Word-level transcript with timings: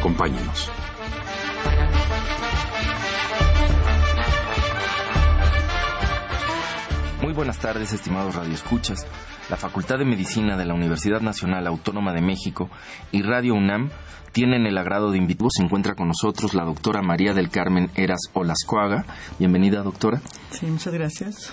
Acompáñenos. 0.00 0.70
Muy 7.20 7.34
buenas 7.34 7.58
tardes, 7.58 7.92
estimados 7.92 8.34
radioescuchas. 8.34 9.06
La 9.50 9.58
Facultad 9.58 9.98
de 9.98 10.06
Medicina 10.06 10.56
de 10.56 10.64
la 10.64 10.72
Universidad 10.72 11.20
Nacional 11.20 11.66
Autónoma 11.66 12.14
de 12.14 12.22
México 12.22 12.70
y 13.12 13.20
Radio 13.20 13.54
UNAM 13.54 13.90
tienen 14.32 14.64
el 14.64 14.78
agrado 14.78 15.10
de 15.10 15.18
invitar. 15.18 15.48
Se 15.50 15.62
encuentra 15.62 15.94
con 15.94 16.08
nosotros 16.08 16.54
la 16.54 16.64
doctora 16.64 17.02
María 17.02 17.34
del 17.34 17.50
Carmen 17.50 17.90
Eras 17.94 18.20
Olascuaga. 18.32 19.04
Bienvenida, 19.38 19.82
doctora. 19.82 20.22
Sí, 20.50 20.64
muchas 20.64 20.94
gracias. 20.94 21.52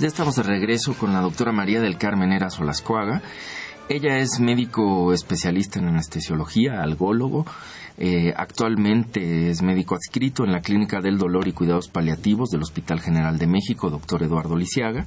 Ya 0.00 0.06
estamos 0.06 0.36
de 0.36 0.42
regreso 0.42 0.94
con 0.94 1.12
la 1.12 1.20
doctora 1.20 1.52
María 1.52 1.82
del 1.82 1.98
Carmen 1.98 2.32
Eras 2.32 2.58
Olascuaga. 2.58 3.20
Ella 3.90 4.16
es 4.16 4.40
médico 4.40 5.12
especialista 5.12 5.78
en 5.78 5.88
anestesiología, 5.88 6.80
algólogo. 6.82 7.44
Eh, 7.98 8.32
actualmente 8.34 9.50
es 9.50 9.60
médico 9.60 9.94
adscrito 9.94 10.44
en 10.44 10.52
la 10.52 10.62
Clínica 10.62 11.02
del 11.02 11.18
Dolor 11.18 11.48
y 11.48 11.52
Cuidados 11.52 11.88
Paliativos 11.88 12.48
del 12.48 12.62
Hospital 12.62 13.00
General 13.00 13.36
de 13.38 13.46
México, 13.46 13.90
doctor 13.90 14.22
Eduardo 14.22 14.56
Lisiaga. 14.56 15.04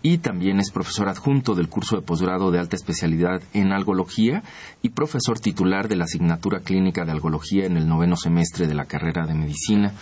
Y 0.00 0.18
también 0.18 0.58
es 0.58 0.70
profesor 0.70 1.10
adjunto 1.10 1.54
del 1.54 1.68
curso 1.68 1.96
de 1.96 2.02
posgrado 2.02 2.50
de 2.50 2.60
alta 2.60 2.76
especialidad 2.76 3.42
en 3.52 3.72
algología 3.72 4.42
y 4.80 4.88
profesor 4.88 5.38
titular 5.38 5.86
de 5.86 5.96
la 5.96 6.04
asignatura 6.04 6.60
clínica 6.60 7.04
de 7.04 7.12
algología 7.12 7.66
en 7.66 7.76
el 7.76 7.86
noveno 7.86 8.16
semestre 8.16 8.66
de 8.66 8.74
la 8.74 8.86
carrera 8.86 9.26
de 9.26 9.34
medicina 9.34 9.92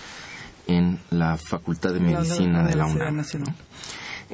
en 0.69 1.01
la 1.11 1.37
Facultad 1.39 1.93
de 1.93 2.01
Medicina 2.01 2.63
de 2.63 2.77
la 2.77 2.87
UNAM. 2.87 3.25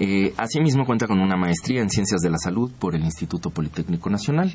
Eh, 0.00 0.32
asimismo 0.36 0.86
cuenta 0.86 1.08
con 1.08 1.18
una 1.18 1.36
maestría 1.36 1.82
en 1.82 1.90
Ciencias 1.90 2.20
de 2.20 2.30
la 2.30 2.38
Salud 2.38 2.70
por 2.78 2.94
el 2.94 3.02
Instituto 3.02 3.50
Politécnico 3.50 4.08
Nacional. 4.08 4.54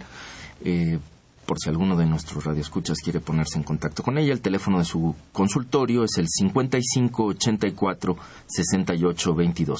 Eh, 0.63 0.99
por 1.45 1.59
si 1.59 1.69
alguno 1.69 1.97
de 1.97 2.05
nuestros 2.05 2.45
radioescuchas 2.45 2.99
quiere 3.03 3.19
ponerse 3.19 3.57
en 3.57 3.63
contacto 3.63 4.03
con 4.03 4.17
ella, 4.17 4.31
el 4.31 4.39
teléfono 4.39 4.79
de 4.79 4.85
su 4.85 5.13
consultorio 5.33 6.05
es 6.05 6.17
el 6.17 6.27
55 6.29 7.25
84 7.25 8.17
68 8.47 9.35
22. 9.35 9.79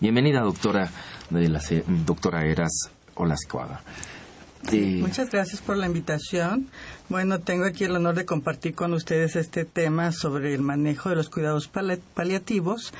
Bienvenida, 0.00 0.40
doctora, 0.40 0.88
de 1.30 1.48
la, 1.48 1.60
doctora 2.06 2.46
Eras 2.46 2.90
Muchas 4.70 5.30
gracias 5.30 5.60
por 5.60 5.76
la 5.76 5.86
invitación. 5.86 6.68
Bueno, 7.08 7.40
tengo 7.40 7.64
aquí 7.64 7.84
el 7.84 7.96
honor 7.96 8.14
de 8.14 8.24
compartir 8.24 8.74
con 8.74 8.92
ustedes 8.94 9.36
este 9.36 9.64
tema 9.64 10.12
sobre 10.12 10.54
el 10.54 10.62
manejo 10.62 11.08
de 11.10 11.16
los 11.16 11.28
cuidados 11.28 11.68
paliativos. 11.68 12.92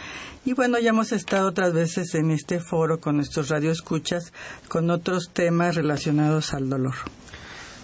Y 0.45 0.55
bueno, 0.55 0.79
ya 0.79 0.91
hemos 0.91 1.13
estado 1.13 1.49
otras 1.49 1.73
veces 1.73 2.15
en 2.15 2.31
este 2.31 2.59
foro 2.59 3.01
con 3.01 3.17
nuestros 3.17 3.49
radioescuchas 3.49 4.33
con 4.69 4.91
otros 4.91 5.31
temas 5.33 5.77
relacionados 5.77 6.53
al 6.53 6.69
dolor. 6.69 6.95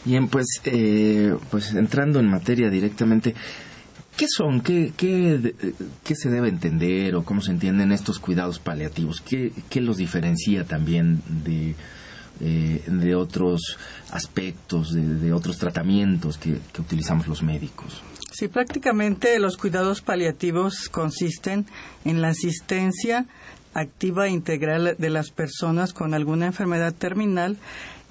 Bien, 0.05 0.28
pues, 0.28 0.47
eh, 0.65 1.34
pues 1.50 1.72
entrando 1.75 2.19
en 2.19 2.28
materia 2.28 2.71
directamente, 2.71 3.34
¿qué 4.17 4.27
son? 4.28 4.61
¿Qué, 4.61 4.93
qué, 4.97 5.55
qué 6.05 6.15
se 6.15 6.31
debe 6.31 6.49
entender 6.49 7.15
o 7.15 7.25
cómo 7.25 7.41
se 7.41 7.53
entienden 7.53 7.93
estos 7.93 8.19
cuidados 8.19 8.59
paliativos? 8.59 9.21
¿Qué, 9.21 9.53
qué 9.71 9.81
los 9.81 9.97
diferencia 9.97 10.65
también 10.65 11.22
de 11.44 11.75
eh, 12.41 12.82
de 12.87 13.15
otros 13.15 13.76
aspectos, 14.10 14.93
de, 14.93 15.32
otros 15.32 15.59
tratamientos 15.59 16.38
que, 16.38 16.59
utilizamos 16.78 17.26
los 17.26 17.43
médicos. 17.43 18.03
Sí, 18.32 18.49
prácticamente 18.49 19.38
los 19.38 19.56
cuidados 19.56 20.00
paliativos 20.00 20.88
consisten 20.88 21.66
en 22.04 22.22
la 22.22 22.28
asistencia 22.28 23.26
activa 23.75 24.26
e 24.26 24.31
integral 24.31 24.97
de 24.99 25.10
las 25.10 25.31
personas 25.31 25.93
con 25.93 26.15
alguna 26.15 26.47
enfermedad 26.47 26.94
terminal 26.94 27.56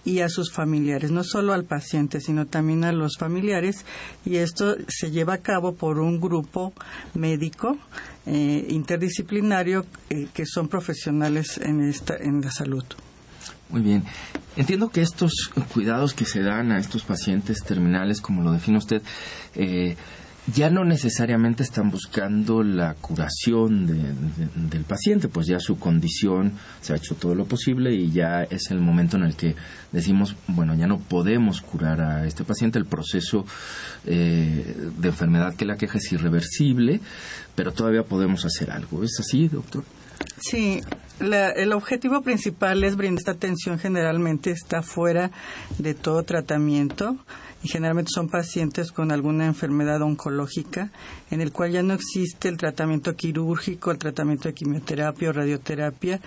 y 0.07 0.21
a 0.21 0.29
sus 0.29 0.53
familiares, 0.53 1.11
no 1.11 1.23
solo 1.23 1.53
al 1.53 1.65
paciente, 1.65 2.21
sino 2.21 2.45
también 2.45 2.85
a 2.85 2.93
los 2.93 3.17
familiares. 3.17 3.85
Y 4.25 4.37
esto 4.37 4.77
se 4.87 5.11
lleva 5.11 5.33
a 5.33 5.39
cabo 5.39 5.75
por 5.75 5.99
un 5.99 6.21
grupo 6.21 6.71
médico 7.13 7.77
eh, 8.25 8.65
interdisciplinario 8.69 9.85
eh, 10.09 10.27
que 10.33 10.45
son 10.45 10.69
profesionales 10.69 11.57
en, 11.57 11.81
esta, 11.81 12.15
en 12.15 12.39
la 12.39 12.51
salud. 12.51 12.85
Muy 13.69 13.81
bien. 13.81 14.03
Entiendo 14.55 14.89
que 14.89 15.01
estos 15.01 15.51
cuidados 15.73 16.13
que 16.13 16.25
se 16.25 16.41
dan 16.41 16.71
a 16.71 16.79
estos 16.79 17.03
pacientes 17.03 17.63
terminales, 17.63 18.21
como 18.21 18.41
lo 18.41 18.51
define 18.51 18.77
usted, 18.77 19.01
eh, 19.55 19.95
ya 20.53 20.69
no 20.69 20.85
necesariamente 20.85 21.61
están 21.63 21.91
buscando 21.91 22.63
la 22.63 22.93
curación 22.93 23.85
del 23.85 24.83
paciente, 24.85 25.27
pues 25.27 25.45
ya 25.47 25.59
su 25.59 25.77
condición 25.77 26.53
se 26.81 26.93
ha 26.93 26.95
hecho 26.95 27.15
todo 27.15 27.35
lo 27.35 27.45
posible 27.45 27.93
y 27.93 28.11
ya 28.11 28.43
es 28.43 28.71
el 28.71 28.79
momento 28.79 29.17
en 29.17 29.23
el 29.23 29.35
que 29.35 29.55
decimos, 29.91 30.35
bueno, 30.47 30.73
ya 30.75 30.87
no 30.87 30.99
podemos 30.99 31.61
curar 31.61 31.99
a 31.99 32.25
este 32.25 32.45
paciente, 32.45 32.79
el 32.79 32.85
proceso 32.85 33.45
eh, 34.05 34.89
de 34.97 35.07
enfermedad 35.09 35.53
que 35.55 35.65
la 35.65 35.75
queja 35.75 35.97
es 35.97 36.11
irreversible, 36.13 37.01
pero 37.55 37.73
todavía 37.73 38.03
podemos 38.03 38.45
hacer 38.45 38.71
algo. 38.71 39.03
¿Es 39.03 39.19
así, 39.19 39.49
doctor? 39.49 39.83
Sí, 40.39 40.81
el 41.19 41.73
objetivo 41.73 42.21
principal 42.21 42.83
es 42.83 42.95
brindar 42.95 43.17
esta 43.19 43.31
atención 43.31 43.79
generalmente 43.79 44.51
está 44.51 44.83
fuera 44.83 45.31
de 45.79 45.93
todo 45.95 46.23
tratamiento 46.23 47.17
y 47.63 47.69
generalmente 47.69 48.11
son 48.13 48.29
pacientes 48.29 48.91
con 48.91 49.11
alguna 49.11 49.45
enfermedad 49.47 50.01
oncológica 50.01 50.91
en 51.31 51.41
el 51.41 51.51
cual 51.51 51.71
ya 51.71 51.81
no 51.81 51.93
existe 51.93 52.49
el 52.49 52.57
tratamiento 52.57 53.15
quirúrgico, 53.15 53.91
el 53.91 53.97
tratamiento 53.97 54.47
de 54.47 54.53
quimioterapia 54.53 55.29
o 55.29 55.33
radioterapia 55.33 56.21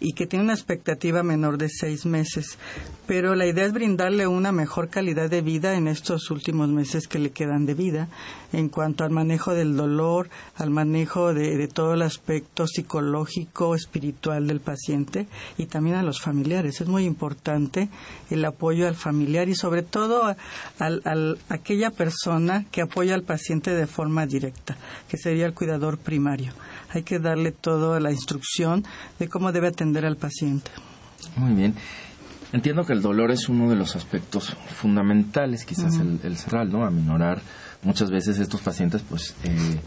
y 0.00 0.12
que 0.12 0.26
tiene 0.26 0.44
una 0.44 0.54
expectativa 0.54 1.22
menor 1.22 1.58
de 1.58 1.68
seis 1.68 2.06
meses. 2.06 2.58
Pero 3.06 3.34
la 3.34 3.46
idea 3.46 3.64
es 3.64 3.72
brindarle 3.72 4.26
una 4.26 4.52
mejor 4.52 4.88
calidad 4.88 5.30
de 5.30 5.40
vida 5.40 5.76
en 5.76 5.88
estos 5.88 6.30
últimos 6.30 6.68
meses 6.68 7.06
que 7.06 7.18
le 7.18 7.30
quedan 7.30 7.66
de 7.66 7.74
vida 7.74 8.08
en 8.52 8.68
cuanto 8.68 9.04
al 9.04 9.10
manejo 9.10 9.54
del 9.54 9.76
dolor, 9.76 10.28
al 10.56 10.70
manejo 10.70 11.34
de, 11.34 11.68
todo 11.68 11.94
el 11.94 12.02
aspecto 12.02 12.66
psicológico, 12.66 13.74
espiritual 13.74 14.46
del 14.46 14.60
paciente 14.60 15.26
y 15.58 15.66
también 15.66 15.96
a 15.96 16.02
los 16.02 16.20
familiares. 16.20 16.80
Es 16.80 16.88
muy 16.88 17.04
importante 17.04 17.88
el 18.30 18.44
apoyo 18.44 18.88
al 18.88 18.96
familiar 18.96 19.48
y 19.48 19.54
sobre 19.54 19.82
todo 19.82 20.34
al, 20.78 21.38
aquella 21.48 21.90
persona 21.90 22.64
que 22.70 22.82
apoya 22.82 23.14
al 23.14 23.22
paciente 23.22 23.74
de 23.74 23.86
forma 23.86 24.26
directa, 24.26 24.76
que 25.08 25.16
sería 25.16 25.46
el 25.46 25.54
cuidador 25.54 25.98
primario. 25.98 26.52
Hay 26.96 27.02
que 27.02 27.18
darle 27.18 27.52
toda 27.52 28.00
la 28.00 28.10
instrucción 28.10 28.82
de 29.18 29.28
cómo 29.28 29.52
debe 29.52 29.68
atender 29.68 30.06
al 30.06 30.16
paciente. 30.16 30.70
Muy 31.36 31.52
bien. 31.52 31.74
Entiendo 32.52 32.86
que 32.86 32.94
el 32.94 33.02
dolor 33.02 33.30
es 33.32 33.50
uno 33.50 33.68
de 33.68 33.76
los 33.76 33.96
aspectos 33.96 34.56
fundamentales, 34.74 35.66
quizás 35.66 35.96
el, 35.96 36.20
el, 36.22 36.38
central, 36.38 36.72
¿no? 36.72 36.86
Aminorar. 36.86 37.42
Muchas 37.82 38.10
veces 38.10 38.38
estos 38.38 38.62
pacientes, 38.62 39.02
pues, 39.06 39.34
eh, 39.44 39.78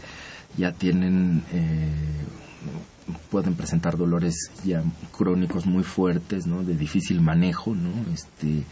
ya 0.56 0.70
tienen, 0.70 1.42
eh, 1.52 1.90
pueden 3.28 3.56
presentar 3.56 3.96
dolores 3.96 4.36
ya 4.64 4.84
crónicos 5.10 5.66
muy 5.66 5.82
fuertes, 5.82 6.46
¿no? 6.46 6.62
De 6.62 6.76
difícil 6.76 7.20
manejo, 7.20 7.74
¿no? 7.74 7.90
Este, 8.12 8.64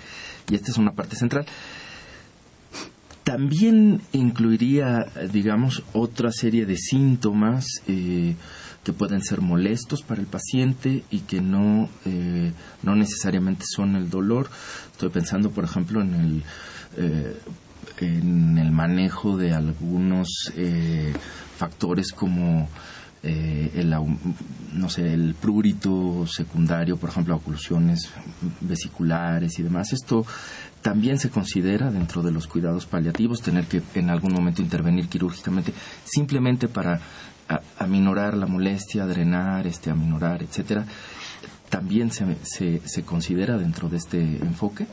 y 0.49 0.55
esta 0.55 0.71
es 0.71 0.79
una 0.79 0.93
parte 0.93 1.17
central. 1.17 1.45
También 3.29 4.01
incluiría, 4.13 5.05
digamos, 5.31 5.83
otra 5.93 6.33
serie 6.33 6.65
de 6.65 6.79
síntomas 6.79 7.67
eh, 7.87 8.37
que 8.83 8.95
pueden 8.95 9.21
ser 9.21 9.43
molestos 9.43 10.01
para 10.01 10.23
el 10.23 10.27
paciente 10.27 11.05
y 11.11 11.19
que 11.19 11.43
no, 11.43 11.91
eh, 12.07 12.53
no 12.83 12.97
necesariamente 12.97 13.67
son 13.69 13.97
el 13.97 14.09
dolor. 14.09 14.49
Estoy 14.93 15.11
pensando, 15.11 15.51
por 15.51 15.65
ejemplo, 15.65 16.01
en 16.01 16.15
el, 16.15 16.43
eh, 16.97 17.37
en 17.99 18.57
el 18.57 18.71
manejo 18.71 19.37
de 19.37 19.53
algunos 19.53 20.51
factores 21.59 22.13
como 22.13 22.71
el, 23.23 23.95
no 24.73 24.89
sé, 24.89 25.13
el 25.13 25.35
prurito 25.35 26.27
secundario, 26.27 26.97
por 26.97 27.11
ejemplo, 27.11 27.37
oclusiones 27.37 28.09
vesiculares 28.63 29.59
y 29.59 29.65
demás. 29.65 29.93
Esto 29.93 30.25
también 30.83 31.19
se 31.19 31.31
considera 31.31 31.91
dentro 31.91 32.23
de 32.23 32.31
los 32.31 32.47
cuidados 32.47 32.87
paliativos 32.87 33.43
tener 33.43 33.67
que 33.67 33.83
en 33.95 34.11
algún 34.11 34.33
momento 34.33 34.63
intervenir 34.63 35.09
quirúrgicamente 35.09 35.73
simplemente 36.05 36.69
para 36.69 37.01
aminorar 37.79 38.37
la 38.37 38.47
molestia, 38.47 39.07
drenar, 39.07 39.67
este, 39.67 39.91
aminorar, 39.91 40.43
etcétera. 40.43 40.85
¿También 41.69 42.11
se, 42.11 42.25
se, 42.43 42.81
se 42.85 43.03
considera 43.03 43.59
dentro 43.59 43.89
de 43.89 43.97
este 43.97 44.21
enfoque? 44.21 44.87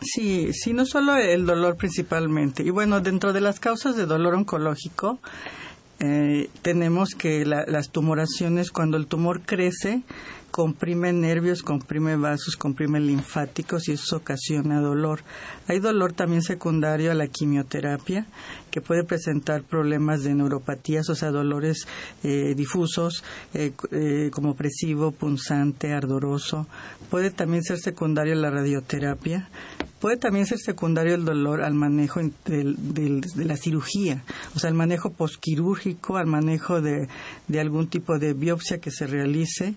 Sí, 0.00 0.52
sí, 0.52 0.72
no 0.72 0.84
solo 0.84 1.16
el 1.16 1.46
dolor 1.46 1.76
principalmente. 1.76 2.62
Y 2.62 2.70
bueno, 2.70 3.00
dentro 3.00 3.32
de 3.32 3.40
las 3.40 3.60
causas 3.60 3.96
de 3.96 4.06
dolor 4.06 4.34
oncológico, 4.34 5.18
eh, 6.00 6.50
tenemos 6.62 7.14
que 7.14 7.46
las 7.46 7.90
tumoraciones, 7.90 8.70
cuando 8.70 8.96
el 8.96 9.06
tumor 9.06 9.42
crece, 9.42 10.02
comprime 10.54 11.12
nervios, 11.12 11.64
comprime 11.64 12.14
vasos, 12.14 12.56
comprime 12.56 13.00
linfáticos 13.00 13.88
y 13.88 13.92
eso 13.94 14.18
ocasiona 14.18 14.80
dolor. 14.80 15.24
Hay 15.66 15.80
dolor 15.80 16.12
también 16.12 16.42
secundario 16.42 17.10
a 17.10 17.14
la 17.14 17.26
quimioterapia 17.26 18.28
que 18.70 18.80
puede 18.80 19.02
presentar 19.02 19.64
problemas 19.64 20.22
de 20.22 20.32
neuropatías, 20.32 21.10
o 21.10 21.16
sea, 21.16 21.32
dolores 21.32 21.88
eh, 22.22 22.54
difusos 22.56 23.24
eh, 23.52 23.72
eh, 23.90 24.30
como 24.32 24.50
opresivo, 24.50 25.10
punzante, 25.10 25.92
ardoroso. 25.92 26.68
Puede 27.10 27.32
también 27.32 27.64
ser 27.64 27.78
secundario 27.78 28.34
a 28.34 28.36
la 28.36 28.50
radioterapia. 28.50 29.48
Puede 29.98 30.18
también 30.18 30.44
ser 30.44 30.58
secundario 30.58 31.14
el 31.14 31.24
dolor 31.24 31.62
al 31.62 31.72
manejo 31.72 32.20
de 32.20 33.22
la 33.36 33.56
cirugía, 33.56 34.22
o 34.54 34.58
sea, 34.58 34.68
el 34.68 34.76
manejo 34.76 35.14
posquirúrgico, 35.14 36.18
al 36.18 36.26
manejo 36.26 36.82
de, 36.82 37.08
de 37.48 37.60
algún 37.60 37.88
tipo 37.88 38.18
de 38.18 38.32
biopsia 38.32 38.78
que 38.78 38.90
se 38.90 39.06
realice, 39.06 39.74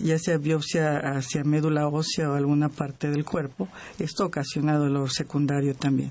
ya 0.00 0.18
sea 0.18 0.38
biopsia 0.38 0.98
hacia 0.98 1.44
médula 1.44 1.86
ósea 1.88 2.30
o 2.30 2.34
alguna 2.34 2.68
parte 2.68 3.10
del 3.10 3.24
cuerpo. 3.24 3.68
Esto 3.98 4.26
ocasiona 4.26 4.76
dolor 4.76 5.10
secundario 5.10 5.74
también. 5.74 6.10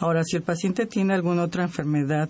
Ahora, 0.00 0.22
si 0.24 0.36
el 0.36 0.42
paciente 0.42 0.86
tiene 0.86 1.14
alguna 1.14 1.44
otra 1.44 1.62
enfermedad 1.62 2.28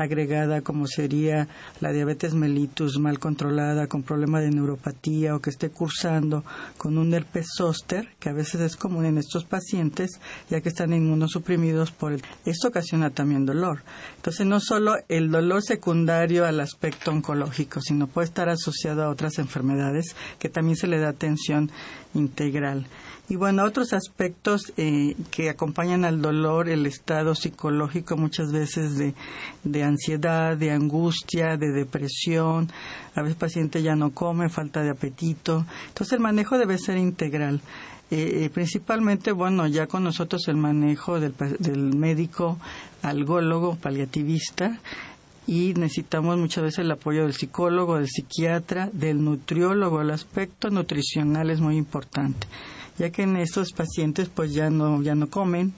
agregada 0.00 0.62
como 0.62 0.86
sería 0.86 1.48
la 1.80 1.92
diabetes 1.92 2.34
mellitus 2.34 2.98
mal 2.98 3.18
controlada 3.18 3.86
con 3.86 4.02
problema 4.02 4.40
de 4.40 4.50
neuropatía 4.50 5.34
o 5.34 5.40
que 5.40 5.50
esté 5.50 5.70
cursando 5.70 6.44
con 6.76 6.98
un 6.98 7.12
herpes 7.14 7.48
zóster, 7.56 8.08
que 8.18 8.28
a 8.28 8.32
veces 8.32 8.60
es 8.60 8.76
común 8.76 9.04
en 9.04 9.18
estos 9.18 9.44
pacientes, 9.44 10.20
ya 10.48 10.60
que 10.60 10.68
están 10.68 10.92
inmunosuprimidos 10.92 11.90
por 11.90 12.12
el... 12.12 12.22
Esto 12.44 12.68
ocasiona 12.68 13.10
también 13.10 13.46
dolor. 13.46 13.82
Entonces, 14.16 14.46
no 14.46 14.60
solo 14.60 14.94
el 15.08 15.30
dolor 15.30 15.62
secundario 15.62 16.46
al 16.46 16.60
aspecto 16.60 17.10
oncológico, 17.10 17.80
sino 17.80 18.06
puede 18.06 18.26
estar 18.26 18.48
asociado 18.48 19.04
a 19.04 19.10
otras 19.10 19.38
enfermedades 19.38 20.14
que 20.38 20.48
también 20.48 20.76
se 20.76 20.86
le 20.86 20.98
da 20.98 21.08
atención 21.08 21.70
integral. 22.14 22.86
Y 23.30 23.36
bueno, 23.36 23.62
otros 23.62 23.92
aspectos 23.92 24.72
eh, 24.76 25.14
que 25.30 25.50
acompañan 25.50 26.04
al 26.04 26.20
dolor, 26.20 26.68
el 26.68 26.84
estado 26.84 27.36
psicológico 27.36 28.16
muchas 28.16 28.50
veces 28.50 28.98
de, 28.98 29.82
ansiedad, 29.84 30.56
de 30.56 30.72
angustia, 30.72 31.56
de 31.56 31.70
depresión. 31.70 32.68
A 33.14 33.22
veces 33.22 33.36
el 33.36 33.38
paciente 33.38 33.82
ya 33.84 33.94
no 33.94 34.10
come, 34.10 34.48
falta 34.48 34.82
de 34.82 34.90
apetito. 34.90 35.64
Entonces 35.86 36.14
el 36.14 36.18
manejo 36.18 36.58
debe 36.58 36.76
ser 36.76 36.96
integral. 36.96 37.60
Eh, 38.10 38.46
eh, 38.46 38.50
principalmente, 38.52 39.30
bueno, 39.30 39.68
ya 39.68 39.86
con 39.86 40.02
nosotros 40.02 40.48
el 40.48 40.56
manejo 40.56 41.20
del, 41.20 41.32
del 41.60 41.94
médico 41.94 42.58
algólogo, 43.00 43.76
paliativista, 43.76 44.80
y 45.46 45.72
necesitamos 45.74 46.36
muchas 46.36 46.64
veces 46.64 46.80
el 46.80 46.90
apoyo 46.90 47.22
del 47.22 47.34
psicólogo, 47.34 47.98
del 47.98 48.08
psiquiatra, 48.08 48.90
del 48.92 49.22
nutriólogo. 49.24 50.00
El 50.00 50.10
aspecto 50.10 50.68
nutricional 50.70 51.50
es 51.50 51.60
muy 51.60 51.76
importante 51.76 52.48
ya 52.98 53.10
que 53.10 53.22
en 53.22 53.36
estos 53.36 53.72
pacientes 53.72 54.28
pues 54.28 54.52
ya 54.52 54.70
no, 54.70 55.02
ya 55.02 55.14
no 55.14 55.28
comen 55.28 55.72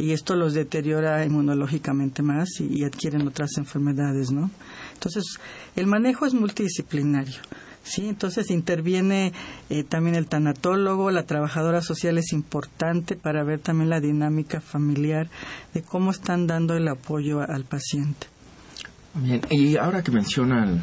y 0.00 0.12
esto 0.12 0.34
los 0.34 0.54
deteriora 0.54 1.24
inmunológicamente 1.24 2.22
más 2.22 2.48
y, 2.60 2.84
adquieren 2.84 3.28
otras 3.28 3.50
enfermedades, 3.58 4.30
¿no? 4.30 4.50
Entonces, 4.94 5.24
el 5.76 5.86
manejo 5.86 6.24
es 6.24 6.32
multidisciplinario. 6.32 7.40
¿sí? 7.82 8.08
Entonces 8.08 8.50
interviene 8.50 9.32
eh, 9.68 9.84
también 9.84 10.16
el 10.16 10.26
tanatólogo, 10.26 11.10
la 11.10 11.24
trabajadora 11.24 11.82
social 11.82 12.16
es 12.18 12.32
importante 12.32 13.16
para 13.16 13.44
ver 13.44 13.60
también 13.60 13.90
la 13.90 14.00
dinámica 14.00 14.60
familiar 14.60 15.28
de 15.74 15.82
cómo 15.82 16.10
están 16.10 16.46
dando 16.46 16.74
el 16.76 16.88
apoyo 16.88 17.40
al 17.40 17.64
paciente. 17.64 18.26
Bien, 19.14 19.42
y 19.50 19.76
ahora 19.76 20.02
que 20.02 20.12
menciona 20.12 20.64
el 20.64 20.80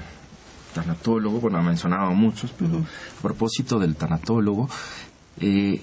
tanatólogo, 0.74 1.40
bueno, 1.40 1.58
ha 1.58 1.64
mencionado 1.64 2.12
muchos, 2.12 2.52
pero 2.58 2.78
a 2.78 3.22
propósito 3.22 3.80
del 3.80 3.96
tanatólogo, 3.96 4.70
eh, 5.40 5.82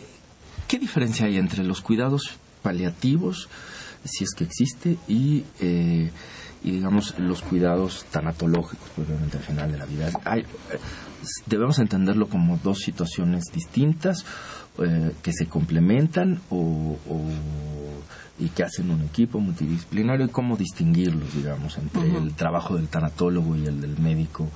¿Qué 0.68 0.78
diferencia 0.78 1.26
hay 1.26 1.38
entre 1.38 1.62
los 1.62 1.80
cuidados 1.80 2.32
paliativos, 2.62 3.48
si 4.04 4.24
es 4.24 4.30
que 4.34 4.44
existe, 4.44 4.96
y, 5.06 5.44
eh, 5.60 6.10
digamos 6.62 7.18
los 7.18 7.42
cuidados 7.42 8.06
tanatológicos, 8.10 8.88
probablemente 8.90 9.36
al 9.36 9.42
final 9.42 9.72
de 9.72 9.78
la 9.78 9.86
vida? 9.86 10.10
Hay, 10.24 10.44
debemos 11.46 11.78
entenderlo 11.78 12.28
como 12.28 12.58
dos 12.62 12.78
situaciones 12.78 13.44
distintas 13.52 14.24
eh, 14.78 15.12
que 15.22 15.32
se 15.32 15.46
complementan 15.46 16.40
o, 16.50 16.96
y 18.38 18.48
que 18.48 18.64
hacen 18.64 18.90
un 18.90 19.02
equipo 19.02 19.38
multidisciplinario 19.38 20.26
y 20.26 20.30
cómo 20.30 20.56
distinguirlos, 20.56 21.34
digamos, 21.34 21.78
entre 21.78 22.16
el 22.16 22.34
trabajo 22.34 22.76
del 22.76 22.88
tanatólogo 22.88 23.54
y 23.56 23.66
el 23.66 23.80
del 23.80 23.98
médico 23.98 24.48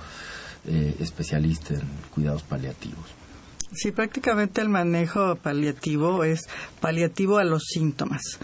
especialista 0.64 1.74
en 1.74 1.88
cuidados 2.10 2.42
paliativos. 2.42 3.17
Sí, 3.72 3.92
prácticamente 3.92 4.60
el 4.60 4.68
manejo 4.68 5.36
paliativo 5.36 6.24
es 6.24 6.48
paliativo 6.80 7.38
a 7.38 7.44
los 7.44 7.64
síntomas. 7.64 8.38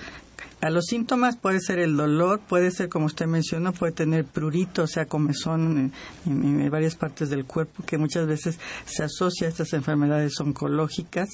A 0.60 0.70
los 0.70 0.86
síntomas 0.86 1.36
puede 1.36 1.60
ser 1.60 1.78
el 1.78 1.96
dolor, 1.96 2.40
puede 2.40 2.70
ser, 2.70 2.88
como 2.88 3.06
usted 3.06 3.26
mencionó, 3.26 3.72
puede 3.72 3.92
tener 3.92 4.24
prurito, 4.24 4.84
o 4.84 4.86
sea, 4.86 5.04
comezón 5.06 5.92
en, 6.24 6.70
varias 6.70 6.94
partes 6.94 7.28
del 7.28 7.44
cuerpo, 7.44 7.82
que 7.84 7.98
muchas 7.98 8.26
veces 8.26 8.58
se 8.86 9.04
asocia 9.04 9.46
a 9.46 9.50
estas 9.50 9.74
enfermedades 9.74 10.40
oncológicas. 10.40 11.28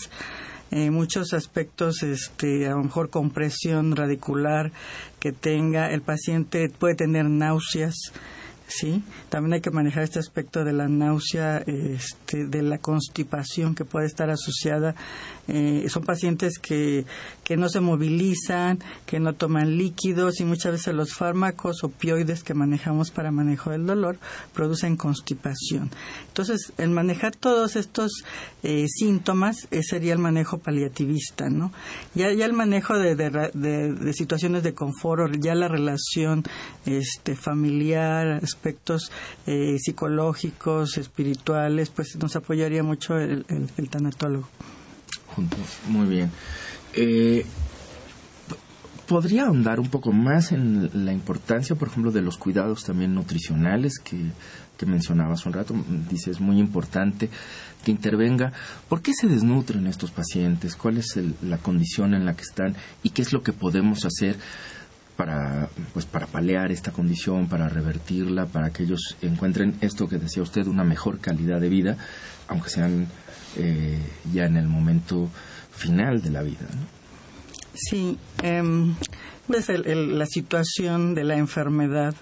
Eh, 0.72 0.90
muchos 0.90 1.32
aspectos, 1.32 2.02
este, 2.02 2.66
a 2.66 2.70
lo 2.70 2.84
mejor 2.84 3.10
compresión 3.10 3.94
radicular 3.94 4.72
que 5.18 5.32
tenga, 5.32 5.90
el 5.90 6.02
paciente 6.02 6.68
puede 6.68 6.94
tener 6.94 7.28
náuseas, 7.28 7.94
¿sí? 8.70 9.02
También 9.28 9.54
hay 9.54 9.60
que 9.60 9.70
manejar 9.70 10.04
este 10.04 10.18
aspecto 10.18 10.64
de 10.64 10.72
la 10.72 10.88
náusea, 10.88 11.58
este, 11.58 12.46
de 12.46 12.62
la 12.62 12.78
constipación 12.78 13.74
que 13.74 13.84
puede 13.84 14.06
estar 14.06 14.30
asociada. 14.30 14.94
Eh, 15.48 15.86
son 15.88 16.04
pacientes 16.04 16.58
que, 16.58 17.04
que 17.42 17.56
no 17.56 17.68
se 17.68 17.80
movilizan, 17.80 18.78
que 19.06 19.18
no 19.18 19.34
toman 19.34 19.76
líquidos 19.76 20.40
y 20.40 20.44
muchas 20.44 20.72
veces 20.72 20.94
los 20.94 21.12
fármacos 21.12 21.82
opioides 21.82 22.44
que 22.44 22.54
manejamos 22.54 23.10
para 23.10 23.32
manejo 23.32 23.70
del 23.70 23.86
dolor 23.86 24.18
producen 24.54 24.96
constipación. 24.96 25.90
Entonces, 26.28 26.72
el 26.78 26.90
manejar 26.90 27.34
todos 27.34 27.74
estos 27.74 28.12
eh, 28.62 28.86
síntomas 28.88 29.66
eh, 29.70 29.82
sería 29.82 30.12
el 30.12 30.18
manejo 30.20 30.58
paliativista, 30.58 31.50
¿no? 31.50 31.72
Ya, 32.14 32.32
ya 32.32 32.46
el 32.46 32.52
manejo 32.52 32.96
de, 32.98 33.16
de, 33.16 33.30
de, 33.30 34.12
situaciones 34.12 34.62
de 34.62 34.74
confort, 34.74 35.34
ya 35.40 35.54
la 35.54 35.68
relación 35.68 36.44
este, 36.86 37.34
familiar, 37.34 38.40
aspectos 38.60 39.10
eh, 39.46 39.78
psicológicos, 39.78 40.98
espirituales, 40.98 41.88
pues 41.88 42.16
nos 42.16 42.36
apoyaría 42.36 42.82
mucho 42.82 43.16
el, 43.16 43.44
tanatólogo. 43.88 44.48
Muy 45.88 46.06
bien. 46.06 46.30
Eh, 46.92 47.46
¿Podría 49.08 49.46
ahondar 49.46 49.80
un 49.80 49.88
poco 49.88 50.12
más 50.12 50.52
en 50.52 50.90
la 51.06 51.12
importancia, 51.12 51.74
por 51.74 51.88
ejemplo, 51.88 52.12
de 52.12 52.20
los 52.20 52.36
cuidados 52.36 52.84
también 52.84 53.14
nutricionales 53.14 53.98
que, 53.98 54.18
que 54.76 54.86
mencionabas 54.86 55.46
un 55.46 55.54
rato? 55.54 55.74
Dice, 56.10 56.30
es 56.30 56.38
muy 56.38 56.60
importante 56.60 57.30
que 57.82 57.90
intervenga. 57.90 58.52
¿Por 58.90 59.00
qué 59.00 59.12
se 59.14 59.26
desnutren 59.26 59.86
estos 59.86 60.10
pacientes? 60.10 60.76
¿Cuál 60.76 60.98
es 60.98 61.18
la 61.42 61.56
condición 61.58 62.14
en 62.14 62.26
la 62.26 62.36
que 62.36 62.42
están? 62.42 62.76
¿Y 63.02 63.10
qué 63.10 63.22
es 63.22 63.32
lo 63.32 63.42
que 63.42 63.52
podemos 63.52 64.04
hacer 64.04 64.36
para, 65.20 65.68
pues, 65.92 66.06
para 66.06 66.26
paliar 66.26 66.72
esta 66.72 66.92
condición, 66.92 67.46
para 67.46 67.68
revertirla, 67.68 68.46
para 68.46 68.70
que 68.70 68.84
ellos 68.84 69.18
encuentren 69.20 69.74
esto 69.82 70.08
que 70.08 70.16
decía 70.16 70.42
usted, 70.42 70.66
una 70.66 70.82
mejor 70.82 71.18
calidad 71.18 71.60
de 71.60 71.68
vida, 71.68 71.98
aunque 72.48 72.70
sean 72.70 73.06
eh, 73.58 73.98
ya 74.32 74.46
en 74.46 74.56
el 74.56 74.66
momento 74.66 75.28
final 75.72 76.22
de 76.22 76.30
la 76.30 76.40
vida? 76.40 76.66
Sí, 77.74 78.16
eh, 78.42 78.62
la 79.46 80.26
situación 80.26 81.14
de 81.14 81.24
la 81.24 81.36
enfermedad 81.36 82.14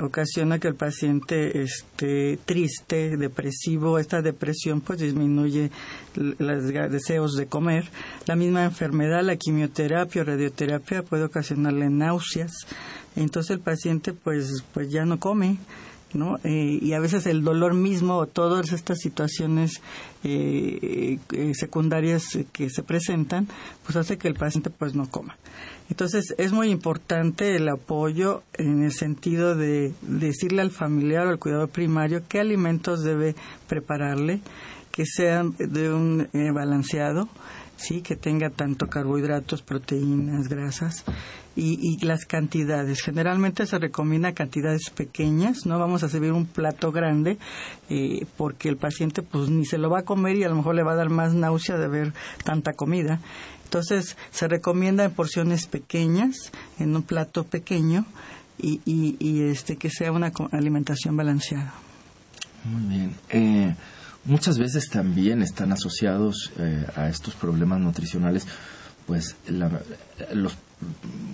ocasiona 0.00 0.58
que 0.58 0.68
el 0.68 0.74
paciente 0.74 1.62
esté 1.62 2.38
triste, 2.44 3.16
depresivo. 3.16 3.98
Esta 3.98 4.22
depresión 4.22 4.80
pues 4.80 5.00
disminuye 5.00 5.70
los 6.14 6.64
deseos 6.90 7.36
de 7.36 7.46
comer. 7.46 7.90
La 8.26 8.36
misma 8.36 8.64
enfermedad, 8.64 9.22
la 9.22 9.36
quimioterapia 9.36 10.22
o 10.22 10.24
radioterapia 10.24 11.02
puede 11.02 11.24
ocasionarle 11.24 11.90
náuseas. 11.90 12.52
Entonces 13.16 13.50
el 13.52 13.60
paciente 13.60 14.12
pues, 14.12 14.64
pues 14.72 14.90
ya 14.90 15.04
no 15.04 15.18
come. 15.18 15.58
¿no? 16.14 16.38
Eh, 16.42 16.78
y 16.80 16.92
a 16.94 17.00
veces 17.00 17.26
el 17.26 17.44
dolor 17.44 17.74
mismo 17.74 18.16
o 18.16 18.26
todas 18.26 18.72
estas 18.72 18.98
situaciones 18.98 19.82
eh, 20.24 21.18
eh, 21.32 21.52
secundarias 21.54 22.38
que 22.52 22.70
se 22.70 22.82
presentan, 22.82 23.46
pues 23.84 23.96
hace 23.96 24.16
que 24.16 24.28
el 24.28 24.34
paciente 24.34 24.70
pues 24.70 24.94
no 24.94 25.10
coma. 25.10 25.36
Entonces 25.90 26.34
es 26.36 26.52
muy 26.52 26.70
importante 26.70 27.56
el 27.56 27.68
apoyo 27.68 28.42
en 28.54 28.82
el 28.82 28.92
sentido 28.92 29.54
de 29.54 29.94
decirle 30.02 30.62
al 30.62 30.70
familiar 30.70 31.26
o 31.26 31.30
al 31.30 31.38
cuidador 31.38 31.70
primario 31.70 32.22
qué 32.28 32.40
alimentos 32.40 33.02
debe 33.02 33.34
prepararle, 33.68 34.40
que 34.90 35.06
sean 35.06 35.54
de 35.58 35.92
un 35.92 36.28
eh, 36.32 36.50
balanceado, 36.52 37.28
sí, 37.76 38.02
que 38.02 38.16
tenga 38.16 38.50
tanto 38.50 38.88
carbohidratos, 38.88 39.62
proteínas, 39.62 40.48
grasas 40.48 41.04
y, 41.58 42.04
las 42.04 42.24
cantidades. 42.24 43.02
Generalmente 43.02 43.66
se 43.66 43.78
recomienda 43.78 44.32
cantidades 44.32 44.90
pequeñas, 44.90 45.66
no 45.66 45.78
vamos 45.78 46.02
a 46.02 46.08
servir 46.08 46.32
un 46.32 46.46
plato 46.46 46.92
grande 46.92 47.38
eh, 47.90 48.26
porque 48.36 48.68
el 48.68 48.76
paciente 48.76 49.22
pues 49.22 49.50
ni 49.50 49.66
se 49.66 49.78
lo 49.78 49.90
va 49.90 50.00
a 50.00 50.04
comer 50.04 50.36
y 50.36 50.44
a 50.44 50.48
lo 50.48 50.54
mejor 50.54 50.76
le 50.76 50.84
va 50.84 50.92
a 50.92 50.96
dar 50.96 51.10
más 51.10 51.34
náusea 51.34 51.76
de 51.76 51.88
ver 51.88 52.12
tanta 52.44 52.72
comida. 52.74 53.20
Entonces 53.64 54.16
se 54.30 54.48
recomienda 54.48 55.04
en 55.04 55.10
porciones 55.10 55.66
pequeñas, 55.66 56.52
en 56.78 56.94
un 56.94 57.02
plato 57.02 57.44
pequeño 57.44 58.06
y, 58.56 58.80
y, 58.84 59.42
este 59.42 59.76
que 59.76 59.90
sea 59.90 60.12
una 60.12 60.32
alimentación 60.52 61.16
balanceada. 61.16 61.74
Muy 62.64 62.96
bien. 62.96 63.14
Eh, 63.30 63.74
muchas 64.24 64.58
veces 64.58 64.88
también 64.88 65.42
están 65.42 65.72
asociados 65.72 66.52
eh, 66.58 66.86
a 66.96 67.08
estos 67.08 67.34
problemas 67.34 67.80
nutricionales, 67.80 68.46
pues 69.06 69.36
los, 70.32 70.56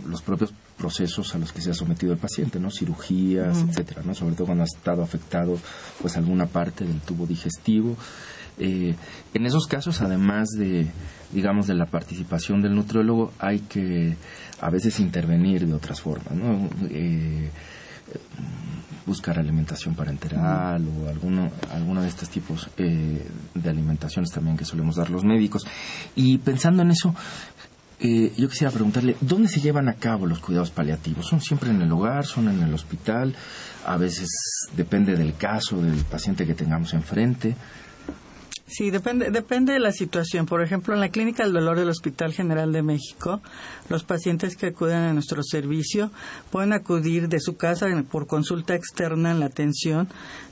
los 0.08 0.22
propios 0.22 0.52
procesos 0.76 1.34
a 1.34 1.38
los 1.38 1.52
que 1.52 1.60
se 1.60 1.70
ha 1.70 1.74
sometido 1.74 2.12
el 2.12 2.18
paciente, 2.18 2.58
¿no? 2.58 2.70
Cirugías, 2.70 3.58
etcétera, 3.58 4.02
¿no? 4.04 4.14
Sobre 4.14 4.34
todo 4.34 4.46
cuando 4.46 4.64
ha 4.64 4.66
estado 4.66 5.02
afectado, 5.02 5.58
pues 6.00 6.16
alguna 6.16 6.46
parte 6.46 6.84
del 6.84 7.00
tubo 7.00 7.26
digestivo. 7.26 7.96
Eh, 8.58 8.94
en 9.32 9.46
esos 9.46 9.66
casos, 9.66 10.00
además 10.00 10.48
de, 10.56 10.86
digamos, 11.32 11.66
de 11.66 11.74
la 11.74 11.86
participación 11.86 12.62
del 12.62 12.74
nutriólogo, 12.74 13.32
hay 13.38 13.60
que 13.60 14.16
a 14.60 14.70
veces 14.70 15.00
intervenir 15.00 15.66
de 15.66 15.74
otras 15.74 16.00
formas, 16.00 16.34
¿no? 16.34 16.68
Eh, 16.90 17.50
buscar 19.06 19.38
alimentación 19.38 19.94
parenteral 19.94 20.86
o 20.88 21.08
alguno, 21.08 21.50
alguno 21.70 22.02
de 22.02 22.08
estos 22.08 22.28
tipos 22.30 22.70
eh, 22.78 23.26
de 23.54 23.70
alimentaciones 23.70 24.30
también 24.30 24.56
que 24.56 24.64
solemos 24.64 24.96
dar 24.96 25.10
los 25.10 25.24
médicos. 25.24 25.66
Y 26.14 26.38
pensando 26.38 26.82
en 26.82 26.90
eso, 26.90 27.14
yo 28.36 28.48
quisiera 28.48 28.70
preguntarle, 28.70 29.16
¿dónde 29.20 29.48
se 29.48 29.60
llevan 29.60 29.88
a 29.88 29.94
cabo 29.94 30.26
los 30.26 30.40
cuidados 30.40 30.70
paliativos? 30.70 31.26
¿Son 31.26 31.40
siempre 31.40 31.70
en 31.70 31.80
el 31.80 31.90
hogar? 31.90 32.26
¿Son 32.26 32.48
en 32.48 32.62
el 32.62 32.74
hospital? 32.74 33.34
A 33.86 33.96
veces 33.96 34.28
depende 34.76 35.16
del 35.16 35.36
caso 35.36 35.80
del 35.80 36.04
paciente 36.04 36.46
que 36.46 36.54
tengamos 36.54 36.92
enfrente. 36.92 37.56
Sí, 38.66 38.90
depende, 38.90 39.30
depende 39.30 39.74
de 39.74 39.78
la 39.78 39.92
situación. 39.92 40.46
Por 40.46 40.62
ejemplo, 40.62 40.94
en 40.94 41.00
la 41.00 41.10
Clínica 41.10 41.44
del 41.44 41.52
Dolor 41.52 41.78
del 41.78 41.90
Hospital 41.90 42.32
General 42.32 42.72
de 42.72 42.82
México, 42.82 43.42
los 43.90 44.04
pacientes 44.04 44.56
que 44.56 44.68
acuden 44.68 44.96
a 44.96 45.12
nuestro 45.12 45.42
servicio 45.42 46.10
pueden 46.50 46.72
acudir 46.72 47.28
de 47.28 47.40
su 47.40 47.56
casa 47.56 47.86
por 48.10 48.26
consulta 48.26 48.74
externa 48.74 49.32
en 49.32 49.40
la 49.40 49.46
atención 49.46 50.08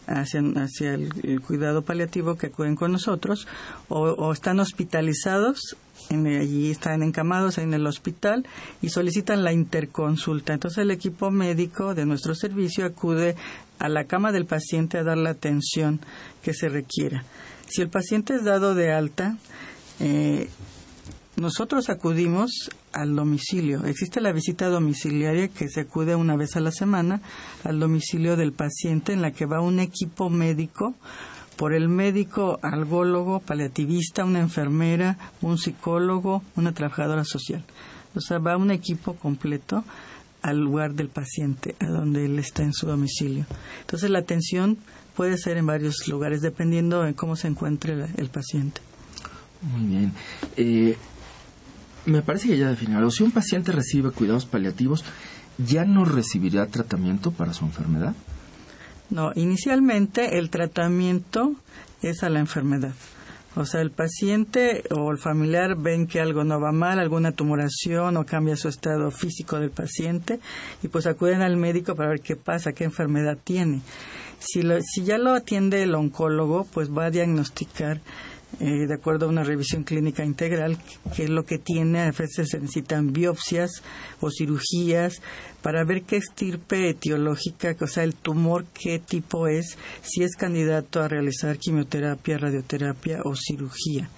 hacia, 0.07 0.41
hacia 0.57 0.95
el, 0.95 1.41
cuidado 1.41 1.83
paliativo 1.83 2.37
que 2.37 2.49
acuden 2.49 2.77
con 2.77 2.93
nosotros 2.93 3.49
o, 3.89 4.33
están 4.33 4.61
hospitalizados 4.61 5.77
allí 6.13 6.71
están 6.71 7.03
encamados 7.03 7.59
en 7.59 7.75
el 7.75 7.87
hospital 7.87 8.47
y 8.81 8.89
solicitan 8.89 9.45
la 9.45 9.53
interconsulta. 9.53 10.53
Entonces 10.53 10.79
el 10.79 10.91
equipo 10.91 11.31
médico 11.31 11.95
de 11.95 12.07
nuestro 12.07 12.35
servicio 12.35 12.85
acude 12.85 13.37
a 13.79 13.89
la 13.89 14.05
cama 14.05 14.33
del 14.33 14.47
paciente 14.47 14.99
a 14.99 15.05
dar 15.05 15.19
la 15.19 15.31
atención 15.31 16.01
que 16.43 16.55
se 16.55 16.69
requiera. 16.69 17.25
Si 17.69 17.83
el 17.83 17.89
paciente 17.89 18.35
es 18.35 18.45
dado 18.45 18.75
de 18.75 18.93
alta, 18.93 19.37
eh, 19.99 20.49
nosotros 21.37 21.89
acudimos 21.89 22.71
al 22.93 23.17
domicilio. 23.17 23.85
Existe 23.87 24.21
la 24.21 24.33
visita 24.33 24.69
domiciliaria 24.69 25.49
que 25.49 25.69
se 25.69 25.81
acude 25.81 26.15
una 26.15 26.37
vez 26.37 26.57
a 26.57 26.61
la 26.61 26.71
semana 26.71 27.23
al 27.65 27.81
domicilio 27.81 28.37
del 28.37 28.53
paciente 28.53 29.13
en 29.13 29.23
la 29.23 29.33
que 29.33 29.47
va 29.47 29.61
un 29.61 29.81
equipo 29.81 30.29
médico 30.29 30.95
por 31.57 31.73
el 31.75 31.89
médico 31.89 32.59
algólogo, 32.63 33.41
paliativista, 33.41 34.25
una 34.25 34.41
enfermera, 34.41 35.19
un 35.41 35.59
psicólogo, 35.59 36.43
una 36.57 36.73
trabajadora 36.73 37.25
social. 37.25 37.65
O 38.15 38.21
sea, 38.21 38.39
va 38.39 38.57
un 38.57 38.71
equipo 38.71 39.15
completo 39.15 39.85
al 40.43 40.59
lugar 40.59 40.95
del 40.95 41.09
paciente, 41.09 41.77
a 41.79 41.87
donde 41.87 42.25
él 42.25 42.39
está 42.39 42.63
en 42.63 42.73
su 42.73 42.87
domicilio. 42.87 43.47
Entonces 43.81 44.11
la 44.11 44.19
atención 44.19 44.77
puede 45.17 45.39
ser 45.39 45.57
en 45.57 45.67
varios 45.67 46.09
lugares, 46.09 46.43
dependiendo 46.43 47.03
de 47.03 47.15
cómo 47.15 47.37
se 47.37 47.49
encuentre 47.49 47.95
el, 48.17 48.29
paciente. 48.29 48.81
Muy 49.61 49.87
bien. 49.87 50.13
Eh, 50.57 50.97
me 52.07 52.23
parece 52.23 52.49
que 52.49 52.59
ya 52.59 52.69
definido. 52.69 53.11
Si 53.11 53.23
un 53.23 53.31
paciente 53.31 53.71
recibe 53.73 54.11
cuidados 54.11 54.47
paliativos, 54.47 55.05
¿ya 55.59 55.85
no 55.85 56.05
recibirá 56.05 56.67
tratamiento 56.67 57.31
para 57.31 57.53
su 57.53 57.65
enfermedad? 57.65 58.15
No, 59.13 59.31
inicialmente 59.35 60.39
el 60.39 60.49
tratamiento 60.49 61.53
es 62.01 62.23
a 62.23 62.31
la 62.31 62.41
enfermedad. 62.41 62.95
O 63.55 63.67
sea, 63.67 63.83
el 63.83 63.91
paciente 63.91 64.85
o 64.91 65.11
el 65.11 65.19
familiar 65.19 65.77
ven 65.77 66.07
que 66.07 66.19
algo 66.19 66.45
no 66.45 66.59
va 66.59 66.73
mal, 66.73 66.99
alguna 66.99 67.33
tumoración 67.33 68.17
o 68.17 68.25
cambia 68.25 68.57
su 68.57 68.69
estado 68.69 69.11
físico 69.11 69.61
del 69.61 69.71
paciente 69.71 70.41
y 70.83 70.89
pues 70.89 71.07
acuden 71.07 71.43
al 71.43 71.59
médico 71.59 71.95
para 71.95 72.09
ver 72.09 72.23
qué 72.23 72.37
pasa, 72.37 72.73
qué 72.73 72.85
enfermedad 72.85 73.37
tiene. 73.45 73.83
Si, 74.39 74.63
si 74.81 75.05
ya 75.05 75.19
lo 75.19 75.35
atiende 75.35 75.83
el 75.83 75.95
oncólogo, 75.95 76.67
pues 76.73 76.91
va 76.91 77.05
a 77.05 77.11
diagnosticar 77.11 78.01
eh, 78.61 78.87
de 78.87 78.95
acuerdo 78.95 79.27
a 79.27 79.29
una 79.29 79.45
revisión 79.45 79.83
clínica 79.83 80.25
integral, 80.25 80.79
qué 81.15 81.25
es 81.25 81.31
lo 81.31 81.45
que 81.45 81.59
tiene. 81.59 82.01
A 82.01 82.13
veces 82.13 82.49
se 82.51 82.61
necesitan 82.61 83.13
biopsias 83.13 83.83
o 84.21 84.31
cirugías 84.31 85.21
para 85.63 85.85
ver 85.85 86.03
qué 86.03 86.17
estirpe 86.17 86.91
etiológica, 86.91 87.75
o 87.81 87.87
sea, 87.87 88.05
el 88.05 88.15
tumor, 88.15 88.65
qué 88.75 88.99
tipo 88.99 89.47
es, 89.49 89.77
si 90.03 90.23
es 90.23 90.37
candidato 90.37 91.01
a 91.01 91.09
realizar 91.09 91.59
quimioterapia, 91.59 92.39
radioterapia 92.39 93.23
o 93.25 93.35
cirugía. 93.37 94.09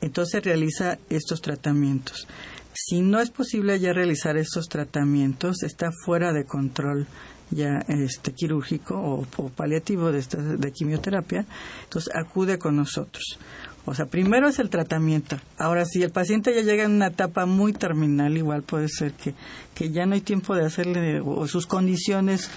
Entonces 0.00 0.44
realiza 0.44 0.98
estos 1.08 1.40
tratamientos. 1.40 2.26
Si 2.74 3.02
no 3.02 3.20
es 3.20 3.30
posible 3.30 3.78
ya 3.78 3.92
realizar 3.92 4.36
estos 4.36 4.68
tratamientos, 4.68 5.62
está 5.62 5.90
fuera 6.04 6.32
de 6.32 6.44
control 6.44 7.06
ya 7.54 7.84
este 7.88 8.32
quirúrgico 8.32 9.26
o, 9.36 9.48
paliativo 9.48 10.12
de, 10.12 10.18
esta, 10.18 10.38
de 10.38 10.72
quimioterapia, 10.72 11.46
entonces 11.84 12.14
acude 12.14 12.58
con 12.58 12.76
nosotros. 12.76 13.38
O 13.86 13.94
sea, 13.94 14.06
primero 14.06 14.48
es 14.48 14.58
el 14.58 14.70
tratamiento. 14.70 15.36
Ahora, 15.58 15.84
si 15.84 16.02
el 16.02 16.10
paciente 16.10 16.54
ya 16.54 16.62
llega 16.62 16.84
en 16.84 16.92
una 16.92 17.08
etapa 17.08 17.44
muy 17.44 17.74
terminal, 17.74 18.36
igual 18.36 18.62
puede 18.62 18.88
ser 18.88 19.12
que, 19.12 19.34
que 19.74 19.90
ya 19.90 20.06
no 20.06 20.14
hay 20.14 20.22
tiempo 20.22 20.54
de 20.54 20.64
hacerle, 20.64 21.20
o 21.20 21.46
sus 21.46 21.66
condiciones, 21.66 22.50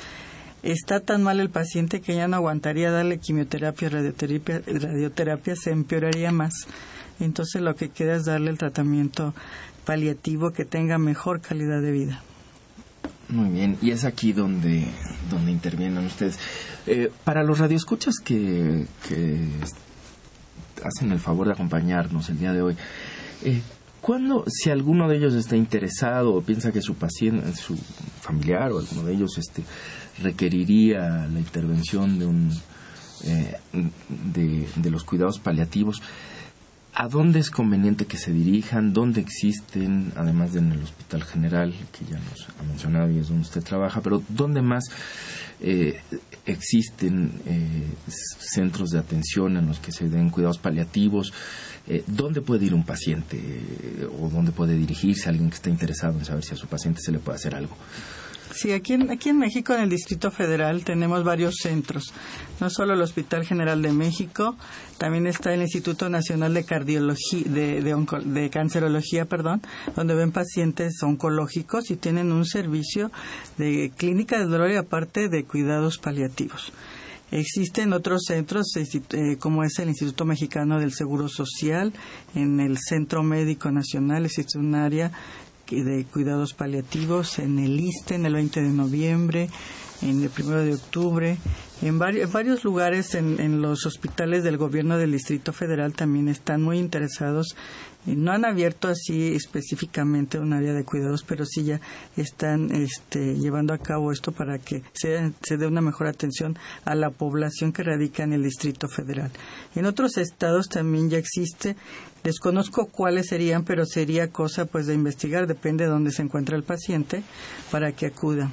está 0.64 1.00
tan 1.02 1.24
mal 1.24 1.40
el 1.40 1.50
paciente 1.50 2.02
que 2.02 2.16
ya 2.16 2.28
no 2.28 2.38
aguantaría 2.38 2.92
darle 2.92 3.20
quimioterapia, 3.20 3.90
radioterapia, 3.90 4.62
radioterapia 4.66 5.56
se 5.56 5.72
empeoraría 5.72 6.32
más. 6.32 6.54
Entonces 7.20 7.62
lo 7.62 7.76
que 7.76 7.90
queda 7.90 8.16
es 8.16 8.26
darle 8.26 8.52
el 8.52 8.58
tratamiento 8.58 9.34
paliativo 9.86 10.52
que 10.52 10.66
tenga 10.66 10.98
mejor 10.98 11.42
calidad 11.42 11.82
de 11.82 11.92
vida. 11.92 12.24
Muy 13.30 13.50
bien, 13.50 13.78
y 13.82 13.92
es 13.92 14.06
aquí 14.06 14.32
donde, 14.32 14.86
donde 15.30 15.52
intervienen 15.52 16.06
ustedes. 16.06 16.40
Eh, 16.86 17.12
para 17.24 17.44
los 17.44 17.60
radioescuchas 17.60 18.16
que, 18.24 18.86
que 19.08 19.50
hacen 20.84 21.12
el 21.12 21.20
favor 21.20 21.48
de 21.48 21.54
acompañarnos 21.54 22.30
el 22.30 22.40
día 22.40 22.54
de 22.54 22.62
hoy, 22.62 22.78
eh, 23.44 23.62
¿Cuándo, 24.02 24.46
si 24.48 24.70
alguno 24.70 25.10
de 25.10 25.18
ellos 25.18 25.34
está 25.34 25.58
interesado 25.58 26.34
o 26.34 26.42
piensa 26.42 26.72
que 26.72 26.82
su 26.82 26.96
paciente, 26.96 27.54
su 27.56 27.76
familiar 28.22 28.72
o 28.72 28.80
alguno 28.80 29.04
de 29.04 29.14
ellos 29.14 29.38
este, 29.38 29.64
requeriría 30.22 31.28
la 31.28 31.40
intervención 31.40 32.18
de 32.20 32.26
un 32.26 32.50
eh, 33.26 33.58
de, 33.74 34.90
los 34.92 35.04
cuidados 35.04 35.40
paliativos, 35.40 36.02
¿a 37.00 37.08
dónde 37.08 37.38
es 37.38 37.52
conveniente 37.52 38.08
que 38.08 38.18
se 38.18 38.34
dirijan? 38.34 38.92
¿Dónde 38.92 39.22
existen, 39.22 40.12
además 40.16 40.54
de 40.54 40.60
en 40.60 40.72
el 40.72 40.82
Hospital 40.82 41.24
General, 41.24 41.72
que 41.92 42.06
ya 42.06 42.18
nos 42.18 42.48
ha 42.60 42.64
mencionado 42.64 43.12
y 43.12 43.20
es 43.20 43.28
donde 43.28 43.44
usted 43.44 43.62
trabaja, 43.64 44.02
pero 44.02 44.24
dónde 44.30 44.64
más 44.64 44.86
eh, 45.62 46.02
existen 46.48 47.40
eh, 47.46 47.88
centros 48.08 48.90
de 48.90 48.98
atención 48.98 49.58
en 49.58 49.68
los 49.68 49.78
que 49.78 49.92
se 49.92 50.10
den 50.10 50.32
cuidados 50.32 50.58
paliativos? 50.58 51.34
¿Dónde 52.08 52.42
puede 52.42 52.66
ir 52.66 52.74
un 52.74 52.84
paciente 52.84 53.40
o 54.20 54.30
dónde 54.30 54.52
puede 54.52 54.76
dirigirse 54.76 55.30
alguien 55.30 55.50
que 55.50 55.56
está 55.56 55.70
interesado 55.70 56.20
en 56.20 56.26
saber 56.26 56.44
si 56.44 56.54
a 56.54 56.58
su 56.58 56.68
paciente 56.68 57.00
se 57.02 57.14
le 57.14 57.20
puede 57.20 57.38
hacer 57.38 57.56
algo? 57.56 57.78
Sí, 58.52 58.72
aquí 58.72 58.94
en, 58.94 59.12
aquí 59.12 59.30
en 59.30 59.40
México, 59.40 59.74
en 59.74 59.82
el 59.82 59.90
Distrito 59.90 60.32
Federal, 60.32 60.84
tenemos 60.84 61.24
varios 61.24 61.56
centros. 61.62 62.14
No 62.60 62.70
solo 62.70 62.94
el 62.94 63.02
Hospital 63.02 63.46
General 63.46 63.82
de 63.82 63.92
México, 63.92 64.56
también 64.98 65.28
está 65.28 65.54
el 65.54 65.62
Instituto 65.62 66.10
Nacional 66.10 66.54
de 66.54 66.64
Cardiología, 66.64 67.44
de, 67.46 67.82
de, 67.82 68.50
Cancerología, 68.50 69.26
perdón, 69.26 69.62
donde 69.96 70.16
ven 70.16 70.32
pacientes 70.32 71.04
oncológicos 71.04 71.92
y 71.92 71.98
tienen 71.98 72.32
un 72.32 72.46
servicio 72.46 73.12
de 73.58 73.92
clínica 73.96 74.40
de 74.40 74.46
dolor 74.46 74.72
y 74.72 74.76
aparte 74.76 75.30
de 75.30 75.44
cuidados 75.44 75.98
paliativos. 75.98 76.72
Existen 77.30 77.92
otros 77.92 78.24
centros, 78.26 78.68
eh, 78.78 79.36
como 79.38 79.64
es 79.64 79.78
el 79.80 79.90
Instituto 79.90 80.24
Mexicano 80.24 80.80
del 80.80 80.94
Seguro 80.94 81.28
Social, 81.28 81.92
en 82.36 82.62
el 82.62 82.78
Centro 82.78 83.22
Médico 83.22 83.70
Nacional, 83.70 84.26
existe 84.26 84.58
un 84.58 84.76
área 84.76 85.12
de 85.70 86.06
cuidados 86.06 86.54
paliativos 86.54 87.40
en 87.40 87.60
el 87.60 87.80
ISTE 87.80 88.16
en 88.16 88.26
el 88.26 88.34
20 88.34 88.62
de 88.62 88.70
noviembre, 88.70 89.50
en 90.02 90.24
el 90.24 90.30
1 90.38 90.58
de 90.60 90.74
octubre. 90.74 91.38
En 91.82 92.00
varios, 92.00 92.32
varios 92.32 92.64
lugares 92.64 93.14
en, 93.16 93.40
en, 93.40 93.62
los 93.62 93.86
hospitales 93.86 94.44
del 94.44 94.58
gobierno 94.58 94.98
del 94.98 95.12
Distrito 95.12 95.54
Federal 95.54 95.94
también 95.94 96.28
están 96.28 96.64
muy 96.64 96.80
interesados. 96.80 97.56
No 98.16 98.32
han 98.32 98.46
abierto 98.46 98.88
así 98.88 99.36
específicamente 99.36 100.40
un 100.40 100.54
área 100.54 100.74
de 100.74 100.84
cuidados, 100.84 101.24
pero 101.24 101.46
sí 101.46 101.64
ya 101.64 101.82
están 102.16 102.72
este, 102.72 103.36
llevando 103.36 103.74
a 103.74 103.78
cabo 103.78 104.12
esto 104.12 104.32
para 104.32 104.60
que 104.60 104.84
se, 104.94 105.32
se 105.44 105.58
dé 105.58 105.68
una 105.68 105.82
mejor 105.82 106.08
atención 106.08 106.58
a 106.86 106.96
la 106.96 107.10
población 107.10 107.74
que 107.74 107.84
radica 107.84 108.24
en 108.24 108.34
el 108.34 108.44
Distrito 108.44 108.88
Federal. 108.88 109.32
En 109.76 109.86
otros 109.86 110.18
estados 110.18 110.70
también 110.70 111.10
ya 111.10 111.18
existe 111.18 111.76
Desconozco 112.28 112.88
cuáles 112.88 113.28
serían, 113.28 113.64
pero 113.64 113.86
sería 113.86 114.32
cosa 114.32 114.66
pues 114.66 114.86
de 114.86 114.94
investigar, 114.94 115.48
depende 115.48 115.86
de 115.86 115.90
dónde 115.90 116.12
se 116.12 116.24
encuentra 116.24 116.58
el 116.58 116.64
paciente, 116.64 117.24
para 117.72 117.94
que 117.94 118.08
acuda. 118.08 118.52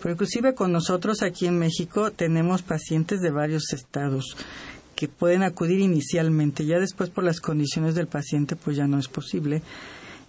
Pero 0.00 0.12
inclusive 0.12 0.54
con 0.54 0.70
nosotros 0.70 1.22
aquí 1.22 1.46
en 1.46 1.58
México 1.58 2.12
tenemos 2.12 2.62
pacientes 2.62 3.20
de 3.20 3.30
varios 3.30 3.72
estados 3.72 4.36
que 5.00 5.08
pueden 5.08 5.42
acudir 5.42 5.80
inicialmente, 5.80 6.66
ya 6.66 6.78
después 6.78 7.08
por 7.08 7.24
las 7.24 7.40
condiciones 7.40 7.94
del 7.94 8.06
paciente 8.06 8.54
pues 8.54 8.76
ya 8.76 8.86
no 8.86 8.98
es 8.98 9.08
posible. 9.08 9.62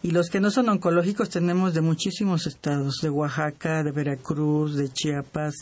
Y 0.01 0.11
los 0.11 0.29
que 0.29 0.39
no 0.39 0.49
son 0.49 0.69
oncológicos 0.69 1.29
tenemos 1.29 1.73
de 1.73 1.81
muchísimos 1.81 2.47
estados, 2.47 2.99
de 3.01 3.09
Oaxaca, 3.09 3.83
de 3.83 3.91
Veracruz, 3.91 4.77
de 4.77 4.87
Chiapas, 4.87 5.55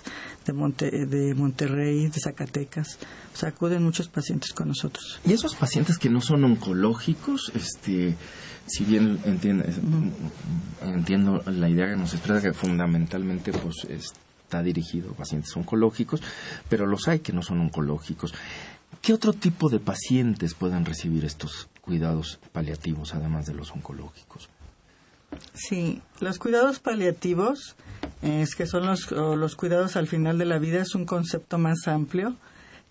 de, 0.45 1.05
de 1.07 1.33
Monterrey, 1.33 2.07
de 2.07 2.19
Zacatecas. 2.19 2.99
O 3.33 3.37
sea, 3.37 3.49
acuden 3.49 3.83
muchos 3.83 4.09
pacientes 4.09 4.53
con 4.53 4.67
nosotros. 4.67 5.19
Y 5.25 5.33
esos 5.33 5.55
pacientes 5.55 5.97
que 5.97 6.09
no 6.09 6.21
son 6.21 6.43
oncológicos, 6.43 7.51
este, 7.55 8.15
si 8.67 8.85
bien 8.85 9.19
entiendo, 9.25 9.65
entiendo 10.83 11.41
la 11.47 11.67
idea 11.67 11.89
que 11.89 11.97
nos 11.97 12.13
expresa 12.13 12.43
que 12.43 12.53
fundamentalmente 12.53 13.51
pues 13.51 13.87
está 13.89 14.61
dirigido 14.61 15.11
a 15.11 15.15
pacientes 15.15 15.57
oncológicos, 15.57 16.21
pero 16.69 16.85
los 16.85 17.07
hay 17.07 17.19
que 17.19 17.33
no 17.33 17.41
son 17.41 17.59
oncológicos. 17.59 18.35
¿Qué 19.01 19.13
otro 19.13 19.33
tipo 19.33 19.69
de 19.69 19.79
pacientes 19.79 20.53
pueden 20.53 20.85
recibir 20.85 21.25
estos 21.25 21.69
cuidados 21.81 22.39
paliativos 22.51 23.15
además 23.15 23.45
de 23.45 23.53
los 23.53 23.71
oncológicos? 23.71 24.49
Sí, 25.53 26.01
los 26.19 26.37
cuidados 26.39 26.79
paliativos, 26.79 27.75
es 28.21 28.55
que 28.55 28.65
son 28.65 28.85
los, 28.85 29.11
los 29.11 29.55
cuidados 29.55 29.95
al 29.95 30.07
final 30.07 30.37
de 30.37 30.45
la 30.45 30.57
vida, 30.57 30.81
es 30.81 30.95
un 30.95 31.05
concepto 31.05 31.57
más 31.57 31.87
amplio 31.87 32.35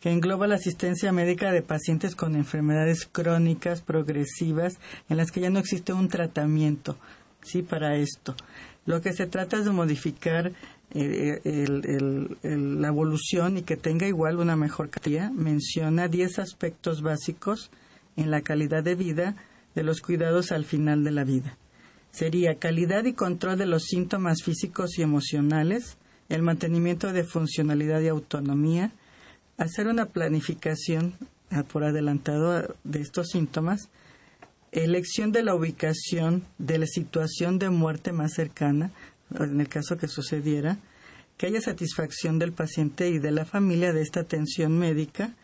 que 0.01 0.12
engloba 0.12 0.46
la 0.46 0.55
asistencia 0.55 1.12
médica 1.12 1.51
de 1.51 1.62
pacientes 1.62 2.14
con 2.14 2.37
enfermedades 2.37 3.07
crónicas 3.11 3.83
progresivas 3.83 4.75
en 5.09 5.16
las 5.16 5.33
que 5.33 5.40
ya 5.40 5.51
no 5.51 5.59
existe 5.59 5.92
un 5.92 6.09
tratamiento, 6.09 6.96
sí, 7.42 7.62
para 7.62 7.96
esto. 7.96 8.37
Lo 8.87 9.01
que 9.01 9.12
se 9.12 9.27
trata 9.27 9.59
es 9.59 9.64
de 9.64 9.73
modificar 9.73 10.53
la 10.94 12.88
evolución 12.88 13.59
y 13.59 13.62
que 13.62 13.77
tenga 13.77 14.07
igual 14.07 14.38
una 14.38 14.57
mejor 14.57 14.90
calidad, 14.90 15.31
menciona 15.31 16.09
10 16.09 16.38
aspectos 16.38 17.03
básicos 17.03 17.70
en 18.16 18.31
la 18.31 18.40
calidad 18.40 18.83
de 18.83 18.94
vida 18.94 19.37
de 19.74 19.83
los 19.83 20.01
cuidados 20.01 20.51
al 20.51 20.64
final 20.64 21.05
de 21.05 21.11
la 21.11 21.24
vida. 21.24 21.57
Sería 22.11 22.55
calidad 22.59 23.05
y 23.05 23.12
control 23.12 23.59
de 23.59 23.66
los 23.66 23.85
síntomas 23.85 24.42
físicos 24.42 24.98
y 24.98 25.03
emocionales, 25.03 25.98
el 26.29 26.42
mantenimiento 26.42 27.12
de 27.12 27.24
funcionalidad 27.24 28.01
y 28.01 28.09
autonomía, 28.09 28.92
hacer 29.57 29.88
una 29.88 30.07
planificación 30.07 31.14
por 31.72 31.85
adelantado 31.85 32.74
de 32.85 33.01
estos 33.01 33.29
síntomas, 33.29 33.88
elección 34.72 35.33
de 35.33 35.42
la 35.42 35.55
ubicación 35.55 36.44
de 36.59 36.79
la 36.79 36.87
situación 36.87 37.59
de 37.59 37.70
muerte 37.70 38.12
más 38.12 38.33
cercana, 38.35 38.90
en 39.38 39.61
el 39.61 39.69
caso 39.69 39.97
que 39.97 40.09
sucediera, 40.09 40.79
que 41.37 41.47
haya 41.47 41.61
satisfacción 41.61 42.38
del 42.38 42.53
paciente 42.53 43.09
y 43.09 43.19
de 43.19 43.31
la 43.31 43.45
familia 43.45 43.93
de 43.93 44.03
esta 44.03 44.21
atención 44.21 44.79
médica 44.79 45.35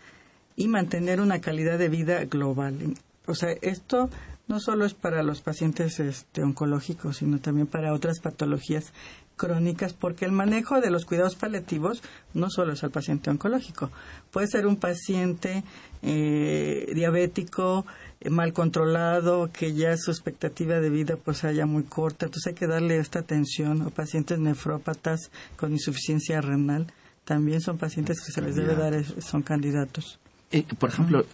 y 0.56 0.68
mantener 0.68 1.20
una 1.20 1.40
calidad 1.40 1.78
de 1.78 1.88
vida 1.88 2.24
global. 2.24 2.94
O 3.26 3.34
sea, 3.34 3.50
esto 3.62 4.10
no 4.46 4.60
solo 4.60 4.84
es 4.84 4.94
para 4.94 5.22
los 5.22 5.40
pacientes 5.40 6.00
este, 6.00 6.42
oncológicos, 6.42 7.18
sino 7.18 7.38
también 7.38 7.66
para 7.66 7.94
otras 7.94 8.20
patologías 8.20 8.92
crónicas, 9.36 9.94
porque 9.94 10.24
el 10.24 10.32
manejo 10.32 10.80
de 10.80 10.90
los 10.90 11.04
cuidados 11.06 11.34
paliativos 11.34 12.02
no 12.34 12.50
solo 12.50 12.72
es 12.72 12.84
al 12.84 12.90
paciente 12.90 13.30
oncológico, 13.30 13.90
puede 14.30 14.46
ser 14.46 14.66
un 14.66 14.76
paciente 14.76 15.64
eh, 16.02 16.92
diabético, 16.94 17.84
mal 18.30 18.52
controlado, 18.52 19.50
que 19.52 19.74
ya 19.74 19.96
su 19.96 20.10
expectativa 20.10 20.80
de 20.80 20.90
vida 20.90 21.16
pues 21.16 21.44
haya 21.44 21.66
muy 21.66 21.84
corta, 21.84 22.26
entonces 22.26 22.48
hay 22.48 22.54
que 22.54 22.66
darle 22.66 22.98
esta 22.98 23.20
atención, 23.20 23.82
o 23.82 23.90
pacientes 23.90 24.38
nefrópatas 24.38 25.30
con 25.56 25.72
insuficiencia 25.72 26.40
renal, 26.40 26.86
también 27.24 27.60
son 27.60 27.78
pacientes 27.78 28.20
que 28.20 28.32
se 28.32 28.42
les 28.42 28.56
debe 28.56 28.74
dar, 28.74 29.04
son 29.20 29.42
candidatos. 29.42 30.18
Eh, 30.54 30.64
por 30.78 30.88
ejemplo, 30.88 31.26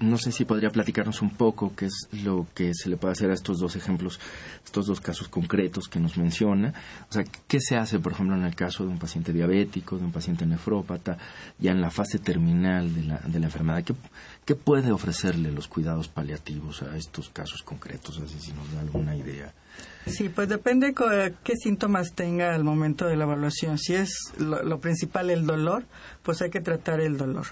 no 0.00 0.18
sé 0.18 0.32
si 0.32 0.44
podría 0.44 0.68
platicarnos 0.68 1.22
un 1.22 1.30
poco 1.30 1.72
qué 1.74 1.86
es 1.86 2.06
lo 2.22 2.46
que 2.54 2.74
se 2.74 2.90
le 2.90 2.98
puede 2.98 3.12
hacer 3.12 3.30
a 3.30 3.32
estos 3.32 3.58
dos 3.58 3.74
ejemplos, 3.74 4.20
estos 4.62 4.86
dos 4.86 5.00
casos 5.00 5.28
concretos 5.28 5.88
que 5.88 5.98
nos 5.98 6.18
menciona. 6.18 6.74
O 7.08 7.12
sea, 7.14 7.24
¿qué 7.24 7.58
se 7.58 7.76
hace, 7.76 8.00
por 8.00 8.12
ejemplo, 8.12 8.36
en 8.36 8.44
el 8.44 8.54
caso 8.54 8.84
de 8.84 8.90
un 8.90 8.98
paciente 8.98 9.32
diabético, 9.32 9.96
de 9.96 10.04
un 10.04 10.12
paciente 10.12 10.44
nefrópata, 10.44 11.16
ya 11.58 11.70
en 11.70 11.80
la 11.80 11.90
fase 11.90 12.18
terminal 12.18 12.94
de 12.94 13.04
la, 13.04 13.18
de 13.20 13.40
la 13.40 13.46
enfermedad? 13.46 13.82
¿Qué, 13.82 13.94
¿Qué 14.44 14.54
puede 14.54 14.92
ofrecerle 14.92 15.50
los 15.50 15.68
cuidados 15.68 16.08
paliativos 16.08 16.82
a 16.82 16.98
estos 16.98 17.30
casos 17.30 17.62
concretos? 17.62 18.18
Así 18.18 18.38
si 18.38 18.52
nos 18.52 18.70
da 18.74 18.80
alguna 18.80 19.16
idea. 19.16 19.54
Sí, 20.06 20.28
pues 20.28 20.48
depende 20.48 20.94
qué 21.44 21.56
síntomas 21.56 22.14
tenga 22.14 22.54
al 22.54 22.64
momento 22.64 23.06
de 23.06 23.16
la 23.16 23.24
evaluación. 23.24 23.78
Si 23.78 23.94
es 23.94 24.10
lo 24.38 24.80
principal 24.80 25.30
el 25.30 25.46
dolor, 25.46 25.84
pues 26.22 26.40
hay 26.40 26.50
que 26.50 26.60
tratar 26.60 27.00
el 27.00 27.16
dolor 27.16 27.46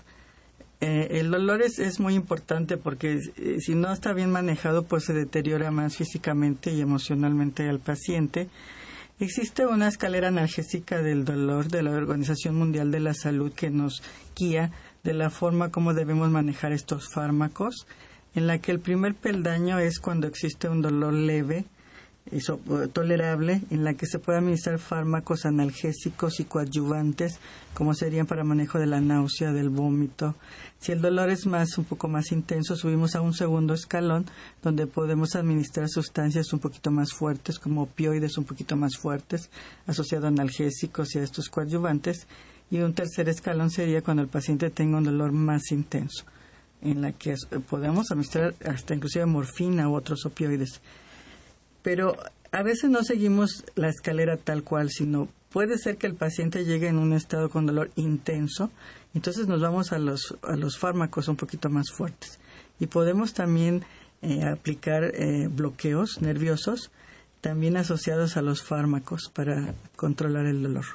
eh, 0.81 1.21
el 1.21 1.31
dolor 1.31 1.63
es, 1.63 2.01
muy 2.01 2.15
importante 2.15 2.77
porque 2.77 3.19
eh, 3.37 3.57
si 3.61 3.75
no 3.75 3.91
está 3.93 4.13
bien 4.13 4.31
manejado, 4.31 4.83
pues 4.85 5.05
se 5.05 5.15
deteriora 5.15 5.71
más 5.71 5.97
físicamente 5.97 6.71
y 6.71 6.81
emocionalmente 6.83 7.69
al 7.69 7.81
paciente. 7.81 8.49
Existe 9.19 9.67
una 9.67 9.89
escalera 9.89 10.29
analgésica 10.29 11.01
del 11.01 11.25
dolor 11.25 11.69
de 11.69 11.83
la 11.83 11.93
Organización 11.93 12.57
Mundial 12.57 12.91
de 12.91 13.01
la 13.01 13.15
Salud 13.15 13.53
que 13.55 13.71
nos 13.71 14.03
guía 14.37 14.71
de 15.03 15.15
la 15.15 15.31
forma 15.31 15.71
como 15.71 15.95
debemos 15.95 16.31
manejar 16.31 16.73
estos 16.73 17.09
fármacos, 17.09 17.87
en 18.35 18.47
la 18.47 18.59
que 18.59 18.73
el 18.73 18.81
primer 18.81 19.15
peldaño 19.15 19.79
es 19.79 19.99
cuando 19.99 20.27
existe 20.27 20.69
un 20.69 20.83
dolor 20.83 21.15
leve, 21.15 21.65
tolerable 22.93 23.63
en 23.71 23.85
la 23.85 23.95
que 23.95 24.07
se 24.07 24.19
puede 24.19 24.39
administrar 24.39 24.79
fármacos 24.79 25.47
analgésicos 25.47 26.41
y 26.41 26.45
coadyuvantes 26.45 27.39
como 27.73 27.95
serían 27.95 28.27
para 28.27 28.43
manejo 28.43 28.79
de 28.79 28.87
la 28.87 29.01
náusea, 29.01 29.53
del 29.53 29.69
vómito. 29.69 30.35
Si 30.81 30.93
el 30.93 31.01
dolor 31.01 31.31
es 31.31 31.47
más 31.47 31.79
un 31.79 31.85
poco 31.85 32.09
más 32.09 32.33
intenso, 32.33 32.75
subimos 32.75 33.15
a 33.15 33.21
un 33.21 33.33
segundo 33.33 33.75
escalón 33.75 34.27
donde 34.63 34.87
podemos 34.87 35.37
administrar 35.37 35.89
sustancias 35.89 36.53
un 36.53 36.59
poquito 36.59 36.91
más 36.91 37.13
fuertes 37.13 37.59
como 37.59 37.83
opioides 37.83 38.39
un 38.39 38.45
poquito 38.45 38.77
más 38.77 38.97
fuertes 38.97 39.51
asociados 39.87 40.25
a 40.25 40.29
analgésicos 40.29 41.15
y 41.15 41.19
a 41.19 41.23
estos 41.23 41.49
coadyuvantes 41.49 42.27
y 42.71 42.79
un 42.79 42.95
tercer 42.95 43.29
escalón 43.29 43.71
sería 43.71 44.03
cuando 44.03 44.23
el 44.23 44.29
paciente 44.29 44.71
tenga 44.71 44.99
un 44.99 45.05
dolor 45.05 45.33
más 45.33 45.71
intenso 45.71 46.25
en 46.83 47.03
la 47.03 47.13
que 47.13 47.35
podemos 47.69 48.11
administrar 48.11 48.55
hasta 48.65 48.95
inclusive 48.95 49.27
morfina 49.27 49.89
u 49.89 49.95
otros 49.95 50.27
opioides. 50.27 50.81
Pero 51.87 52.17
a 52.51 52.65
veces 52.65 52.91
no 52.91 53.05
seguimos 53.05 53.65
la 53.77 53.89
escalera 53.89 54.37
tal 54.37 54.65
cual, 54.65 54.91
sino 54.91 55.29
puede 55.51 55.79
ser 55.79 55.99
que 55.99 56.09
el 56.09 56.17
paciente 56.17 56.65
llegue 56.65 56.89
en 56.89 56.99
un 56.99 57.13
estado 57.13 57.49
con 57.49 57.65
dolor 57.65 57.93
intenso, 57.95 58.73
entonces 59.15 59.47
nos 59.47 59.61
vamos 59.61 59.93
a 59.93 60.01
los, 60.01 60.37
a 60.43 60.57
los 60.57 60.79
fármacos 60.79 61.29
un 61.29 61.37
poquito 61.37 61.71
más 61.71 61.93
fuertes. 61.93 62.41
Y 62.81 62.89
podemos 62.89 63.35
también 63.35 63.85
eh, 64.21 64.43
aplicar 64.43 65.05
eh, 65.15 65.47
bloqueos 65.49 66.21
nerviosos, 66.21 66.91
también 67.41 67.77
asociados 67.77 68.37
a 68.37 68.43
los 68.43 68.65
fármacos 68.65 69.31
para 69.33 69.73
controlar 69.95 70.47
el 70.47 70.65
dolor. 70.65 70.87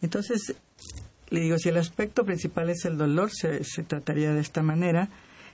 Entonces, 0.00 0.54
le 1.28 1.40
digo, 1.40 1.58
si 1.58 1.68
el 1.68 1.76
aspecto 1.76 2.24
principal 2.24 2.70
es 2.70 2.86
el 2.86 2.96
dolor, 2.96 3.32
se, 3.32 3.60
trataría 3.82 4.32
de 4.32 4.40
esta 4.40 4.62
manera. 4.62 5.10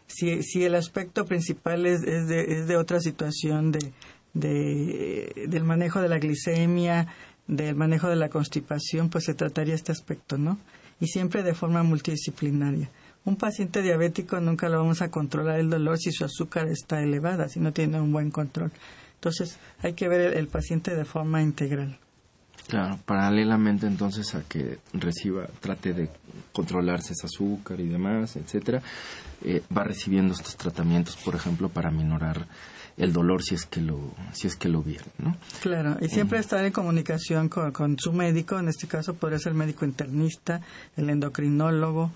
Si, 0.07 0.45
si 0.45 0.63
el 0.63 0.77
aspecto 0.77 1.25
principal 1.25 1.85
es, 1.85 2.05
es, 2.05 2.29
de, 2.29 2.61
es 2.61 2.69
de 2.69 2.77
otra 2.77 3.01
situación 3.01 3.73
de, 3.73 3.93
de, 4.37 5.47
del 5.49 5.65
manejo 5.65 6.01
de 6.01 6.09
la 6.09 6.19
glicemia, 6.19 7.07
del 7.47 7.75
manejo 7.75 8.09
de 8.09 8.17
la 8.17 8.29
constipación, 8.29 9.09
pues 9.09 9.25
se 9.25 9.35
trataría 9.35 9.75
este 9.75 9.93
aspecto, 9.93 10.37
¿no? 10.37 10.59
Y 11.01 11.07
siempre 11.07 11.43
de 11.43 11.55
forma 11.55 11.83
multidisciplinaria. 11.83 12.91
Un 13.25 13.37
paciente 13.37 13.83
diabético 13.83 14.41
nunca 14.41 14.69
lo 14.69 14.79
vamos 14.79 15.03
a 15.03 15.11
controlar 15.11 15.59
el 15.59 15.71
dolor 15.71 15.99
si 15.99 16.13
su 16.13 16.25
azúcar 16.25 16.69
está 16.69 17.03
elevada, 17.03 17.49
si 17.49 17.61
no 17.61 17.73
tiene 17.73 18.01
un 18.01 18.13
buen 18.13 18.31
control. 18.31 18.71
Entonces 19.15 19.59
hay 19.81 19.95
que 19.95 20.09
ver 20.09 20.37
el 20.37 20.49
paciente 20.49 20.95
de 20.95 21.05
forma 21.05 21.43
integral. 21.43 21.99
Claro, 22.69 22.99
paralelamente 23.05 23.87
entonces 23.87 24.35
a 24.35 24.43
que 24.43 24.79
reciba, 24.93 25.47
trate 25.61 25.93
de 25.93 26.09
controlarse 26.53 27.13
ese 27.13 27.27
azúcar 27.27 27.81
y 27.81 27.89
demás, 27.89 28.37
etcétera, 28.37 28.83
eh, 29.45 29.63
va 29.77 29.85
recibiendo 29.85 30.35
estos 30.35 30.57
tratamientos, 30.57 31.17
por 31.17 31.35
ejemplo, 31.35 31.69
para 31.69 31.91
minorar 31.91 32.47
el 32.97 33.13
dolor 33.13 33.43
si 33.43 33.55
es 33.55 33.67
que 33.67 33.81
lo 33.81 34.15
si 34.33 34.47
es 34.47 34.57
que 34.57 34.69
lo 34.69 34.83
viene, 34.83 35.05
¿no? 35.19 35.37
Claro, 35.61 35.97
y 36.01 36.09
siempre 36.09 36.39
estar 36.39 36.65
en 36.65 36.73
comunicación 36.73 37.49
con, 37.49 37.73
con, 37.73 37.99
su 37.99 38.13
médico, 38.13 38.59
en 38.59 38.69
este 38.69 38.87
caso 38.87 39.15
podría 39.15 39.39
ser 39.39 39.53
el 39.53 39.59
médico 39.59 39.85
internista, 39.85 40.63
el 40.97 41.11
endocrinólogo, 41.11 42.11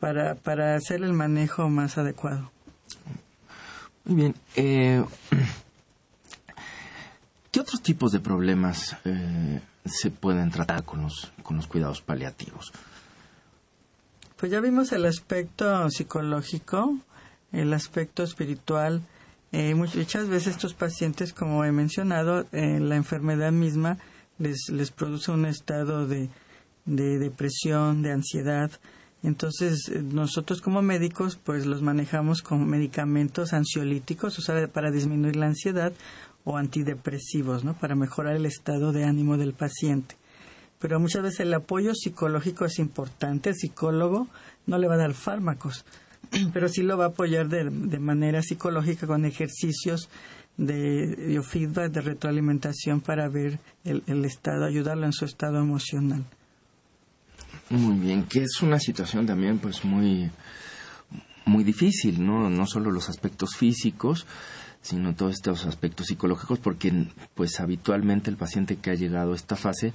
para, 0.00 0.34
para 0.34 0.76
hacer 0.76 1.02
el 1.02 1.12
manejo 1.12 1.68
más 1.68 1.98
adecuado. 1.98 2.50
Muy 4.04 4.16
bien. 4.16 4.34
Eh, 4.56 5.04
¿Qué 7.50 7.60
otros 7.60 7.82
tipos 7.82 8.12
de 8.12 8.20
problemas 8.20 8.96
eh, 9.04 9.60
se 9.84 10.10
pueden 10.10 10.50
tratar 10.50 10.84
con 10.84 11.02
los, 11.02 11.30
con 11.42 11.56
los 11.56 11.66
cuidados 11.66 12.00
paliativos? 12.00 12.72
Pues 14.36 14.50
ya 14.50 14.60
vimos 14.60 14.92
el 14.92 15.06
aspecto 15.06 15.88
psicológico, 15.88 16.96
el 17.52 17.72
aspecto 17.72 18.24
espiritual. 18.24 19.02
Eh, 19.56 19.76
muchas 19.76 20.28
veces 20.28 20.56
estos 20.56 20.74
pacientes, 20.74 21.32
como 21.32 21.64
he 21.64 21.70
mencionado, 21.70 22.44
eh, 22.50 22.80
la 22.80 22.96
enfermedad 22.96 23.52
misma 23.52 23.98
les, 24.36 24.68
les 24.68 24.90
produce 24.90 25.30
un 25.30 25.46
estado 25.46 26.08
de, 26.08 26.28
de 26.86 27.20
depresión, 27.20 28.02
de 28.02 28.10
ansiedad. 28.10 28.72
Entonces, 29.22 29.88
eh, 29.90 30.02
nosotros 30.02 30.60
como 30.60 30.82
médicos, 30.82 31.36
pues 31.36 31.66
los 31.66 31.82
manejamos 31.82 32.42
con 32.42 32.68
medicamentos 32.68 33.52
ansiolíticos, 33.52 34.40
o 34.40 34.42
sea, 34.42 34.66
para 34.66 34.90
disminuir 34.90 35.36
la 35.36 35.46
ansiedad, 35.46 35.92
o 36.42 36.56
antidepresivos, 36.56 37.62
¿no? 37.62 37.74
Para 37.74 37.94
mejorar 37.94 38.34
el 38.34 38.46
estado 38.46 38.90
de 38.90 39.04
ánimo 39.04 39.36
del 39.36 39.52
paciente. 39.52 40.16
Pero 40.80 40.98
muchas 40.98 41.22
veces 41.22 41.38
el 41.38 41.54
apoyo 41.54 41.94
psicológico 41.94 42.64
es 42.64 42.80
importante. 42.80 43.50
El 43.50 43.54
psicólogo 43.54 44.26
no 44.66 44.78
le 44.78 44.88
va 44.88 44.94
a 44.94 44.98
dar 44.98 45.14
fármacos, 45.14 45.84
pero 46.52 46.68
sí 46.68 46.82
lo 46.82 46.96
va 46.96 47.06
a 47.06 47.08
apoyar 47.08 47.48
de, 47.48 47.98
manera 47.98 48.42
psicológica 48.42 49.06
con 49.06 49.24
ejercicios 49.24 50.08
de 50.56 51.16
biofeedback, 51.28 51.90
de 51.90 52.00
retroalimentación 52.00 53.00
para 53.00 53.28
ver 53.28 53.58
el, 53.84 54.02
el 54.06 54.24
estado, 54.24 54.64
ayudarlo 54.64 55.06
en 55.06 55.12
su 55.12 55.24
estado 55.24 55.58
emocional. 55.58 56.24
Muy 57.70 57.98
bien, 57.98 58.24
que 58.24 58.42
es 58.42 58.62
una 58.62 58.78
situación 58.78 59.26
también 59.26 59.58
pues 59.58 59.84
muy 59.84 60.30
muy 61.46 61.64
difícil, 61.64 62.24
¿no? 62.24 62.48
No 62.48 62.66
solo 62.66 62.90
los 62.90 63.08
aspectos 63.08 63.56
físicos, 63.56 64.26
sino 64.82 65.14
todos 65.14 65.34
estos 65.34 65.66
aspectos 65.66 66.06
psicológicos, 66.06 66.58
porque 66.58 67.08
pues 67.34 67.60
habitualmente 67.60 68.30
el 68.30 68.36
paciente 68.36 68.76
que 68.76 68.90
ha 68.90 68.94
llegado 68.94 69.32
a 69.32 69.36
esta 69.36 69.56
fase 69.56 69.92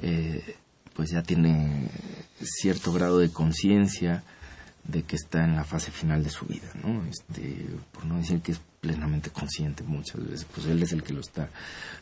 eh, 0.00 0.56
pues 0.94 1.10
ya 1.10 1.22
tiene 1.22 1.88
cierto 2.40 2.92
grado 2.92 3.18
de 3.18 3.30
conciencia 3.30 4.22
de 4.84 5.02
que 5.04 5.16
está 5.16 5.44
en 5.44 5.54
la 5.54 5.64
fase 5.64 5.90
final 5.90 6.24
de 6.24 6.30
su 6.30 6.44
vida, 6.46 6.68
¿no? 6.82 7.04
Este, 7.04 7.66
por 7.92 8.04
no 8.04 8.16
decir 8.16 8.40
que 8.40 8.52
es 8.52 8.60
plenamente 8.80 9.30
consciente 9.30 9.84
muchas 9.84 10.24
veces, 10.24 10.46
pues 10.52 10.66
él 10.66 10.82
es 10.82 10.92
el 10.92 11.04
que 11.04 11.12
lo 11.12 11.20
está 11.20 11.48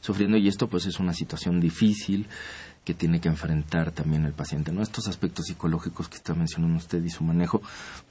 sufriendo 0.00 0.38
y 0.38 0.48
esto 0.48 0.66
pues 0.68 0.86
es 0.86 0.98
una 0.98 1.12
situación 1.12 1.60
difícil 1.60 2.26
que 2.84 2.94
tiene 2.94 3.20
que 3.20 3.28
enfrentar 3.28 3.92
también 3.92 4.24
el 4.24 4.32
paciente, 4.32 4.72
¿no? 4.72 4.82
Estos 4.82 5.06
aspectos 5.06 5.46
psicológicos 5.46 6.08
que 6.08 6.16
está 6.16 6.34
mencionando 6.34 6.78
usted 6.78 7.04
y 7.04 7.10
su 7.10 7.22
manejo, 7.22 7.60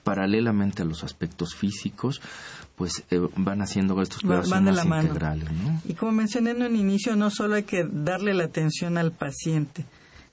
paralelamente 0.04 0.84
a 0.84 0.86
los 0.86 1.04
aspectos 1.04 1.56
físicos, 1.56 2.22
pues 2.76 3.04
eh, 3.10 3.20
van 3.36 3.62
haciendo 3.62 4.00
estos 4.02 4.22
cuidados 4.22 4.50
más 4.50 4.86
integrales, 4.86 5.52
¿no? 5.52 5.82
Y 5.86 5.96
como 5.96 6.12
mencioné 6.12 6.52
en 6.52 6.62
un 6.62 6.76
inicio, 6.76 7.16
no 7.16 7.32
solo 7.32 7.56
hay 7.56 7.64
que 7.64 7.84
darle 7.84 8.36
la 8.36 8.44
atención 8.44 9.00
al 9.00 9.12
paciente, 9.12 9.86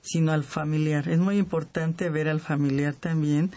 sino 0.02 0.32
al 0.32 0.44
familiar. 0.44 1.08
Es 1.08 1.18
muy 1.18 1.38
importante 1.38 2.10
ver 2.10 2.28
al 2.28 2.40
familiar 2.40 2.94
también, 2.94 3.50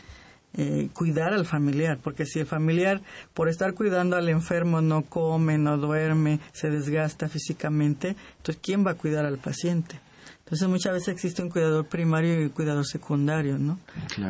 eh, 0.58 0.90
cuidar 0.94 1.34
al 1.34 1.46
familiar, 1.46 2.00
porque 2.04 2.26
si 2.26 2.40
el 2.40 2.46
familiar, 2.46 3.02
por 3.34 3.50
estar 3.50 3.74
cuidando 3.74 4.16
al 4.16 4.30
enfermo, 4.30 4.82
no 4.82 5.04
come, 5.04 5.58
no 5.58 5.78
duerme, 5.78 6.40
se 6.54 6.70
desgasta 6.70 7.30
físicamente, 7.30 8.16
entonces, 8.38 8.60
¿quién 8.62 8.86
va 8.86 8.92
a 8.92 8.96
cuidar 8.96 9.26
al 9.26 9.38
paciente? 9.38 10.00
Entonces 10.40 10.68
muchas 10.68 10.94
veces 10.94 11.10
existe 11.10 11.44
un 11.44 11.50
cuidador 11.50 11.86
primario 11.86 12.42
y 12.42 12.46
un 12.46 12.50
cuidador 12.50 12.84
secundario, 12.84 13.60
¿no? 13.60 13.78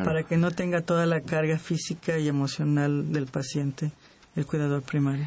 Para 0.04 0.22
que 0.24 0.36
no 0.36 0.50
tenga 0.50 0.82
toda 0.82 1.06
la 1.06 1.22
carga 1.22 1.58
física 1.58 2.18
y 2.18 2.28
emocional 2.28 3.10
del 3.10 3.26
paciente 3.26 3.90
el 4.36 4.46
cuidador 4.46 4.82
primario. 4.82 5.24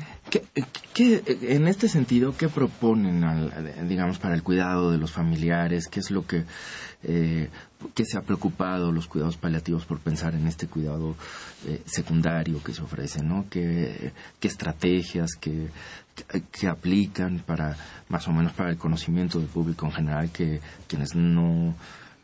¿Qué, 0.93 1.23
en 1.41 1.67
este 1.67 1.89
sentido, 1.89 2.35
qué 2.37 2.47
proponen, 2.47 3.23
digamos, 3.87 4.19
para 4.19 4.35
el 4.35 4.43
cuidado 4.43 4.91
de 4.91 4.97
los 4.97 5.11
familiares? 5.11 5.87
¿Qué 5.87 5.99
es 5.99 6.11
lo 6.11 6.25
que, 6.25 6.45
eh, 7.03 7.49
se 8.05 8.17
ha 8.17 8.21
preocupado 8.21 8.91
los 8.91 9.07
cuidados 9.07 9.37
paliativos 9.37 9.85
por 9.85 9.99
pensar 9.99 10.35
en 10.35 10.47
este 10.47 10.67
cuidado 10.67 11.15
eh, 11.65 11.81
secundario 11.85 12.61
que 12.63 12.73
se 12.73 12.81
ofrece, 12.81 13.23
¿no? 13.23 13.45
¿Qué, 13.49 14.13
qué 14.39 14.47
estrategias, 14.47 15.31
qué, 15.39 15.69
que 16.51 16.67
aplican 16.67 17.39
para, 17.39 17.75
más 18.09 18.27
o 18.27 18.31
menos, 18.31 18.53
para 18.53 18.69
el 18.69 18.77
conocimiento 18.77 19.39
del 19.39 19.47
público 19.47 19.85
en 19.85 19.91
general, 19.91 20.29
que 20.31 20.61
quienes 20.87 21.15
no 21.15 21.75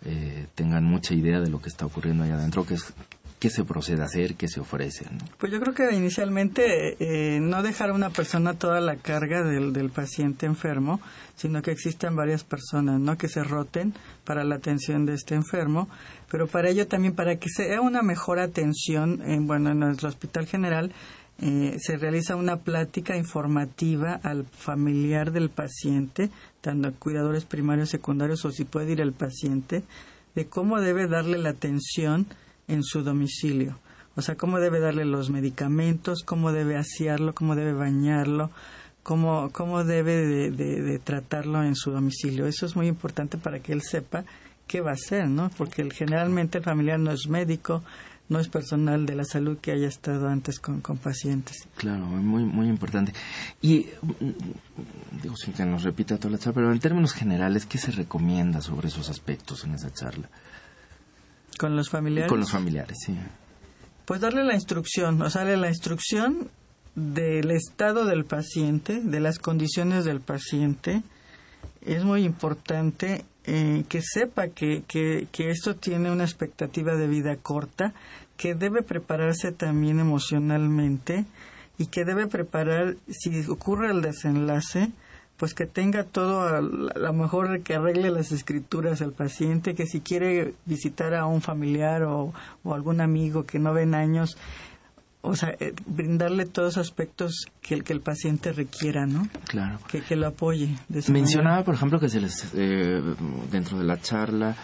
eh, 0.06 0.48
tengan 0.56 0.86
mucha 0.86 1.14
idea 1.14 1.42
de 1.42 1.50
lo 1.50 1.62
que 1.62 1.70
está 1.70 1.86
ocurriendo 1.86 2.24
allá 2.24 2.36
adentro, 2.36 2.66
que 2.66 2.76
es 2.76 2.94
qué 3.40 3.50
se 3.50 3.64
procede 3.64 4.02
a 4.02 4.06
hacer, 4.06 4.36
qué 4.36 4.48
se 4.48 4.60
ofrece. 4.60 5.06
Pues 5.38 5.52
yo 5.52 5.60
creo 5.62 5.74
que 5.74 5.96
inicialmente 5.96 6.98
eh, 7.00 7.40
no 7.40 7.64
dejar 7.64 7.90
a 7.90 7.94
una 7.94 8.10
persona 8.10 8.54
toda 8.54 8.82
la 8.82 8.98
carga 8.98 9.44
del, 9.44 9.72
del 9.72 9.90
paciente 9.90 10.46
enfermo, 10.46 11.00
sino 11.36 11.62
que 11.62 11.72
existan 11.72 12.16
varias 12.16 12.44
personas, 12.44 13.00
¿no? 13.00 13.18
Que 13.18 13.30
se 13.30 13.44
roten 13.44 13.94
para 14.26 14.44
la 14.44 14.56
atención 14.56 15.06
de 15.06 15.14
este 15.14 15.36
enfermo, 15.36 15.88
pero 16.30 16.48
para 16.48 16.70
ello 16.70 16.88
también 16.88 17.16
para 17.16 17.38
que 17.38 17.50
sea 17.50 17.80
una 17.82 18.02
mejor 18.02 18.40
atención, 18.40 19.22
en, 19.24 19.48
bueno, 19.48 19.72
en 19.72 19.80
nuestro 19.80 20.10
hospital 20.10 20.46
general 20.46 20.92
eh, 21.42 21.78
se 21.80 21.96
realiza 21.96 22.36
una 22.36 22.58
plática 22.58 23.16
informativa 23.16 24.20
al 24.22 24.46
familiar 24.46 25.32
del 25.32 25.50
paciente, 25.50 26.30
tanto 26.60 26.90
a 26.90 26.92
cuidadores 26.92 27.46
primarios, 27.46 27.90
secundarios 27.90 28.44
o 28.44 28.52
si 28.52 28.66
puede 28.66 28.92
ir 28.92 29.00
el 29.00 29.14
paciente, 29.14 29.84
de 30.36 30.48
cómo 30.48 30.82
debe 30.82 31.08
darle 31.08 31.38
la 31.38 31.52
atención 31.52 32.28
en 32.70 32.84
su 32.84 33.04
domicilio. 33.04 33.78
O 34.16 34.22
sea, 34.22 34.36
cómo 34.36 34.60
debe 34.60 34.80
darle 34.80 35.06
los 35.06 35.30
medicamentos, 35.30 36.24
cómo 36.24 36.52
debe 36.52 36.78
asearlo, 36.78 37.34
cómo 37.34 37.56
debe 37.56 37.74
bañarlo, 37.74 38.52
cómo, 39.04 39.50
cómo 39.52 39.84
debe 39.84 40.52
de, 40.52 41.00
tratarlo 41.00 41.64
en 41.64 41.76
su 41.76 41.92
domicilio. 41.92 42.46
Eso 42.46 42.66
es 42.66 42.76
muy 42.76 42.88
importante 42.88 43.38
para 43.38 43.60
que 43.60 43.74
él 43.74 43.82
sepa 43.82 44.26
qué 44.68 44.82
va 44.82 44.92
a 44.92 44.94
hacer, 44.94 45.28
¿no? 45.28 45.50
Porque 45.58 45.90
generalmente 45.92 46.60
el 46.60 46.64
familiar 46.64 47.00
no 47.00 47.12
es 47.12 47.28
médico, 47.28 47.84
no 48.30 48.40
es 48.40 48.48
personal 48.50 49.06
de 49.06 49.16
la 49.16 49.24
salud 49.24 49.58
que 49.58 49.72
haya 49.72 49.88
estado 49.88 50.28
antes 50.28 50.60
con, 50.60 50.82
con 50.82 50.98
pacientes. 50.98 51.68
Claro, 51.76 52.06
muy, 52.06 52.44
muy 52.44 52.68
importante. 52.68 53.14
Y, 53.62 53.88
mm, 54.02 55.22
digo, 55.24 55.36
sin 55.36 55.54
que 55.54 55.66
nos 55.66 55.84
repita 55.84 56.18
toda 56.18 56.34
la 56.34 56.38
charla, 56.38 56.56
pero 56.56 56.72
en 56.72 56.80
términos 56.80 57.14
generales, 57.14 57.66
¿qué 57.66 57.78
se 57.78 57.92
recomienda 57.92 58.62
sobre 58.62 58.90
esos 58.90 59.10
aspectos 59.10 59.64
en 59.64 59.74
esa 59.74 59.92
charla? 59.92 60.30
¿Con 61.60 61.76
los 61.76 61.90
familiares? 61.90 62.30
Con 62.30 62.40
los 62.40 62.52
familiares, 62.52 62.98
sí. 63.06 63.14
Pues 64.06 64.22
darle 64.22 64.46
la 64.46 64.54
instrucción, 64.54 65.22
o 65.22 65.30
sea, 65.30 65.42
darle 65.42 65.58
la 65.58 65.68
instrucción 65.68 66.50
del 66.96 67.52
estado 67.52 68.06
del 68.06 68.24
paciente, 68.24 69.02
de 69.02 69.20
las 69.20 69.40
condiciones 69.40 70.06
del 70.06 70.22
paciente, 70.22 71.04
es 71.82 72.06
muy 72.06 72.24
importante 72.24 73.26
eh, 73.44 73.84
que 73.90 74.02
sepa 74.02 74.48
que, 74.48 74.84
que, 74.88 75.28
que 75.34 75.50
esto 75.50 75.76
tiene 75.76 76.10
una 76.12 76.24
expectativa 76.24 76.96
de 76.96 77.08
vida 77.08 77.36
corta, 77.36 77.94
que 78.38 78.56
debe 78.56 78.82
prepararse 78.82 79.52
también 79.52 80.00
emocionalmente 80.00 81.26
y 81.78 81.88
que 81.88 82.06
debe 82.06 82.28
preparar, 82.28 82.96
si 83.10 83.38
ocurre 83.50 83.92
el 83.92 84.02
desenlace, 84.02 84.94
pues 85.40 85.54
que 85.54 85.66
tenga 85.66 86.04
todo, 86.04 86.42
a 86.42 86.62
lo 86.62 87.14
mejor 87.14 87.62
que 87.62 87.76
arregle 87.76 88.12
las 88.12 88.34
escrituras 88.34 89.02
al 89.02 89.14
paciente, 89.14 89.74
que 89.74 89.86
si 89.86 90.02
quiere 90.02 90.54
visitar 90.66 91.16
a 91.16 91.26
un 91.26 91.42
familiar 91.42 92.04
o, 92.04 92.34
o 92.64 92.74
algún 92.74 93.00
amigo 93.00 93.46
que 93.46 93.58
no 93.58 93.74
ve 93.74 93.84
en 93.84 93.96
años, 93.96 94.38
o 95.22 95.36
sea, 95.38 95.56
eh, 95.60 95.74
brindarle 95.86 96.46
todos 96.46 96.76
los 96.76 96.86
aspectos 96.86 97.46
que 97.62 97.74
el, 97.74 97.86
que 97.86 97.94
el 97.94 98.02
paciente 98.02 98.52
requiera, 98.52 99.06
¿no? 99.06 99.30
Claro. 99.48 99.80
Que, 99.88 100.02
que 100.02 100.18
lo 100.18 100.28
apoye. 100.28 100.76
Mencionaba, 101.08 101.64
por 101.64 101.76
ejemplo, 101.76 102.02
que 102.02 102.10
se 102.10 102.20
les, 102.20 102.54
eh, 102.54 103.02
dentro 103.50 103.78
de 103.78 103.86
la 103.86 104.00
charla 104.02 104.58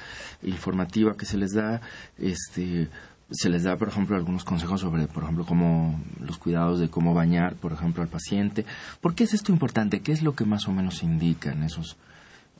informativa 0.43 1.15
que 1.15 1.25
se 1.25 1.37
les 1.37 1.53
da, 1.53 1.79
este, 2.17 2.89
se 3.31 3.49
les 3.49 3.63
da, 3.63 3.75
por 3.77 3.87
ejemplo, 3.87 4.15
algunos 4.15 4.43
consejos 4.43 4.81
sobre, 4.81 5.07
por 5.07 5.23
ejemplo, 5.23 5.45
cómo 5.45 5.99
los 6.19 6.37
cuidados 6.37 6.79
de 6.79 6.89
cómo 6.89 7.13
bañar, 7.13 7.55
por 7.55 7.73
ejemplo, 7.73 8.03
al 8.03 8.09
paciente. 8.09 8.65
¿Por 9.01 9.15
qué 9.15 9.23
es 9.23 9.33
esto 9.33 9.51
importante? 9.51 10.01
¿Qué 10.01 10.11
es 10.11 10.21
lo 10.21 10.35
que 10.35 10.45
más 10.45 10.67
o 10.67 10.71
menos 10.71 11.01
indica 11.01 11.51
en 11.51 11.63
esos, 11.63 11.97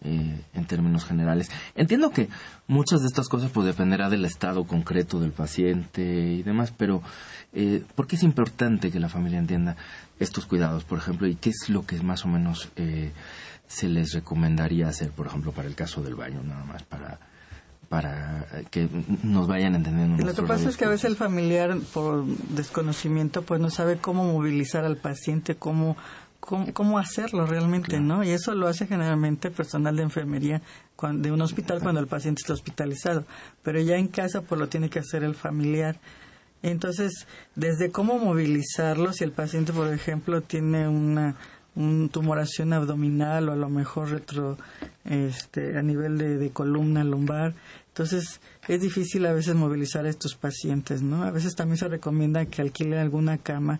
eh, 0.02 0.42
en 0.54 0.66
términos 0.66 1.06
generales? 1.06 1.52
Entiendo 1.76 2.10
que 2.10 2.30
muchas 2.68 3.02
de 3.02 3.08
estas 3.08 3.30
cosas 3.30 3.52
pues 3.52 3.68
dependerá 3.68 4.10
del 4.10 4.26
estado 4.26 4.64
concreto 4.64 5.20
del 5.20 5.32
paciente 5.32 6.02
y 6.02 6.42
demás, 6.42 6.74
pero 6.76 7.04
eh, 7.54 7.84
¿por 7.94 8.08
qué 8.08 8.16
es 8.16 8.24
importante 8.24 8.92
que 8.92 9.00
la 9.00 9.10
familia 9.10 9.38
entienda 9.38 9.76
estos 10.20 10.48
cuidados, 10.48 10.84
por 10.84 10.98
ejemplo, 10.98 11.28
y 11.28 11.36
qué 11.36 11.52
es 11.52 11.70
lo 11.70 11.86
que 11.86 12.02
más 12.02 12.26
o 12.26 12.28
menos 12.28 12.70
eh, 12.76 13.12
se 13.68 13.88
les 13.88 14.14
recomendaría 14.14 14.88
hacer, 14.88 15.12
por 15.12 15.28
ejemplo, 15.28 15.52
para 15.52 15.68
el 15.68 15.76
caso 15.76 16.02
del 16.02 16.16
baño, 16.16 16.42
nada 16.44 16.66
más 16.66 16.82
para 16.84 17.20
para 17.90 18.46
que 18.72 18.88
nos 19.24 19.48
vayan 19.48 19.76
entendiendo. 19.76 20.24
Lo 20.24 20.34
que 20.34 20.44
pasa 20.44 20.70
es 20.70 20.78
que 20.78 20.86
a 20.86 20.90
veces 20.90 21.06
el 21.06 21.16
familiar, 21.16 21.78
por 21.94 22.26
desconocimiento, 22.26 23.42
pues 23.44 23.62
no 23.62 23.70
sabe 23.70 23.98
cómo 23.98 24.24
movilizar 24.24 24.86
al 24.86 24.98
paciente, 24.98 25.56
cómo, 25.56 25.98
cómo, 26.40 26.98
hacerlo 27.00 27.46
realmente, 27.46 28.00
¿no? 28.00 28.24
Y 28.24 28.30
eso 28.30 28.54
lo 28.54 28.68
hace 28.68 28.88
generalmente 28.88 29.52
personal 29.52 29.96
de 29.96 30.04
enfermería 30.04 30.62
de 31.14 31.32
un 31.32 31.42
hospital 31.42 31.82
cuando 31.82 32.02
el 32.02 32.08
paciente 32.08 32.42
está 32.42 32.54
hospitalizado. 32.54 33.26
Pero 33.64 33.80
ya 33.80 33.98
en 33.98 34.08
casa, 34.08 34.42
pues 34.42 34.60
lo 34.60 34.68
tiene 34.68 34.90
que 34.90 35.00
hacer 35.00 35.24
el 35.24 35.36
familiar. 35.36 36.00
Entonces, 36.64 37.28
desde 37.56 37.92
cómo 37.92 38.18
movilizarlo, 38.18 39.14
si 39.14 39.24
el 39.24 39.32
paciente, 39.32 39.72
por 39.72 39.94
ejemplo, 39.94 40.42
tiene 40.42 40.88
una 40.88 41.36
tumoración 42.12 42.72
abdominal 42.72 43.50
o 43.50 43.52
a 43.52 43.56
lo 43.56 43.70
mejor 43.70 44.12
retro 44.12 44.58
este 45.04 45.78
a 45.78 45.82
nivel 45.82 46.18
de, 46.18 46.50
columna 46.52 47.04
lumbar. 47.04 47.54
Entonces 47.90 48.40
es 48.68 48.82
difícil 48.82 49.26
a 49.26 49.34
veces 49.34 49.56
movilizar 49.56 50.06
a 50.06 50.10
estos 50.10 50.36
pacientes 50.36 51.02
no 51.02 51.24
a 51.24 51.32
veces 51.32 51.56
también 51.56 51.78
se 51.78 51.88
recomienda 51.88 52.46
que 52.46 52.62
alquile 52.62 53.00
alguna 53.00 53.38
cama 53.38 53.80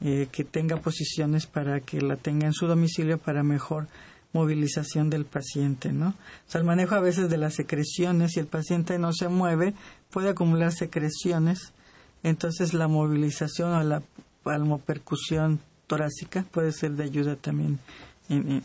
eh, 0.00 0.28
que 0.30 0.44
tenga 0.44 0.76
posiciones 0.76 1.46
para 1.46 1.80
que 1.80 2.00
la 2.00 2.16
tenga 2.16 2.46
en 2.46 2.52
su 2.52 2.66
domicilio 2.66 3.18
para 3.18 3.42
mejor 3.42 3.88
movilización 4.32 5.08
del 5.08 5.24
paciente, 5.24 5.92
¿no? 5.92 6.08
O 6.08 6.50
sea, 6.50 6.60
el 6.60 6.66
manejo 6.66 6.94
a 6.94 7.00
veces 7.00 7.30
de 7.30 7.38
las 7.38 7.54
secreciones, 7.54 8.32
si 8.32 8.40
el 8.40 8.46
paciente 8.46 8.98
no 8.98 9.14
se 9.14 9.28
mueve, 9.28 9.72
puede 10.10 10.28
acumular 10.28 10.72
secreciones. 10.72 11.72
Entonces 12.22 12.74
la 12.74 12.88
movilización 12.88 13.72
o 13.72 13.82
la 13.82 14.02
palmopercusión 14.42 15.60
torácica 15.86 16.44
puede 16.50 16.72
ser 16.72 16.92
de 16.92 17.04
ayuda 17.04 17.36
también 17.36 17.78
en, 18.28 18.62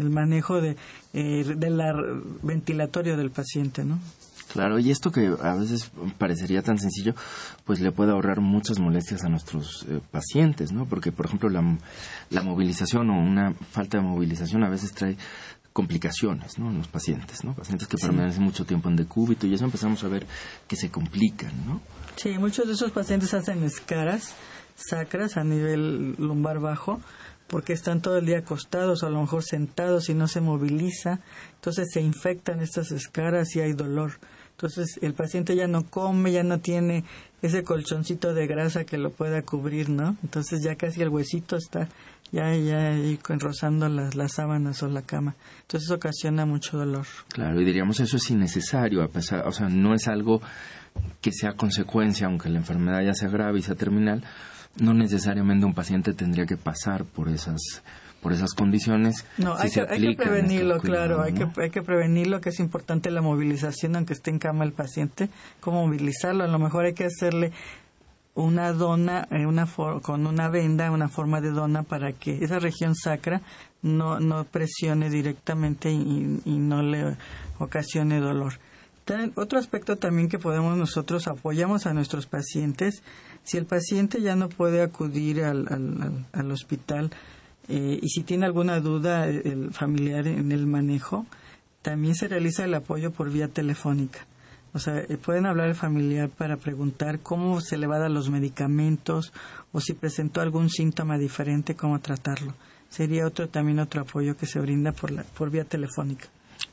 el 0.00 0.10
manejo 0.10 0.60
de, 0.60 0.76
eh, 1.12 1.44
del 1.56 1.80
ventilatorio 2.42 3.16
del 3.16 3.30
paciente, 3.30 3.84
¿no? 3.84 3.98
Claro, 4.52 4.78
y 4.78 4.90
esto 4.90 5.10
que 5.10 5.34
a 5.42 5.54
veces 5.54 5.90
parecería 6.16 6.62
tan 6.62 6.78
sencillo, 6.78 7.14
pues 7.64 7.80
le 7.80 7.92
puede 7.92 8.12
ahorrar 8.12 8.40
muchas 8.40 8.78
molestias 8.78 9.24
a 9.24 9.28
nuestros 9.28 9.84
eh, 9.88 10.00
pacientes, 10.10 10.70
¿no? 10.70 10.86
Porque, 10.86 11.12
por 11.12 11.26
ejemplo, 11.26 11.48
la, 11.48 11.76
la 12.30 12.42
movilización 12.42 13.10
o 13.10 13.18
una 13.18 13.52
falta 13.52 13.98
de 13.98 14.04
movilización 14.04 14.62
a 14.62 14.68
veces 14.68 14.92
trae 14.92 15.16
complicaciones 15.72 16.56
¿no? 16.56 16.70
en 16.70 16.78
los 16.78 16.86
pacientes, 16.86 17.42
¿no? 17.42 17.52
Pacientes 17.52 17.88
que 17.88 17.98
permanecen 17.98 18.44
mucho 18.44 18.64
tiempo 18.64 18.88
en 18.88 18.94
decúbito 18.94 19.48
y 19.48 19.54
eso 19.54 19.64
empezamos 19.64 20.04
a 20.04 20.08
ver 20.08 20.24
que 20.68 20.76
se 20.76 20.88
complican, 20.88 21.66
¿no? 21.66 21.80
Sí, 22.14 22.38
muchos 22.38 22.68
de 22.68 22.74
esos 22.74 22.92
pacientes 22.92 23.34
hacen 23.34 23.64
escaras 23.64 24.36
sacras 24.74 25.36
a 25.36 25.44
nivel 25.44 26.14
lumbar 26.18 26.60
bajo 26.60 27.00
porque 27.46 27.72
están 27.72 28.00
todo 28.00 28.18
el 28.18 28.26
día 28.26 28.38
acostados 28.38 29.02
o 29.02 29.06
a 29.06 29.10
lo 29.10 29.20
mejor 29.20 29.42
sentados 29.42 30.08
y 30.08 30.14
no 30.14 30.28
se 30.28 30.40
moviliza, 30.40 31.20
entonces 31.56 31.88
se 31.92 32.00
infectan 32.00 32.60
estas 32.60 32.90
escaras 32.90 33.54
y 33.54 33.60
hay 33.60 33.74
dolor. 33.74 34.12
Entonces 34.52 34.98
el 35.02 35.14
paciente 35.14 35.56
ya 35.56 35.66
no 35.66 35.84
come, 35.84 36.32
ya 36.32 36.42
no 36.42 36.60
tiene 36.60 37.04
ese 37.42 37.62
colchoncito 37.62 38.34
de 38.34 38.46
grasa 38.46 38.84
que 38.84 38.98
lo 38.98 39.10
pueda 39.10 39.42
cubrir, 39.42 39.90
¿no? 39.90 40.16
Entonces 40.22 40.62
ya 40.62 40.76
casi 40.76 41.02
el 41.02 41.10
huesito 41.10 41.56
está 41.56 41.88
ya, 42.32 42.54
ya 42.56 42.96
rozando 43.38 43.88
las, 43.88 44.14
las 44.14 44.32
sábanas 44.32 44.82
o 44.82 44.88
la 44.88 45.02
cama. 45.02 45.34
Entonces 45.62 45.90
ocasiona 45.90 46.46
mucho 46.46 46.78
dolor. 46.78 47.06
Claro, 47.28 47.60
y 47.60 47.64
diríamos 47.64 48.00
eso 48.00 48.16
es 48.16 48.30
innecesario, 48.30 49.02
a 49.02 49.08
pesar, 49.08 49.46
o 49.46 49.52
sea, 49.52 49.68
no 49.68 49.94
es 49.94 50.08
algo 50.08 50.40
que 51.20 51.32
sea 51.32 51.54
consecuencia, 51.54 52.26
aunque 52.26 52.48
la 52.48 52.58
enfermedad 52.58 53.02
ya 53.02 53.14
sea 53.14 53.28
grave 53.28 53.58
y 53.58 53.62
sea 53.62 53.74
terminal, 53.74 54.22
no 54.78 54.94
necesariamente 54.94 55.66
un 55.66 55.74
paciente 55.74 56.12
tendría 56.12 56.46
que 56.46 56.56
pasar 56.56 57.04
por 57.04 57.28
esas 57.28 57.60
por 58.20 58.32
esas 58.32 58.54
condiciones. 58.54 59.26
No, 59.36 59.54
hay, 59.54 59.70
que, 59.70 59.82
hay 59.82 60.00
que 60.00 60.14
prevenirlo, 60.14 60.80
claro, 60.80 61.20
hay, 61.20 61.34
que, 61.34 61.46
hay 61.60 61.68
que 61.68 61.82
prevenirlo, 61.82 62.40
que 62.40 62.48
es 62.48 62.58
importante 62.58 63.10
la 63.10 63.20
movilización, 63.20 63.96
aunque 63.96 64.14
esté 64.14 64.30
en 64.30 64.38
cama 64.38 64.64
el 64.64 64.72
paciente, 64.72 65.28
cómo 65.60 65.84
movilizarlo. 65.86 66.42
A 66.42 66.46
lo 66.46 66.58
mejor 66.58 66.86
hay 66.86 66.94
que 66.94 67.04
hacerle 67.04 67.52
una 68.34 68.72
dona 68.72 69.28
eh, 69.30 69.46
una 69.46 69.66
con 70.02 70.26
una 70.26 70.48
venda, 70.48 70.90
una 70.90 71.08
forma 71.08 71.40
de 71.40 71.50
dona 71.50 71.82
para 71.82 72.12
que 72.12 72.42
esa 72.42 72.58
región 72.58 72.94
sacra 72.94 73.42
no, 73.82 74.18
no 74.18 74.44
presione 74.44 75.10
directamente 75.10 75.90
y, 75.90 76.40
no 76.46 76.82
le 76.82 77.16
ocasione 77.58 78.18
dolor. 78.18 78.54
Otro 79.34 79.58
aspecto 79.58 79.96
también 79.96 80.28
que 80.28 80.38
podemos 80.38 80.76
nosotros 80.76 81.26
apoyamos 81.26 81.86
a 81.86 81.94
nuestros 81.94 82.26
pacientes, 82.26 83.02
si 83.42 83.58
el 83.58 83.66
paciente 83.66 84.20
ya 84.22 84.36
no 84.36 84.48
puede 84.48 84.82
acudir 84.82 85.44
al, 85.44 85.66
al, 85.68 86.26
al 86.32 86.50
hospital 86.50 87.10
eh, 87.68 87.98
y 88.00 88.08
si 88.08 88.22
tiene 88.22 88.46
alguna 88.46 88.80
duda 88.80 89.26
el 89.26 89.72
familiar 89.72 90.26
en 90.26 90.52
el 90.52 90.66
manejo, 90.66 91.26
también 91.82 92.14
se 92.14 92.28
realiza 92.28 92.64
el 92.64 92.74
apoyo 92.74 93.10
por 93.10 93.30
vía 93.30 93.48
telefónica 93.48 94.26
o 94.74 94.80
sea, 94.80 94.98
eh, 94.98 95.16
pueden 95.16 95.46
hablar 95.46 95.68
el 95.68 95.76
familiar 95.76 96.28
para 96.28 96.56
preguntar 96.56 97.20
cómo 97.20 97.60
se 97.60 97.78
le 97.78 97.86
va 97.86 97.96
a 97.96 98.00
dar 98.00 98.10
los 98.10 98.28
medicamentos 98.28 99.32
o 99.72 99.80
si 99.80 99.92
presentó 99.94 100.40
algún 100.40 100.68
síntoma 100.68 101.16
diferente, 101.16 101.76
cómo 101.76 102.00
tratarlo. 102.00 102.54
Sería 102.90 103.24
otro 103.24 103.48
también 103.48 103.78
otro 103.78 104.02
apoyo 104.02 104.36
que 104.36 104.46
se 104.46 104.58
brinda 104.58 104.90
por, 104.90 105.12
la, 105.12 105.22
por 105.22 105.50
vía 105.50 105.64
telefónica. 105.64 106.26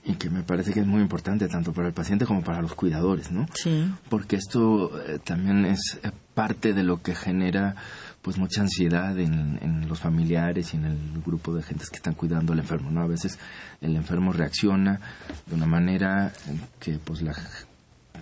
Y 0.03 0.13
que 0.15 0.29
me 0.29 0.41
parece 0.41 0.73
que 0.73 0.79
es 0.79 0.87
muy 0.87 1.01
importante 1.01 1.47
tanto 1.47 1.73
para 1.73 1.87
el 1.87 1.93
paciente 1.93 2.25
como 2.25 2.41
para 2.43 2.61
los 2.61 2.73
cuidadores, 2.73 3.31
¿no? 3.31 3.45
Sí. 3.53 3.85
Porque 4.09 4.35
esto 4.35 4.99
eh, 5.07 5.19
también 5.23 5.65
es 5.65 5.99
eh, 6.03 6.11
parte 6.33 6.73
de 6.73 6.83
lo 6.83 7.03
que 7.03 7.13
genera 7.13 7.75
pues 8.23 8.37
mucha 8.37 8.61
ansiedad 8.61 9.17
en, 9.19 9.59
en, 9.61 9.87
los 9.87 9.99
familiares 9.99 10.73
y 10.73 10.77
en 10.77 10.85
el 10.85 11.21
grupo 11.25 11.53
de 11.55 11.63
gentes 11.63 11.89
que 11.89 11.97
están 11.97 12.13
cuidando 12.13 12.53
al 12.53 12.59
enfermo, 12.59 12.91
¿no? 12.91 13.01
A 13.01 13.07
veces 13.07 13.39
el 13.81 13.95
enfermo 13.95 14.31
reacciona 14.31 14.99
de 15.47 15.55
una 15.55 15.65
manera 15.65 16.31
que 16.79 16.99
pues 17.03 17.21
la 17.21 17.33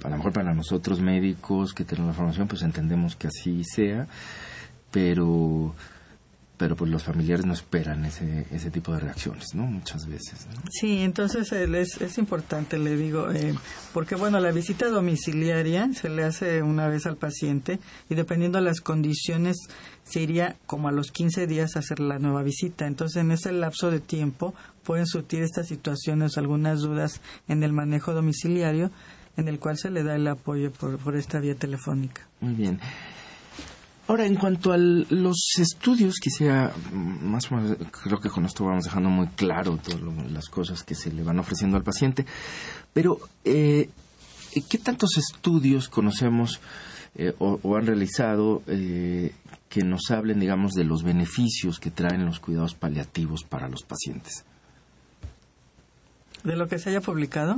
a 0.03 0.09
lo 0.09 0.17
mejor 0.17 0.31
para 0.31 0.53
nosotros 0.53 1.01
médicos 1.01 1.73
que 1.73 1.83
tenemos 1.83 2.09
la 2.09 2.13
formación, 2.13 2.47
pues 2.47 2.61
entendemos 2.61 3.15
que 3.15 3.27
así 3.27 3.63
sea, 3.63 4.07
pero 4.91 5.75
pero 6.59 6.75
pues 6.75 6.91
los 6.91 7.03
familiares 7.03 7.45
no 7.45 7.53
esperan 7.53 8.03
ese, 8.03 8.45
ese 8.51 8.69
tipo 8.69 8.91
de 8.91 8.99
reacciones, 8.99 9.55
¿no? 9.55 9.63
Muchas 9.63 10.05
veces. 10.05 10.45
Sí, 10.69 10.99
entonces 10.99 11.49
es, 11.53 12.01
es 12.01 12.17
importante, 12.17 12.77
le 12.77 12.97
digo, 12.97 13.31
eh, 13.31 13.55
porque 13.93 14.15
bueno, 14.15 14.41
la 14.41 14.51
visita 14.51 14.89
domiciliaria 14.89 15.89
se 15.93 16.09
le 16.09 16.25
hace 16.25 16.61
una 16.61 16.89
vez 16.89 17.05
al 17.05 17.15
paciente 17.15 17.79
y 18.09 18.15
dependiendo 18.15 18.57
de 18.57 18.65
las 18.65 18.81
condiciones 18.81 19.55
se 20.03 20.19
iría 20.19 20.57
como 20.65 20.89
a 20.89 20.91
los 20.91 21.11
15 21.11 21.47
días 21.47 21.77
a 21.77 21.79
hacer 21.79 22.01
la 22.01 22.19
nueva 22.19 22.43
visita. 22.43 22.87
Entonces 22.87 23.23
en 23.23 23.31
ese 23.31 23.53
lapso 23.53 23.89
de 23.89 24.01
tiempo 24.01 24.53
pueden 24.83 25.07
surtir 25.07 25.43
estas 25.43 25.69
situaciones, 25.69 26.37
algunas 26.37 26.81
dudas 26.81 27.21
en 27.47 27.63
el 27.63 27.71
manejo 27.71 28.13
domiciliario 28.13 28.91
en 29.37 29.47
el 29.47 29.59
cual 29.59 29.77
se 29.77 29.89
le 29.89 30.03
da 30.03 30.15
el 30.15 30.27
apoyo 30.27 30.71
por, 30.71 31.15
esta 31.15 31.39
vía 31.39 31.55
telefónica. 31.55 32.27
Muy 32.41 32.53
bien. 32.53 32.81
Ahora, 34.09 34.25
en 34.25 34.37
cuanto 34.37 34.71
a 34.71 34.77
los 34.77 35.37
estudios, 35.59 36.15
quisiera, 36.15 36.73
mm, 36.91 37.25
más 37.29 37.51
o 37.51 37.55
menos, 37.55 37.77
creo 37.91 38.19
que 38.19 38.29
con 38.29 38.43
esto 38.43 38.65
vamos 38.65 38.85
dejando 38.85 39.07
muy 39.07 39.27
claro 39.27 39.77
todas 39.77 40.01
las 40.31 40.49
cosas 40.49 40.81
que 40.81 40.95
se 40.95 41.11
le 41.11 41.21
van 41.21 41.37
ofreciendo 41.37 41.77
al 41.77 41.83
paciente, 41.83 42.25
pero 42.91 43.19
eh, 43.45 43.87
¿qué 44.67 44.79
tantos 44.79 45.15
estudios 45.19 45.89
conocemos 45.89 46.59
eh, 47.13 47.35
o, 47.37 47.77
han 47.77 47.85
realizado 47.85 48.63
eh, 48.65 49.31
que 49.69 49.83
nos 49.83 50.09
hablen, 50.09 50.39
digamos, 50.39 50.73
de 50.73 50.85
los 50.85 51.03
beneficios 51.03 51.79
que 51.79 51.91
traen 51.91 52.25
los 52.25 52.39
cuidados 52.39 52.73
paliativos 52.73 53.43
para 53.43 53.69
los 53.69 53.83
pacientes? 53.83 54.43
De 56.43 56.55
lo 56.55 56.67
que 56.67 56.79
se 56.79 56.89
haya 56.89 57.01
publicado. 57.01 57.57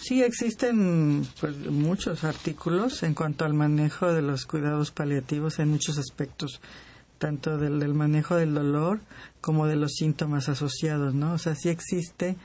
Sí, 0.00 0.22
existen 0.22 1.26
pues, 1.40 1.56
muchos 1.58 2.24
artículos 2.24 3.02
en 3.02 3.12
cuanto 3.12 3.44
al 3.44 3.52
manejo 3.52 4.10
de 4.12 4.22
los 4.22 4.46
cuidados 4.46 4.92
paliativos 4.92 5.58
en 5.58 5.68
muchos 5.68 5.98
aspectos, 5.98 6.60
tanto 7.18 7.58
del, 7.58 7.78
del 7.78 7.92
manejo 7.92 8.36
del 8.36 8.54
dolor 8.54 9.00
como 9.42 9.66
de 9.66 9.76
los 9.76 9.92
síntomas 9.92 10.48
asociados, 10.48 11.12
¿no? 11.12 11.34
O 11.34 11.38
sea, 11.38 11.54
sí 11.54 11.68
existe 11.68 12.38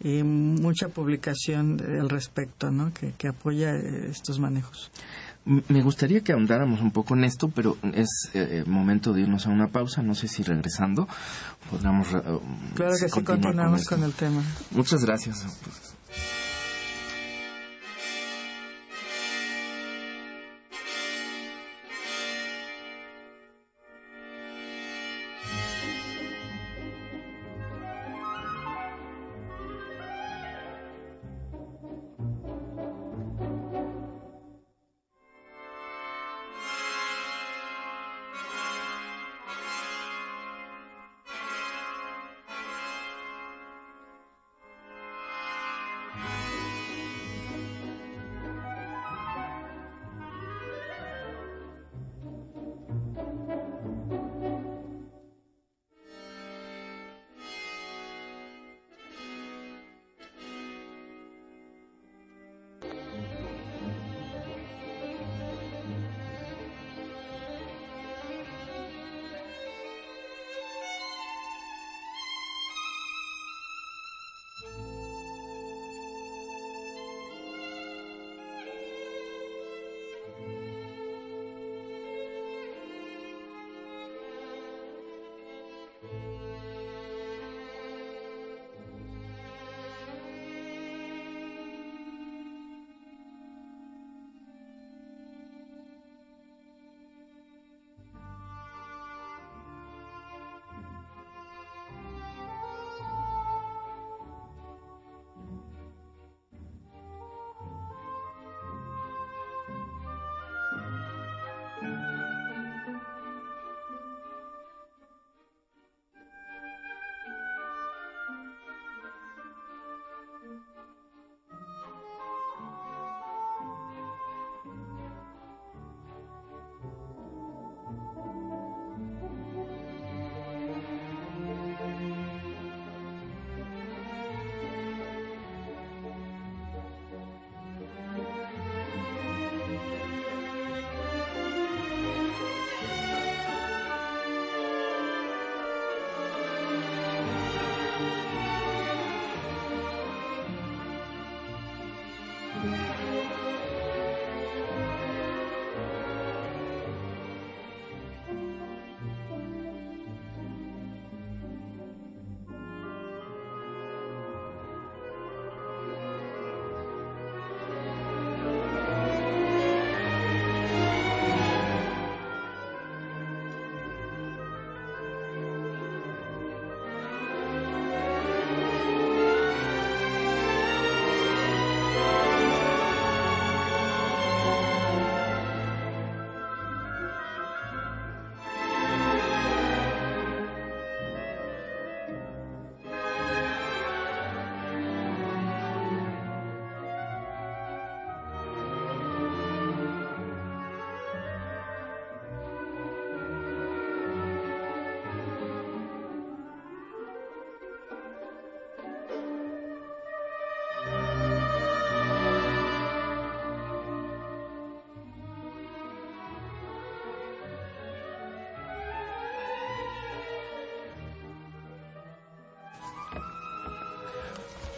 y 0.00 0.22
mucha 0.22 0.88
publicación 0.88 1.80
al 1.80 2.10
respecto, 2.10 2.70
¿no? 2.70 2.92
Que, 2.92 3.12
que 3.12 3.28
apoya 3.28 3.74
eh, 3.74 4.08
estos 4.10 4.38
manejos. 4.38 4.90
Me 5.44 5.82
gustaría 5.82 6.20
que 6.20 6.32
ahondáramos 6.32 6.82
un 6.82 6.90
poco 6.90 7.14
en 7.14 7.24
esto, 7.24 7.48
pero 7.48 7.78
es 7.94 8.30
eh, 8.34 8.64
momento 8.66 9.14
de 9.14 9.22
irnos 9.22 9.46
a 9.46 9.50
una 9.50 9.68
pausa. 9.68 10.02
No 10.02 10.14
sé 10.14 10.28
si 10.28 10.42
regresando 10.42 11.08
podamos. 11.70 12.12
Uh, 12.12 12.40
claro 12.74 12.92
que 13.00 13.08
sí, 13.08 13.22
continuamos 13.22 13.86
con, 13.86 14.00
con 14.00 14.08
el 14.08 14.14
tema. 14.14 14.42
Muchas 14.72 15.02
gracias. 15.02 15.46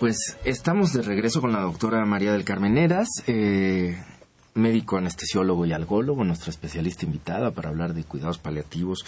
Pues 0.01 0.39
estamos 0.47 0.95
de 0.95 1.03
regreso 1.03 1.43
con 1.43 1.53
la 1.53 1.61
doctora 1.61 2.03
María 2.07 2.33
del 2.33 2.43
Carmen 2.43 2.79
Eras, 2.79 3.07
eh, 3.27 4.03
médico 4.55 4.97
anestesiólogo 4.97 5.67
y 5.67 5.75
algólogo, 5.75 6.25
nuestra 6.25 6.49
especialista 6.49 7.05
invitada 7.05 7.51
para 7.51 7.69
hablar 7.69 7.93
de 7.93 8.05
cuidados 8.05 8.39
paliativos. 8.39 9.05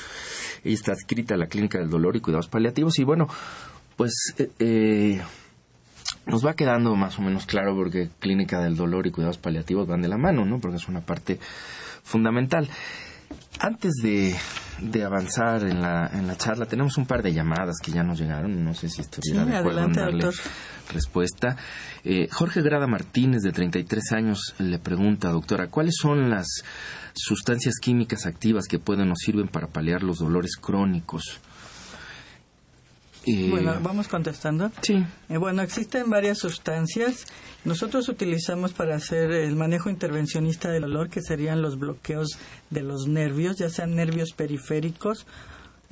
Ella 0.62 0.74
está 0.74 0.92
adscrita 0.92 1.32
a 1.32 1.38
la 1.38 1.46
Clínica 1.46 1.78
del 1.78 1.88
Dolor 1.88 2.14
y 2.16 2.20
Cuidados 2.20 2.48
Paliativos 2.48 2.98
y 2.98 3.04
bueno, 3.04 3.26
pues 3.96 4.12
eh, 4.36 4.50
eh, 4.58 5.22
nos 6.26 6.44
va 6.44 6.52
quedando 6.52 6.94
más 6.94 7.18
o 7.18 7.22
menos 7.22 7.46
claro 7.46 7.74
porque 7.74 8.10
Clínica 8.18 8.60
del 8.60 8.76
Dolor 8.76 9.06
y 9.06 9.12
Cuidados 9.12 9.38
Paliativos 9.38 9.88
van 9.88 10.02
de 10.02 10.08
la 10.08 10.18
mano, 10.18 10.44
¿no? 10.44 10.60
Porque 10.60 10.76
es 10.76 10.88
una 10.88 11.00
parte 11.00 11.40
fundamental. 12.02 12.68
Antes 13.60 13.92
de, 14.02 14.36
avanzar 15.04 15.64
en 15.64 15.80
la, 15.80 16.10
en 16.12 16.26
la 16.26 16.36
charla, 16.36 16.66
tenemos 16.66 16.96
un 16.98 17.06
par 17.06 17.22
de 17.22 17.32
llamadas 17.32 17.76
que 17.82 17.92
ya 17.92 18.02
nos 18.02 18.18
llegaron. 18.18 18.64
No 18.64 18.74
sé 18.74 18.88
si 18.88 19.00
estuviera 19.00 19.44
de 19.44 19.56
acuerdo 19.56 19.84
en 19.84 19.92
darle 19.92 20.30
respuesta. 20.92 21.56
Eh, 22.04 22.28
Jorge 22.30 22.62
Grada 22.62 22.86
Martínez, 22.86 23.42
de 23.42 23.52
33 23.52 24.12
años, 24.12 24.54
le 24.58 24.78
pregunta, 24.78 25.30
doctora, 25.30 25.68
¿cuáles 25.68 25.94
son 26.00 26.30
las 26.30 26.46
sustancias 27.14 27.74
químicas 27.80 28.26
activas 28.26 28.66
que 28.68 28.78
pueden 28.78 29.10
o 29.10 29.16
sirven 29.16 29.48
para 29.48 29.68
paliar 29.68 30.02
los 30.02 30.18
dolores 30.18 30.56
crónicos? 30.56 31.40
Bueno, 33.50 33.76
vamos 33.82 34.08
contestando. 34.08 34.70
Sí. 34.82 35.04
Eh, 35.28 35.36
bueno, 35.36 35.62
existen 35.62 36.10
varias 36.10 36.38
sustancias. 36.38 37.26
Nosotros 37.64 38.08
utilizamos 38.08 38.72
para 38.72 38.96
hacer 38.96 39.30
el 39.30 39.54
manejo 39.54 39.90
intervencionista 39.90 40.70
del 40.70 40.82
dolor, 40.82 41.08
que 41.08 41.22
serían 41.22 41.62
los 41.62 41.78
bloqueos 41.78 42.38
de 42.70 42.82
los 42.82 43.06
nervios, 43.06 43.56
ya 43.56 43.68
sean 43.68 43.94
nervios 43.94 44.32
periféricos 44.32 45.26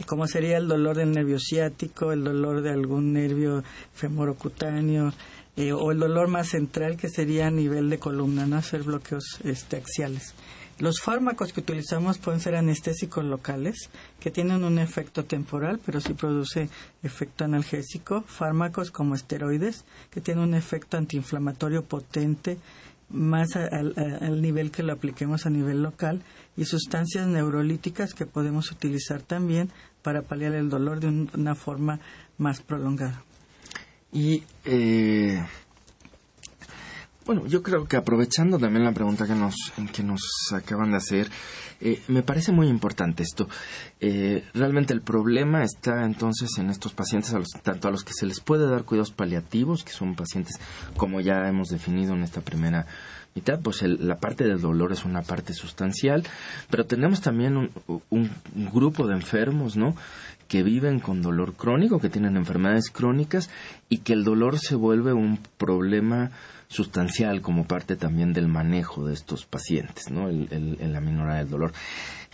como 0.06 0.26
sería 0.26 0.56
el 0.56 0.68
dolor 0.68 0.96
del 0.96 1.12
nervio 1.12 1.38
ciático, 1.38 2.12
el 2.12 2.24
dolor 2.24 2.62
de 2.62 2.70
algún 2.70 3.12
nervio 3.12 3.62
femorocutáneo, 3.92 5.12
eh, 5.56 5.72
o 5.72 5.90
el 5.90 5.98
dolor 5.98 6.28
más 6.28 6.48
central 6.48 6.96
que 6.96 7.08
sería 7.08 7.48
a 7.48 7.50
nivel 7.50 7.90
de 7.90 7.98
columna, 7.98 8.46
no 8.46 8.56
hacer 8.56 8.82
bloqueos 8.82 9.40
este, 9.44 9.76
axiales. 9.76 10.34
Los 10.80 11.02
fármacos 11.02 11.52
que 11.52 11.60
utilizamos 11.60 12.16
pueden 12.16 12.40
ser 12.40 12.56
anestésicos 12.56 13.22
locales, 13.22 13.90
que 14.18 14.30
tienen 14.30 14.64
un 14.64 14.78
efecto 14.78 15.26
temporal, 15.26 15.78
pero 15.84 16.00
sí 16.00 16.14
produce 16.14 16.70
efecto 17.02 17.44
analgésico. 17.44 18.22
Fármacos 18.22 18.90
como 18.90 19.14
esteroides, 19.14 19.84
que 20.10 20.22
tienen 20.22 20.42
un 20.42 20.54
efecto 20.54 20.96
antiinflamatorio 20.96 21.84
potente, 21.84 22.56
más 23.10 23.56
al 23.56 24.40
nivel 24.40 24.70
que 24.70 24.82
lo 24.82 24.94
apliquemos 24.94 25.44
a 25.44 25.50
nivel 25.50 25.82
local. 25.82 26.22
Y 26.56 26.64
sustancias 26.64 27.26
neurolíticas 27.26 28.14
que 28.14 28.24
podemos 28.24 28.72
utilizar 28.72 29.20
también 29.20 29.68
para 30.00 30.22
paliar 30.22 30.54
el 30.54 30.70
dolor 30.70 31.00
de 31.00 31.08
una 31.08 31.54
forma 31.56 32.00
más 32.38 32.62
prolongada. 32.62 33.22
Y 34.12 34.44
eh, 34.64 35.44
bueno, 37.30 37.46
yo 37.46 37.62
creo 37.62 37.86
que 37.86 37.96
aprovechando 37.96 38.58
también 38.58 38.84
la 38.84 38.90
pregunta 38.90 39.24
que 39.24 39.36
nos, 39.36 39.54
que 39.92 40.02
nos 40.02 40.20
acaban 40.52 40.90
de 40.90 40.96
hacer, 40.96 41.28
eh, 41.80 42.02
me 42.08 42.24
parece 42.24 42.50
muy 42.50 42.66
importante 42.66 43.22
esto. 43.22 43.48
Eh, 44.00 44.42
realmente 44.52 44.92
el 44.92 45.00
problema 45.00 45.62
está 45.62 46.04
entonces 46.04 46.58
en 46.58 46.70
estos 46.70 46.92
pacientes, 46.92 47.32
tanto 47.62 47.86
a 47.86 47.92
los 47.92 48.02
que 48.02 48.14
se 48.14 48.26
les 48.26 48.40
puede 48.40 48.68
dar 48.68 48.82
cuidados 48.82 49.12
paliativos, 49.12 49.84
que 49.84 49.92
son 49.92 50.16
pacientes 50.16 50.58
como 50.96 51.20
ya 51.20 51.46
hemos 51.46 51.68
definido 51.68 52.14
en 52.14 52.24
esta 52.24 52.40
primera 52.40 52.86
mitad, 53.36 53.60
pues 53.60 53.80
la 53.82 54.18
parte 54.18 54.42
del 54.42 54.60
dolor 54.60 54.90
es 54.90 55.04
una 55.04 55.22
parte 55.22 55.54
sustancial, 55.54 56.24
pero 56.68 56.86
tenemos 56.86 57.20
también 57.20 57.56
un, 57.56 57.70
un 58.08 58.70
grupo 58.72 59.06
de 59.06 59.14
enfermos, 59.14 59.76
¿no? 59.76 59.94
que 60.48 60.64
viven 60.64 60.98
con 60.98 61.22
dolor 61.22 61.54
crónico, 61.54 62.00
que 62.00 62.10
tienen 62.10 62.36
enfermedades 62.36 62.90
crónicas 62.90 63.50
y 63.88 63.98
que 63.98 64.14
el 64.14 64.24
dolor 64.24 64.58
se 64.58 64.74
vuelve 64.74 65.12
un 65.12 65.38
problema 65.58 66.32
sustancial 66.70 67.42
como 67.42 67.64
parte 67.64 67.96
también 67.96 68.32
del 68.32 68.46
manejo 68.46 69.04
de 69.04 69.12
estos 69.12 69.44
pacientes, 69.44 70.10
¿no? 70.10 70.28
El, 70.28 70.48
el, 70.80 70.92
la 70.92 71.00
minoría 71.00 71.34
del 71.34 71.50
dolor. 71.50 71.72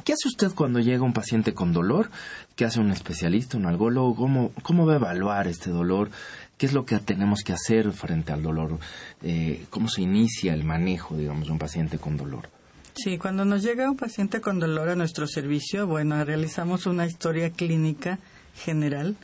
¿Qué 0.05 0.13
hace 0.13 0.29
usted 0.29 0.53
cuando 0.55 0.79
llega 0.79 1.03
un 1.03 1.15
paciente 1.15 1.55
con 1.55 1.73
dolor? 1.73 2.11
¿Qué 2.55 2.67
hace 2.67 2.79
un 2.79 2.91
especialista, 2.91 3.57
un 3.57 3.67
algólogo? 3.67 4.15
¿Cómo, 4.15 4.53
cómo 4.63 4.87
va 4.87 4.93
a 4.93 4.97
evaluar 4.97 5.49
este 5.49 5.71
dolor? 5.71 6.11
¿Qué 6.59 6.67
es 6.67 6.75
lo 6.75 6.85
que 6.85 6.99
tenemos 6.99 7.41
que 7.41 7.55
hacer 7.55 7.91
frente 7.93 8.33
al 8.33 8.43
dolor? 8.43 8.79
Eh, 9.23 9.65
¿Cómo 9.71 9.89
se 9.89 10.03
inicia 10.03 10.53
el 10.53 10.65
manejo, 10.65 11.17
digamos, 11.17 11.47
de 11.47 11.53
un 11.53 11.59
paciente 11.59 11.99
con 11.99 12.19
dolor? 12.19 12.51
Sí, 12.95 13.17
cuando 13.17 13.45
nos 13.47 13.63
llega 13.63 13.91
un 13.91 13.97
paciente 13.97 14.43
con 14.43 14.59
dolor 14.59 14.91
a 14.91 14.97
nuestro 14.97 15.27
servicio, 15.27 15.87
bueno, 15.87 16.23
realizamos 16.25 16.87
una 16.87 17.07
historia 17.07 17.51
clínica 17.51 18.19
general 18.55 19.17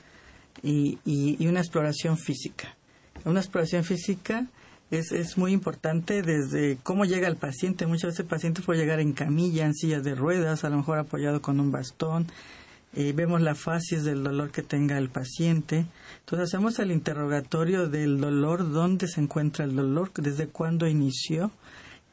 y, 0.63 0.99
y, 1.05 1.47
una 1.47 1.61
exploración 1.61 2.17
física. 2.17 2.77
Una 3.25 3.41
exploración 3.41 3.85
física 3.85 4.47
es, 4.93 5.11
es, 5.11 5.39
muy 5.39 5.53
importante 5.53 6.23
desde 6.23 6.77
cómo 6.83 7.07
llega 7.07 7.27
el 7.27 7.37
paciente. 7.37 7.87
Muchas 7.87 8.11
veces 8.11 8.21
el 8.21 8.27
paciente 8.27 8.61
puede 8.61 8.79
llegar 8.81 9.01
en 9.01 9.15
camilla, 9.15 9.65
en 9.65 9.75
silla 9.75 10.01
de 10.01 10.15
ruedas, 10.15 10.65
a 10.65 10.69
lo 10.69 10.77
mejor 10.77 10.99
apoyado 10.99 11.41
con 11.41 11.59
un 11.61 11.73
bastón. 11.73 12.27
Eh, 12.95 13.15
vemos 13.17 13.41
la 13.41 13.55
fases 13.55 14.05
del 14.05 14.23
dolor 14.23 14.51
que 14.51 14.63
tenga 14.63 14.99
el 14.99 15.09
paciente. 15.09 15.87
Entonces 16.21 16.51
hacemos 16.51 16.79
el 16.79 16.91
interrogatorio 16.91 17.89
del 17.89 18.21
dolor, 18.21 18.71
dónde 18.71 19.09
se 19.09 19.23
encuentra 19.23 19.65
el 19.65 19.75
dolor, 19.75 20.13
desde 20.13 20.49
cuándo 20.49 20.87
inició, 20.87 21.51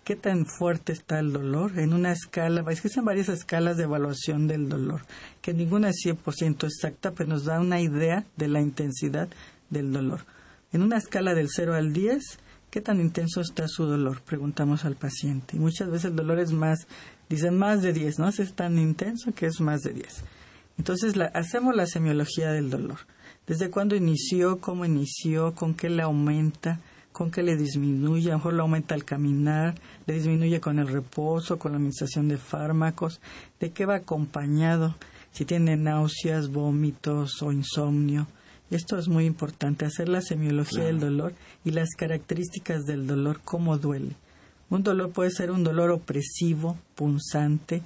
qué 0.06 0.16
tan 0.16 0.46
fuerte 0.46 0.94
está 0.94 1.20
el 1.20 1.34
dolor 1.34 1.78
en 1.78 1.94
una 1.94 2.14
escala, 2.14 2.64
existen 2.72 3.04
varias 3.04 3.28
escalas 3.28 3.76
de 3.76 3.84
evaluación 3.84 4.48
del 4.48 4.70
dolor, 4.70 5.02
que 5.42 5.54
ninguna 5.54 5.90
es 5.90 5.98
100% 6.06 6.64
exacta, 6.64 7.12
pero 7.12 7.30
nos 7.30 7.44
da 7.44 7.60
una 7.60 7.82
idea 7.82 8.24
de 8.38 8.48
la 8.48 8.62
intensidad 8.62 9.28
del 9.70 9.92
dolor. 9.92 10.22
En 10.72 10.82
una 10.82 10.98
escala 10.98 11.34
del 11.34 11.50
0 11.50 11.76
al 11.76 11.92
10, 11.92 12.40
¿qué 12.70 12.82
tan 12.82 13.00
intenso 13.00 13.42
está 13.42 13.68
su 13.68 13.86
dolor? 13.86 14.22
Preguntamos 14.22 14.86
al 14.86 14.96
paciente. 14.96 15.58
Y 15.58 15.60
muchas 15.60 15.90
veces 15.90 16.12
el 16.12 16.16
dolor 16.16 16.40
es 16.40 16.52
más, 16.52 16.88
dicen 17.30 17.58
más 17.58 17.82
de 17.82 17.94
10, 17.94 18.20
¿no? 18.20 18.30
Es 18.30 18.54
tan 18.54 18.78
intenso 18.78 19.34
que 19.34 19.46
es 19.46 19.60
más 19.60 19.82
de 19.82 19.94
10. 19.94 20.24
Entonces 20.78 21.14
hacemos 21.34 21.76
la 21.76 21.86
semiología 21.86 22.52
del 22.52 22.70
dolor. 22.70 23.00
¿Desde 23.48 23.70
cuándo 23.70 23.96
inició? 23.96 24.60
¿Cómo 24.60 24.86
inició? 24.86 25.54
¿Con 25.56 25.74
qué 25.74 25.90
le 25.90 26.04
aumenta? 26.04 26.80
con 27.12 27.32
que 27.32 27.44
le 27.44 27.58
disminuye, 27.58 28.30
a 28.30 28.32
lo 28.32 28.38
mejor 28.38 28.54
le 28.54 28.62
aumenta 28.62 28.96
al 28.96 29.04
caminar, 29.04 29.76
le 30.06 30.14
disminuye 30.14 30.62
con 30.62 30.80
el 30.80 30.88
reposo, 30.88 31.60
con 31.60 31.74
la 31.74 31.78
administración 31.78 32.30
de 32.30 32.38
fármacos, 32.38 33.20
de 33.60 33.72
qué 33.72 33.86
va 33.86 33.96
acompañado, 33.96 34.96
si 35.32 35.44
tiene 35.44 35.76
náuseas, 35.76 36.50
vómitos 36.50 37.42
o 37.42 37.52
insomnio. 37.52 38.28
Esto 38.72 39.00
es 39.00 39.08
muy 39.08 39.26
importante, 39.26 39.86
hacer 39.86 40.10
la 40.10 40.22
semiología 40.22 40.84
del 40.84 41.00
dolor 41.00 41.34
y 41.66 41.72
las 41.72 41.90
características 41.98 42.86
del 42.86 43.08
dolor, 43.08 43.42
cómo 43.44 43.78
duele. 43.78 44.16
Un 44.70 44.84
dolor 44.84 45.12
puede 45.12 45.32
ser 45.32 45.50
un 45.50 45.64
dolor 45.64 45.90
opresivo, 45.90 46.78
punzante, 46.94 47.82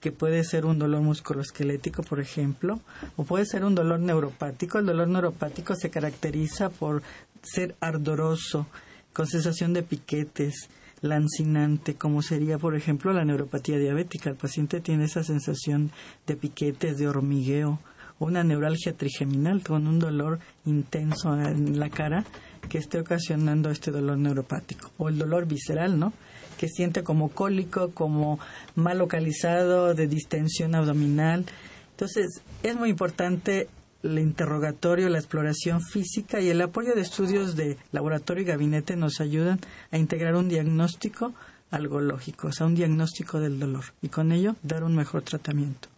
que 0.00 0.12
puede 0.12 0.44
ser 0.44 0.64
un 0.64 0.78
dolor 0.78 1.02
musculoesquelético, 1.02 2.04
por 2.04 2.20
ejemplo, 2.20 2.80
o 3.16 3.24
puede 3.24 3.44
ser 3.44 3.64
un 3.64 3.74
dolor 3.74 3.98
neuropático. 3.98 4.78
El 4.78 4.86
dolor 4.86 5.08
neuropático 5.08 5.74
se 5.74 5.90
caracteriza 5.90 6.70
por 6.70 7.02
ser 7.42 7.74
ardoroso, 7.80 8.68
con 9.12 9.26
sensación 9.26 9.72
de 9.72 9.82
piquetes, 9.82 10.68
lancinante, 11.00 11.94
como 11.96 12.22
sería, 12.22 12.58
por 12.58 12.76
ejemplo, 12.76 13.12
la 13.12 13.24
neuropatía 13.24 13.78
diabética. 13.78 14.30
El 14.30 14.36
paciente 14.36 14.80
tiene 14.80 15.04
esa 15.04 15.24
sensación 15.24 15.90
de 16.28 16.36
piquetes, 16.36 16.98
de 16.98 17.08
hormigueo, 17.08 17.80
una 18.18 18.42
neuralgia 18.44 18.92
trigeminal 18.92 19.62
con 19.62 19.86
un 19.86 19.98
dolor 19.98 20.38
intenso 20.64 21.34
en 21.34 21.78
la 21.78 21.90
cara 21.90 22.24
que 22.68 22.78
esté 22.78 23.00
ocasionando 23.00 23.70
este 23.70 23.90
dolor 23.90 24.18
neuropático. 24.18 24.90
O 24.98 25.08
el 25.08 25.18
dolor 25.18 25.46
visceral, 25.46 25.98
¿no? 25.98 26.12
Que 26.58 26.68
siente 26.68 27.02
como 27.02 27.28
cólico, 27.28 27.90
como 27.92 28.38
mal 28.74 28.98
localizado, 28.98 29.94
de 29.94 30.06
distensión 30.06 30.74
abdominal. 30.74 31.44
Entonces, 31.90 32.42
es 32.62 32.76
muy 32.76 32.90
importante 32.90 33.68
el 34.02 34.18
interrogatorio, 34.18 35.08
la 35.08 35.18
exploración 35.18 35.82
física 35.82 36.40
y 36.40 36.48
el 36.48 36.60
apoyo 36.60 36.94
de 36.94 37.00
estudios 37.00 37.56
de 37.56 37.76
laboratorio 37.92 38.42
y 38.42 38.46
gabinete 38.46 38.96
nos 38.96 39.20
ayudan 39.20 39.60
a 39.90 39.98
integrar 39.98 40.36
un 40.36 40.48
diagnóstico 40.48 41.34
algológico, 41.70 42.48
o 42.48 42.52
sea, 42.52 42.66
un 42.66 42.74
diagnóstico 42.74 43.40
del 43.40 43.58
dolor 43.58 43.84
y 44.02 44.08
con 44.08 44.32
ello 44.32 44.54
dar 44.62 44.84
un 44.84 44.94
mejor 44.94 45.22
tratamiento. 45.22 45.88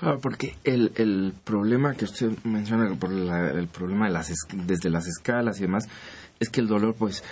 Claro, 0.00 0.18
porque 0.18 0.56
el, 0.64 0.92
el 0.96 1.34
problema 1.44 1.92
que 1.92 2.06
usted 2.06 2.30
menciona, 2.44 2.88
por 2.94 3.12
el 3.12 3.68
problema 3.68 4.06
de 4.06 4.12
las, 4.14 4.32
desde 4.50 4.88
las 4.88 5.06
escalas 5.06 5.58
y 5.58 5.64
demás, 5.64 5.90
es 6.38 6.48
que 6.48 6.62
el 6.62 6.68
dolor 6.68 6.94
pues 6.94 7.22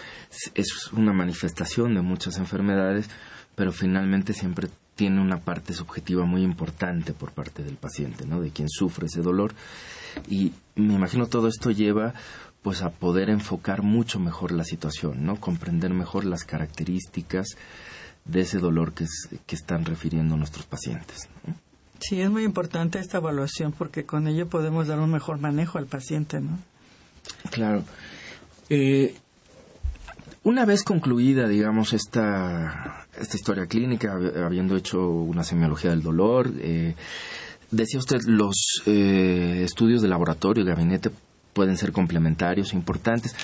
es 0.54 0.92
una 0.92 1.14
manifestación 1.14 1.94
de 1.94 2.02
muchas 2.02 2.36
enfermedades, 2.36 3.08
pero 3.54 3.72
finalmente 3.72 4.34
siempre 4.34 4.68
tiene 4.96 5.18
una 5.22 5.38
parte 5.40 5.72
subjetiva 5.72 6.26
muy 6.26 6.42
importante 6.42 7.14
por 7.14 7.32
parte 7.32 7.62
del 7.62 7.76
paciente, 7.76 8.26
¿no? 8.26 8.42
De 8.42 8.50
quien 8.50 8.68
sufre 8.68 9.06
ese 9.06 9.22
dolor. 9.22 9.54
Y 10.28 10.52
me 10.74 10.92
imagino 10.92 11.26
todo 11.26 11.48
esto 11.48 11.70
lleva 11.70 12.12
pues 12.60 12.82
a 12.82 12.90
poder 12.90 13.30
enfocar 13.30 13.82
mucho 13.82 14.20
mejor 14.20 14.52
la 14.52 14.64
situación, 14.64 15.24
¿no? 15.24 15.40
Comprender 15.40 15.94
mejor 15.94 16.26
las 16.26 16.44
características 16.44 17.56
de 18.26 18.42
ese 18.42 18.58
dolor 18.58 18.92
que, 18.92 19.06
que 19.46 19.56
están 19.56 19.86
refiriendo 19.86 20.36
nuestros 20.36 20.66
pacientes. 20.66 21.30
Sí, 22.00 22.20
es 22.20 22.30
muy 22.30 22.44
importante 22.44 22.98
esta 22.98 23.18
evaluación 23.18 23.72
porque 23.72 24.04
con 24.04 24.28
ello 24.28 24.48
podemos 24.48 24.86
dar 24.86 24.98
un 25.00 25.10
mejor 25.10 25.38
manejo 25.38 25.78
al 25.78 25.86
paciente, 25.86 26.40
¿no? 26.40 26.58
Claro. 27.50 27.84
Eh, 28.70 29.16
una 30.44 30.64
vez 30.64 30.84
concluida, 30.84 31.48
digamos, 31.48 31.92
esta, 31.92 33.06
esta 33.18 33.36
historia 33.36 33.66
clínica, 33.66 34.12
habiendo 34.44 34.76
hecho 34.76 35.08
una 35.08 35.44
semiología 35.44 35.90
del 35.90 36.02
dolor, 36.02 36.50
eh, 36.58 36.94
decía 37.70 37.98
usted, 37.98 38.22
los 38.26 38.82
eh, 38.86 39.62
estudios 39.64 40.00
de 40.00 40.08
laboratorio, 40.08 40.64
de 40.64 40.70
gabinete, 40.70 41.10
pueden 41.52 41.76
ser 41.76 41.92
complementarios, 41.92 42.72
importantes. 42.72 43.34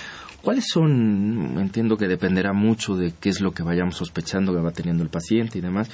¿Cuáles 0.45 0.66
son? 0.68 1.57
Entiendo 1.59 1.97
que 1.97 2.07
dependerá 2.07 2.53
mucho 2.53 2.97
de 2.97 3.14
qué 3.18 3.30
es 3.30 3.40
lo 3.40 3.53
que 3.53 3.62
vayamos 3.62 3.97
sospechando 3.97 4.53
que 4.53 4.61
va 4.61 4.72
teniendo 4.72 5.03
el 5.03 5.09
paciente 5.09 5.57
y 5.57 5.62
demás, 5.62 5.88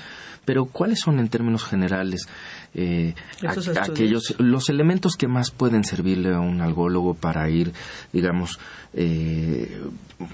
pero 0.44 0.64
¿cuáles 0.64 0.98
son 0.98 1.20
en 1.20 1.28
términos 1.28 1.64
generales 1.64 2.26
eh, 2.74 3.14
aquellos 3.46 4.34
los 4.38 4.68
elementos 4.68 5.16
que 5.16 5.28
más 5.28 5.52
pueden 5.52 5.84
servirle 5.84 6.34
a 6.34 6.40
un 6.40 6.60
algólogo 6.62 7.14
para 7.14 7.48
ir, 7.48 7.72
digamos, 8.12 8.58
eh, 8.92 9.80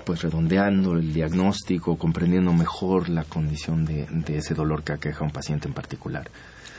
pues 0.07 0.23
redondeando 0.23 0.95
el 0.95 1.13
diagnóstico, 1.13 1.99
comprendiendo 1.99 2.55
mejor 2.55 3.11
la 3.11 3.25
condición 3.25 3.85
de, 3.85 4.07
ese 4.29 4.55
dolor 4.55 4.83
que 4.83 4.95
aqueja 4.95 5.21
a 5.21 5.25
un 5.25 5.31
paciente 5.31 5.69
en 5.69 5.75
particular. 5.75 6.31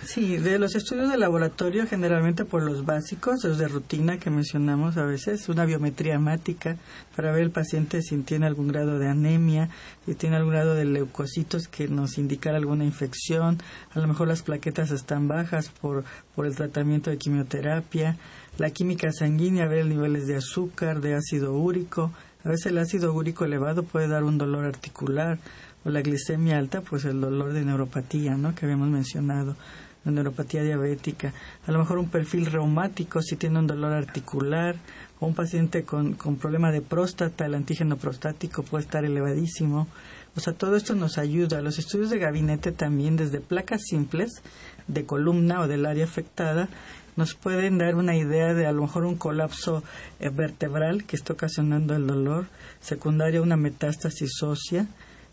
Sí, 0.04 0.38
de 0.38 0.58
los 0.58 0.76
estudios 0.76 1.10
de 1.10 1.18
laboratorio, 1.18 1.86
generalmente 1.88 2.46
por 2.46 2.64
los 2.64 2.86
básicos, 2.86 3.44
los 3.44 3.58
de 3.58 3.68
rutina 3.68 4.18
que 4.18 4.30
mencionamos 4.30 4.96
a 4.98 5.04
veces, 5.04 5.50
una 5.50 5.66
biometría 5.66 6.14
hemática 6.14 6.78
para 7.16 7.27
para 7.28 7.36
ver 7.36 7.44
el 7.44 7.52
paciente 7.52 8.02
si 8.02 8.16
tiene 8.20 8.46
algún 8.46 8.70
grado 8.70 9.00
de 9.00 9.10
anemia, 9.10 9.68
si 10.06 10.16
tiene 10.16 10.38
algún 10.38 10.54
grado 10.54 10.76
de 10.76 10.86
leucocitos 10.86 11.68
que 11.68 11.90
nos 11.90 12.18
indicara 12.18 12.56
alguna 12.56 12.86
infección, 12.86 13.58
a 13.92 14.00
lo 14.00 14.08
mejor 14.08 14.30
las 14.30 14.44
plaquetas 14.44 14.92
están 14.92 15.28
bajas 15.28 15.68
por, 15.68 16.06
por 16.36 16.46
el 16.46 16.56
tratamiento 16.56 17.10
de 17.10 17.18
quimioterapia, 17.18 18.16
la 18.58 18.70
química 18.70 19.12
sanguínea, 19.12 19.68
ver 19.68 19.88
niveles 19.88 20.26
de 20.26 20.38
azúcar, 20.38 21.02
de 21.02 21.16
ácido 21.16 21.52
úrico, 21.52 22.14
a 22.46 22.48
veces 22.48 22.68
el 22.68 22.78
ácido 22.78 23.14
úrico 23.14 23.44
elevado 23.44 23.84
puede 23.84 24.08
dar 24.08 24.24
un 24.24 24.38
dolor 24.38 24.64
articular, 24.64 25.38
o 25.84 25.90
la 25.90 26.00
glicemia 26.00 26.58
alta, 26.58 26.80
pues 26.80 27.04
el 27.04 27.20
dolor 27.20 27.52
de 27.52 27.66
neuropatía, 27.66 28.38
¿no? 28.38 28.56
Que 28.56 28.68
habíamos 28.68 28.88
mencionado 28.88 29.58
la 30.06 30.14
neuropatía 30.14 30.64
diabética, 30.64 31.34
a 31.66 31.72
lo 31.74 31.80
mejor 31.80 31.98
un 31.98 32.08
perfil 32.08 32.46
reumático 32.46 33.22
si 33.22 33.36
tiene 33.36 33.60
un 33.60 33.68
dolor 33.68 33.92
articular, 33.92 34.78
un 35.20 35.34
paciente 35.34 35.84
con, 35.84 36.14
con 36.14 36.36
problema 36.36 36.72
de 36.72 36.82
próstata, 36.82 37.46
el 37.46 37.56
antígeno 37.56 37.98
prostático 37.98 38.64
puede 38.64 38.84
estar 38.84 39.04
elevadísimo. 39.04 39.88
O 40.36 40.40
sea, 40.40 40.54
todo 40.54 40.76
esto 40.76 40.94
nos 40.94 41.18
ayuda. 41.18 41.62
Los 41.62 41.80
estudios 41.80 42.12
de 42.12 42.20
gabinete 42.20 42.72
también, 42.72 43.16
desde 43.16 43.40
placas 43.40 43.82
simples 43.84 44.44
de 44.88 45.06
columna 45.06 45.62
o 45.62 45.68
del 45.68 45.86
área 45.86 46.06
afectada, 46.06 46.70
nos 47.16 47.34
pueden 47.34 47.80
dar 47.80 47.96
una 47.96 48.16
idea 48.16 48.54
de 48.54 48.68
a 48.68 48.72
lo 48.72 48.84
mejor 48.84 49.04
un 49.06 49.16
colapso 49.16 49.84
eh, 50.20 50.30
vertebral 50.30 51.04
que 51.06 51.16
está 51.16 51.34
ocasionando 51.34 51.96
el 51.96 52.06
dolor, 52.06 52.46
secundaria 52.80 53.42
una 53.42 53.58
metástasis 53.58 54.44
ósea. 54.44 54.86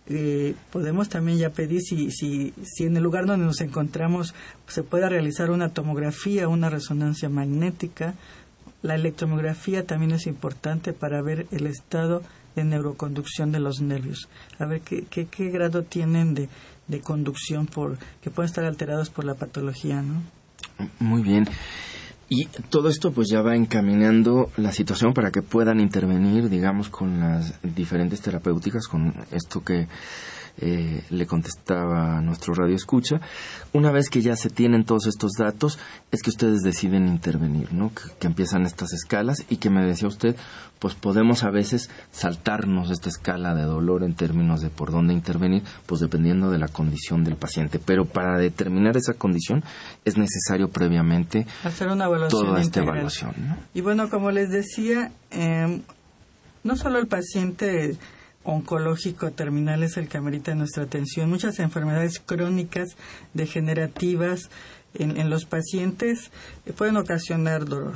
Eh, 0.06 0.54
podemos 0.72 1.08
también 1.10 1.38
ya 1.38 1.50
pedir 1.50 1.80
si, 1.80 2.10
si, 2.10 2.52
si 2.62 2.84
en 2.84 2.96
el 2.96 3.02
lugar 3.02 3.26
donde 3.26 3.46
nos 3.46 3.60
encontramos 3.60 4.34
se 4.66 4.82
puede 4.82 5.08
realizar 5.08 5.50
una 5.50 5.70
tomografía, 5.70 6.48
una 6.48 6.70
resonancia 6.70 7.28
magnética, 7.28 8.14
la 8.84 8.96
electromiografía 8.96 9.86
también 9.86 10.12
es 10.12 10.26
importante 10.26 10.92
para 10.92 11.22
ver 11.22 11.46
el 11.50 11.66
estado 11.66 12.22
de 12.54 12.64
neuroconducción 12.64 13.50
de 13.50 13.58
los 13.58 13.80
nervios, 13.80 14.28
a 14.58 14.66
ver 14.66 14.82
qué, 14.82 15.06
qué, 15.08 15.24
qué 15.24 15.48
grado 15.48 15.84
tienen 15.84 16.34
de, 16.34 16.50
de 16.86 17.00
conducción 17.00 17.66
por, 17.66 17.96
que 18.20 18.30
pueden 18.30 18.50
estar 18.50 18.66
alterados 18.66 19.08
por 19.08 19.24
la 19.24 19.34
patología, 19.36 20.02
¿no? 20.02 20.22
Muy 20.98 21.22
bien. 21.22 21.48
Y 22.28 22.44
todo 22.68 22.90
esto 22.90 23.10
pues 23.10 23.28
ya 23.30 23.40
va 23.40 23.56
encaminando 23.56 24.50
la 24.58 24.70
situación 24.70 25.14
para 25.14 25.30
que 25.30 25.40
puedan 25.40 25.80
intervenir, 25.80 26.50
digamos, 26.50 26.90
con 26.90 27.20
las 27.20 27.54
diferentes 27.62 28.20
terapéuticas, 28.20 28.86
con 28.86 29.14
esto 29.30 29.64
que 29.64 29.88
eh, 30.58 31.02
le 31.10 31.26
contestaba 31.26 32.18
a 32.18 32.20
nuestro 32.20 32.54
radio 32.54 32.76
escucha. 32.76 33.20
Una 33.72 33.90
vez 33.90 34.08
que 34.08 34.22
ya 34.22 34.36
se 34.36 34.50
tienen 34.50 34.84
todos 34.84 35.06
estos 35.06 35.32
datos, 35.32 35.78
es 36.12 36.22
que 36.22 36.30
ustedes 36.30 36.62
deciden 36.62 37.08
intervenir, 37.08 37.72
¿no? 37.72 37.90
Que, 38.20 38.26
empiezan 38.26 38.64
estas 38.64 38.92
escalas 38.92 39.44
y 39.50 39.56
que 39.56 39.68
me 39.68 39.84
decía 39.84 40.08
usted, 40.08 40.36
pues 40.78 40.94
podemos 40.94 41.44
a 41.44 41.50
veces 41.50 41.90
saltarnos 42.10 42.90
esta 42.90 43.08
escala 43.08 43.54
de 43.54 43.62
dolor 43.62 44.02
en 44.04 44.14
términos 44.14 44.60
de 44.60 44.70
por 44.70 44.92
dónde 44.92 45.12
intervenir, 45.12 45.62
pues 45.86 46.00
dependiendo 46.00 46.50
de 46.50 46.58
la 46.58 46.68
condición 46.68 47.24
del 47.24 47.36
paciente. 47.36 47.78
Pero 47.84 48.04
para 48.04 48.38
determinar 48.38 48.96
esa 48.96 49.14
condición 49.14 49.64
es 50.04 50.16
necesario 50.16 50.68
previamente 50.68 51.46
hacer 51.64 51.88
una 51.88 52.04
evaluación 52.04 52.46
toda 52.46 52.60
esta 52.60 52.80
evaluación. 52.80 53.34
Y 53.74 53.80
bueno, 53.80 54.08
como 54.08 54.30
les 54.30 54.50
decía, 54.50 55.10
eh, 55.30 55.80
no 56.62 56.76
solo 56.76 56.98
el 56.98 57.06
paciente 57.06 57.96
oncológico 58.44 59.32
terminal 59.32 59.82
es 59.82 59.96
el 59.96 60.08
que 60.08 60.18
amerita 60.18 60.54
nuestra 60.54 60.84
atención. 60.84 61.28
Muchas 61.28 61.58
enfermedades 61.58 62.20
crónicas, 62.20 62.96
degenerativas 63.32 64.50
en, 64.94 65.28
los 65.30 65.44
pacientes 65.44 66.30
pueden 66.76 66.96
ocasionar 66.96 67.64
dolor. 67.64 67.94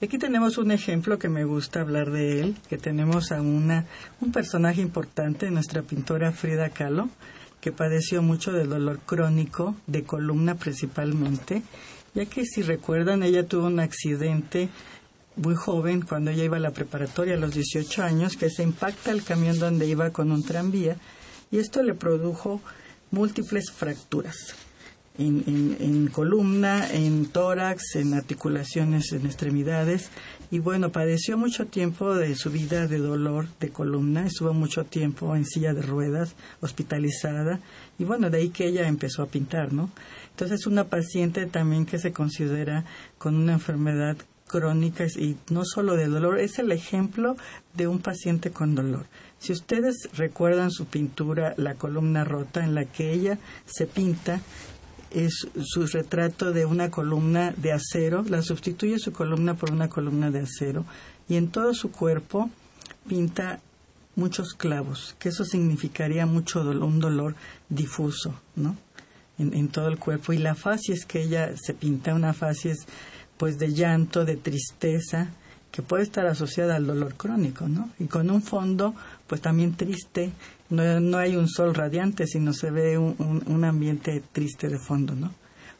Aquí 0.00 0.16
tenemos 0.16 0.58
un 0.58 0.70
ejemplo 0.70 1.18
que 1.18 1.28
me 1.28 1.44
gusta 1.44 1.80
hablar 1.80 2.10
de 2.12 2.40
él, 2.40 2.56
que 2.68 2.78
tenemos 2.78 3.32
a 3.32 3.42
una, 3.42 3.84
un 4.20 4.30
personaje 4.30 4.80
importante, 4.80 5.50
nuestra 5.50 5.82
pintora 5.82 6.30
Frida 6.30 6.70
Kahlo, 6.70 7.10
que 7.60 7.72
padeció 7.72 8.22
mucho 8.22 8.52
del 8.52 8.68
dolor 8.68 9.00
crónico, 9.00 9.74
de 9.88 10.04
columna 10.04 10.54
principalmente, 10.54 11.62
ya 12.14 12.26
que 12.26 12.44
si 12.44 12.62
recuerdan, 12.62 13.24
ella 13.24 13.46
tuvo 13.46 13.66
un 13.66 13.80
accidente 13.80 14.68
muy 15.38 15.54
joven, 15.54 16.02
cuando 16.02 16.30
ella 16.30 16.44
iba 16.44 16.56
a 16.56 16.60
la 16.60 16.72
preparatoria 16.72 17.34
a 17.34 17.38
los 17.38 17.54
18 17.54 18.02
años, 18.02 18.36
que 18.36 18.50
se 18.50 18.62
impacta 18.62 19.10
el 19.10 19.22
camión 19.22 19.58
donde 19.58 19.86
iba 19.86 20.10
con 20.10 20.32
un 20.32 20.42
tranvía 20.42 20.96
y 21.50 21.58
esto 21.58 21.82
le 21.82 21.94
produjo 21.94 22.60
múltiples 23.10 23.70
fracturas 23.70 24.54
en, 25.18 26.08
columna, 26.12 26.88
en 26.92 27.26
tórax, 27.26 27.96
en 27.96 28.14
articulaciones, 28.14 29.12
en 29.12 29.26
extremidades 29.26 30.10
y 30.50 30.60
bueno, 30.60 30.92
padeció 30.92 31.36
mucho 31.36 31.66
tiempo 31.66 32.14
de 32.14 32.36
su 32.36 32.50
vida 32.50 32.86
de 32.86 32.98
dolor 32.98 33.48
de 33.58 33.70
columna, 33.70 34.26
estuvo 34.26 34.54
mucho 34.54 34.84
tiempo 34.84 35.34
en 35.34 35.44
silla 35.44 35.74
de 35.74 35.82
ruedas, 35.82 36.36
hospitalizada 36.60 37.60
y 37.98 38.04
bueno, 38.04 38.30
de 38.30 38.38
ahí 38.38 38.50
que 38.50 38.68
ella 38.68 38.86
empezó 38.86 39.22
a 39.22 39.26
pintar, 39.26 39.72
¿no? 39.72 39.90
Entonces, 40.30 40.66
una 40.68 40.84
paciente 40.84 41.46
también 41.46 41.84
que 41.84 41.98
se 41.98 42.12
considera 42.12 42.84
con 43.18 43.34
una 43.34 43.54
enfermedad 43.54 44.16
crónicas 44.48 45.16
y 45.16 45.36
no 45.50 45.64
solo 45.64 45.94
de 45.94 46.08
dolor, 46.08 46.40
es 46.40 46.58
el 46.58 46.72
ejemplo 46.72 47.36
de 47.74 47.86
un 47.86 48.00
paciente 48.00 48.50
con 48.50 48.74
dolor. 48.74 49.06
Si 49.38 49.52
ustedes 49.52 50.08
recuerdan 50.14 50.70
su 50.70 50.86
pintura, 50.86 51.54
La 51.56 51.74
columna 51.74 52.24
rota, 52.24 52.64
en 52.64 52.74
la 52.74 52.84
que 52.84 53.12
ella 53.12 53.38
se 53.66 53.86
pinta, 53.86 54.40
es 55.10 55.46
su 55.62 55.86
retrato 55.86 56.52
de 56.52 56.66
una 56.66 56.90
columna 56.90 57.54
de 57.56 57.72
acero, 57.72 58.24
la 58.28 58.42
sustituye 58.42 58.98
su 58.98 59.12
columna 59.12 59.54
por 59.54 59.70
una 59.70 59.88
columna 59.88 60.30
de 60.30 60.40
acero 60.40 60.84
y 61.28 61.36
en 61.36 61.48
todo 61.48 61.72
su 61.74 61.90
cuerpo 61.90 62.50
pinta 63.06 63.60
muchos 64.16 64.54
clavos, 64.54 65.14
que 65.18 65.28
eso 65.28 65.44
significaría 65.44 66.26
mucho 66.26 66.64
dolor, 66.64 66.84
un 66.84 66.98
dolor 66.98 67.34
difuso, 67.68 68.34
¿no? 68.56 68.76
En, 69.38 69.68
todo 69.68 69.86
el 69.86 69.98
cuerpo. 69.98 70.32
Y 70.32 70.38
la 70.38 70.56
es 70.88 71.06
que 71.06 71.22
ella 71.22 71.52
se 71.56 71.72
pinta, 71.72 72.12
una 72.12 72.32
facies 72.32 72.78
pues 73.38 73.58
de 73.58 73.72
llanto, 73.72 74.24
de 74.24 74.36
tristeza, 74.36 75.28
que 75.70 75.82
puede 75.82 76.02
estar 76.02 76.26
asociada 76.26 76.76
al 76.76 76.86
dolor 76.86 77.14
crónico, 77.14 77.68
¿no? 77.68 77.90
Y 77.98 78.06
con 78.06 78.30
un 78.30 78.42
fondo, 78.42 78.94
pues 79.26 79.40
también 79.40 79.74
triste, 79.74 80.32
no, 80.70 81.00
no 81.00 81.18
hay 81.18 81.36
un 81.36 81.48
sol 81.48 81.74
radiante, 81.74 82.26
sino 82.26 82.52
se 82.52 82.70
ve 82.70 82.98
un, 82.98 83.42
un, 83.46 83.64
ambiente 83.64 84.22
triste 84.32 84.68
de 84.68 84.78
fondo, 84.78 85.14
¿no? 85.14 85.32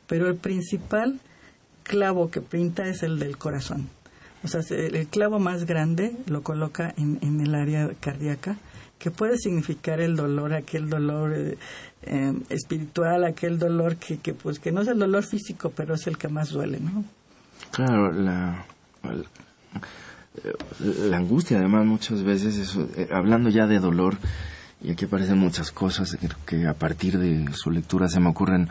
Pero 0.06 0.28
el 0.28 0.36
principal 0.36 1.20
clavo 1.82 2.30
que 2.30 2.40
pinta 2.40 2.86
es 2.86 3.02
el 3.02 3.18
del 3.18 3.38
corazón. 3.38 3.88
O 4.44 4.48
sea, 4.48 4.60
el 4.70 5.06
clavo 5.08 5.40
más 5.40 5.64
grande 5.64 6.16
lo 6.26 6.42
coloca 6.42 6.94
en, 6.96 7.18
en 7.22 7.40
el 7.40 7.54
área 7.54 7.90
cardíaca, 8.00 8.56
que 8.98 9.10
puede 9.10 9.36
significar 9.38 10.00
el 10.00 10.16
dolor, 10.16 10.54
aquel 10.54 10.88
dolor 10.88 11.32
eh, 11.34 11.58
eh, 12.02 12.34
espiritual, 12.48 13.24
aquel 13.24 13.58
dolor 13.58 13.96
que, 13.96 14.18
que, 14.18 14.34
pues, 14.34 14.58
que 14.58 14.72
no 14.72 14.82
es 14.82 14.88
el 14.88 14.98
dolor 14.98 15.24
físico, 15.24 15.72
pero 15.74 15.94
es 15.94 16.06
el 16.06 16.18
que 16.18 16.28
más 16.28 16.50
duele, 16.50 16.80
¿no? 16.80 17.04
Claro, 17.70 18.12
la, 18.12 18.64
la, 20.80 21.16
angustia 21.16 21.58
además 21.58 21.86
muchas 21.86 22.22
veces, 22.22 22.76
eh, 22.96 23.08
hablando 23.12 23.50
ya 23.50 23.66
de 23.66 23.78
dolor, 23.78 24.16
y 24.80 24.90
aquí 24.90 25.06
aparecen 25.06 25.38
muchas 25.38 25.72
cosas 25.72 26.16
que 26.46 26.66
a 26.66 26.74
partir 26.74 27.18
de 27.18 27.52
su 27.52 27.70
lectura 27.70 28.08
se 28.08 28.20
me 28.20 28.28
ocurren 28.28 28.68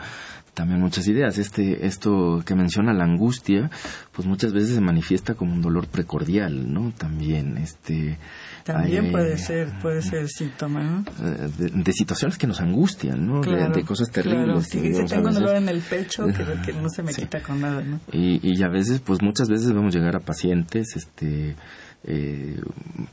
también 0.58 0.80
muchas 0.80 1.06
ideas. 1.06 1.38
Este, 1.38 1.86
esto 1.86 2.42
que 2.44 2.56
menciona 2.56 2.92
la 2.92 3.04
angustia, 3.04 3.70
pues 4.10 4.26
muchas 4.26 4.52
veces 4.52 4.74
se 4.74 4.80
manifiesta 4.80 5.34
como 5.34 5.52
un 5.52 5.62
dolor 5.62 5.86
precordial, 5.86 6.72
¿no? 6.72 6.92
También, 6.98 7.56
este, 7.58 8.18
también 8.64 9.12
puede 9.12 9.38
ser, 9.38 9.68
puede 9.80 10.02
ser 10.02 10.28
síntoma, 10.28 10.82
¿no? 10.82 11.04
Eh, 11.22 11.70
de, 11.74 11.92
situaciones 11.92 12.38
que 12.38 12.48
nos 12.48 12.60
angustian, 12.60 13.24
¿no? 13.24 13.40
de, 13.40 13.84
cosas 13.84 14.10
terribles. 14.10 14.66
Claro. 14.68 14.96
Sí, 14.96 15.04
tengo 15.06 15.28
un 15.28 15.34
dolor 15.34 15.54
en 15.54 15.68
el 15.68 15.80
pecho 15.80 16.26
que, 16.26 16.72
no 16.82 16.88
se 16.88 17.04
me 17.04 17.14
quita 17.14 17.40
con 17.40 17.60
nada, 17.60 17.80
¿no? 17.80 18.00
Y, 18.10 18.40
y 18.42 18.60
a 18.64 18.68
veces, 18.68 18.98
pues 18.98 19.22
muchas 19.22 19.48
veces 19.48 19.72
vemos 19.72 19.94
llegar 19.94 20.16
a 20.16 20.20
pacientes, 20.20 20.96
este, 20.96 21.54
eh, 22.02 22.60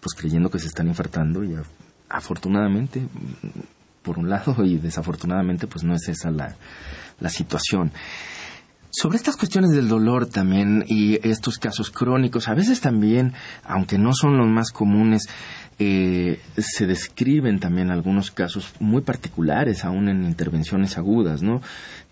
pues 0.01 0.15
creyendo 0.17 0.49
que 0.49 0.57
se 0.57 0.65
están 0.65 0.87
infartando 0.87 1.43
y 1.43 1.55
afortunadamente, 2.09 3.03
por 4.05 4.19
un 4.19 4.29
lado, 4.29 4.63
y 4.63 4.77
desafortunadamente, 4.77 5.67
pues 5.67 5.83
no 5.83 5.95
es 5.95 6.07
esa 6.07 6.29
la, 6.31 6.55
la 7.19 7.29
situación. 7.29 7.91
Sobre 8.91 9.17
estas 9.17 9.35
cuestiones 9.35 9.71
del 9.71 9.89
dolor 9.89 10.27
también 10.27 10.85
y 10.87 11.19
estos 11.27 11.57
casos 11.57 11.91
crónicos, 11.91 12.47
a 12.47 12.53
veces 12.53 12.79
también, 12.79 13.33
aunque 13.65 13.97
no 13.97 14.13
son 14.13 14.37
los 14.37 14.47
más 14.47 14.71
comunes, 14.71 15.23
eh, 15.79 16.39
se 16.57 16.87
describen 16.87 17.59
también 17.59 17.91
algunos 17.91 18.31
casos 18.31 18.73
muy 18.79 19.01
particulares, 19.01 19.83
aún 19.83 20.07
en 20.07 20.23
intervenciones 20.23 20.97
agudas, 20.97 21.41
¿no? 21.41 21.61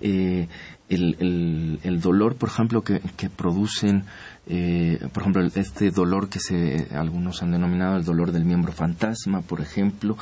Eh, 0.02 0.50
el, 0.90 1.80
el, 1.82 2.02
dolor, 2.02 2.36
por 2.36 2.50
ejemplo, 2.50 2.84
que, 2.84 3.00
que 3.16 3.30
producen 3.30 4.04
eh, 4.46 5.00
por 5.14 5.24
ejemplo, 5.24 5.42
este 5.56 5.90
dolor 5.92 6.28
que 6.28 6.40
se, 6.40 6.88
algunos 6.94 7.42
han 7.42 7.52
denominado 7.52 7.96
el 7.96 8.04
dolor 8.04 8.34
del 8.34 8.44
miembro 8.44 8.74
fantasma, 8.74 9.42
por 9.42 9.62
ejemplo. 9.62 10.18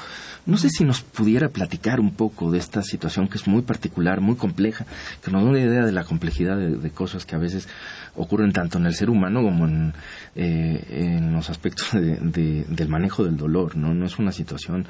No 0.45 0.57
sé 0.57 0.69
si 0.69 0.83
nos 0.83 1.01
pudiera 1.01 1.49
platicar 1.49 1.99
un 1.99 2.13
poco 2.13 2.51
de 2.51 2.59
esta 2.59 2.83
situación 2.83 3.27
que 3.27 3.39
es 3.39 3.47
muy 3.47 3.63
particular, 3.63 4.21
muy 4.21 4.35
compleja, 4.35 4.85
que 5.23 5.31
nos 5.31 5.43
da 5.43 5.49
una 5.49 5.59
idea 5.59 5.83
de 5.85 5.91
la 5.91 6.03
complejidad 6.03 6.57
de, 6.57 6.91
cosas 6.91 7.25
que 7.25 7.35
a 7.35 7.39
veces 7.39 7.67
ocurren 8.15 8.51
tanto 8.51 8.77
en 8.77 8.85
el 8.85 8.93
ser 8.93 9.09
humano 9.09 9.41
como 9.41 9.65
en, 9.65 9.93
eh, 10.35 11.19
los 11.31 11.49
aspectos 11.49 11.89
del 11.93 12.89
manejo 12.89 13.23
del 13.23 13.37
dolor, 13.37 13.75
¿no? 13.75 13.93
No 13.93 14.05
es 14.05 14.19
una 14.19 14.31
situación 14.31 14.85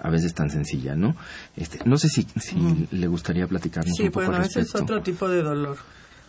a 0.00 0.10
veces 0.10 0.32
tan 0.34 0.50
sencilla, 0.50 0.94
¿no? 0.94 1.16
Este, 1.56 1.80
no 1.84 1.96
sé 1.96 2.08
si, 2.08 2.26
si 2.36 2.86
le 2.92 3.06
gustaría 3.08 3.48
platicarnos 3.48 3.98
un 3.98 4.06
poco 4.06 4.20
bueno, 4.20 4.36
al 4.36 4.42
respecto. 4.42 4.68
ese 4.68 4.76
es 4.76 4.82
otro 4.82 5.02
tipo 5.02 5.28
de 5.28 5.42
dolor. 5.42 5.78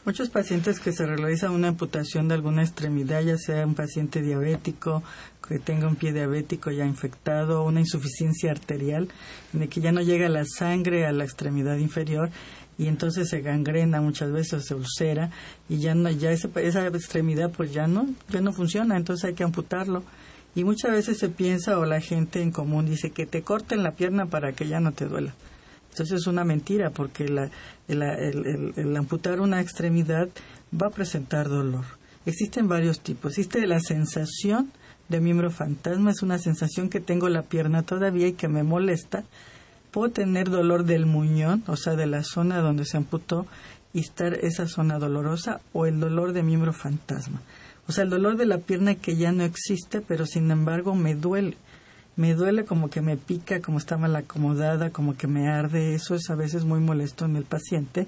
Muchos 0.07 0.29
pacientes 0.29 0.79
que 0.79 0.93
se 0.93 1.05
realiza 1.05 1.51
una 1.51 1.67
amputación 1.67 2.29
de 2.29 2.35
alguna 2.35 2.63
extremidad, 2.63 3.21
ya 3.23 3.37
sea 3.37 3.67
un 3.67 3.75
paciente 3.75 4.21
diabético, 4.21 5.03
que 5.45 5.59
tenga 5.59 5.85
un 5.85 5.97
pie 5.97 6.13
diabético 6.13 6.71
ya 6.71 6.85
infectado, 6.85 7.65
una 7.65 7.81
insuficiencia 7.81 8.51
arterial, 8.51 9.09
en 9.53 9.63
el 9.63 9.67
que 9.67 9.81
ya 9.81 9.91
no 9.91 9.99
llega 9.99 10.29
la 10.29 10.45
sangre 10.45 11.05
a 11.05 11.11
la 11.11 11.25
extremidad 11.25 11.75
inferior 11.75 12.29
y 12.77 12.87
entonces 12.87 13.27
se 13.27 13.41
gangrena 13.41 13.99
muchas 13.99 14.31
veces, 14.31 14.65
se 14.65 14.75
ulcera 14.75 15.29
y 15.67 15.79
ya 15.79 15.93
no, 15.93 16.09
ya 16.09 16.31
esa, 16.31 16.47
esa 16.61 16.87
extremidad 16.87 17.51
pues 17.51 17.73
ya 17.73 17.87
no, 17.87 18.07
ya 18.29 18.39
no 18.39 18.53
funciona, 18.53 18.95
entonces 18.95 19.25
hay 19.25 19.33
que 19.33 19.43
amputarlo. 19.43 20.03
Y 20.55 20.63
muchas 20.63 20.91
veces 20.91 21.17
se 21.17 21.27
piensa 21.27 21.77
o 21.79 21.85
la 21.85 21.99
gente 21.99 22.41
en 22.41 22.51
común 22.51 22.85
dice 22.85 23.11
que 23.11 23.25
te 23.25 23.41
corten 23.41 23.83
la 23.83 23.91
pierna 23.91 24.27
para 24.27 24.53
que 24.53 24.69
ya 24.69 24.79
no 24.79 24.93
te 24.93 25.03
duela. 25.03 25.33
Entonces 25.97 26.21
es 26.21 26.27
una 26.27 26.43
mentira 26.43 26.91
porque 26.91 27.25
el, 27.87 28.97
amputar 28.97 29.41
una 29.41 29.61
extremidad 29.61 30.29
va 30.71 30.87
a 30.87 30.91
presentar 30.91 31.49
dolor. 31.49 31.85
Existen 32.27 32.67
varios 32.67 32.99
tipos. 32.99 33.31
Existe 33.31 33.65
la 33.65 33.79
sensación 33.79 34.71
de 35.09 35.21
miembro 35.21 35.49
fantasma, 35.49 36.11
es 36.11 36.21
una 36.21 36.37
sensación 36.37 36.89
que 36.89 36.99
tengo 36.99 37.29
la 37.29 37.41
pierna 37.41 37.81
todavía 37.81 38.27
y 38.27 38.33
que 38.33 38.47
me 38.47 38.61
molesta. 38.61 39.23
Puedo 39.89 40.11
tener 40.11 40.51
dolor 40.51 40.83
del 40.83 41.07
muñón, 41.07 41.63
o 41.65 41.75
sea, 41.75 41.95
de 41.95 42.05
la 42.05 42.21
zona 42.23 42.59
donde 42.59 42.85
se 42.85 42.97
amputó, 42.97 43.47
y 43.91 44.01
estar 44.01 44.35
esa 44.35 44.67
zona 44.67 44.99
dolorosa, 44.99 45.61
o 45.73 45.87
el 45.87 45.99
dolor 45.99 46.31
de 46.33 46.43
miembro 46.43 46.73
fantasma. 46.73 47.41
O 47.87 47.91
sea, 47.91 48.03
el 48.03 48.11
dolor 48.11 48.37
de 48.37 48.45
la 48.45 48.59
pierna 48.59 48.93
que 48.93 49.15
ya 49.15 49.31
no 49.31 49.43
existe, 49.43 50.01
pero 50.01 50.27
sin 50.27 50.51
embargo 50.51 50.93
me 50.93 51.15
duele 51.15 51.57
me 52.17 52.33
duele 52.33 52.65
como 52.65 52.89
que 52.89 53.01
me 53.01 53.15
pica, 53.15 53.61
como 53.61 53.77
está 53.77 53.95
mal 53.95 54.15
acomodada, 54.15 54.89
como 54.89 55.15
que 55.15 55.27
me 55.27 55.47
arde, 55.47 55.93
eso 55.93 56.15
es 56.15 56.29
a 56.29 56.35
veces 56.35 56.65
muy 56.65 56.79
molesto 56.79 57.25
en 57.25 57.35
el 57.35 57.43
paciente. 57.43 58.07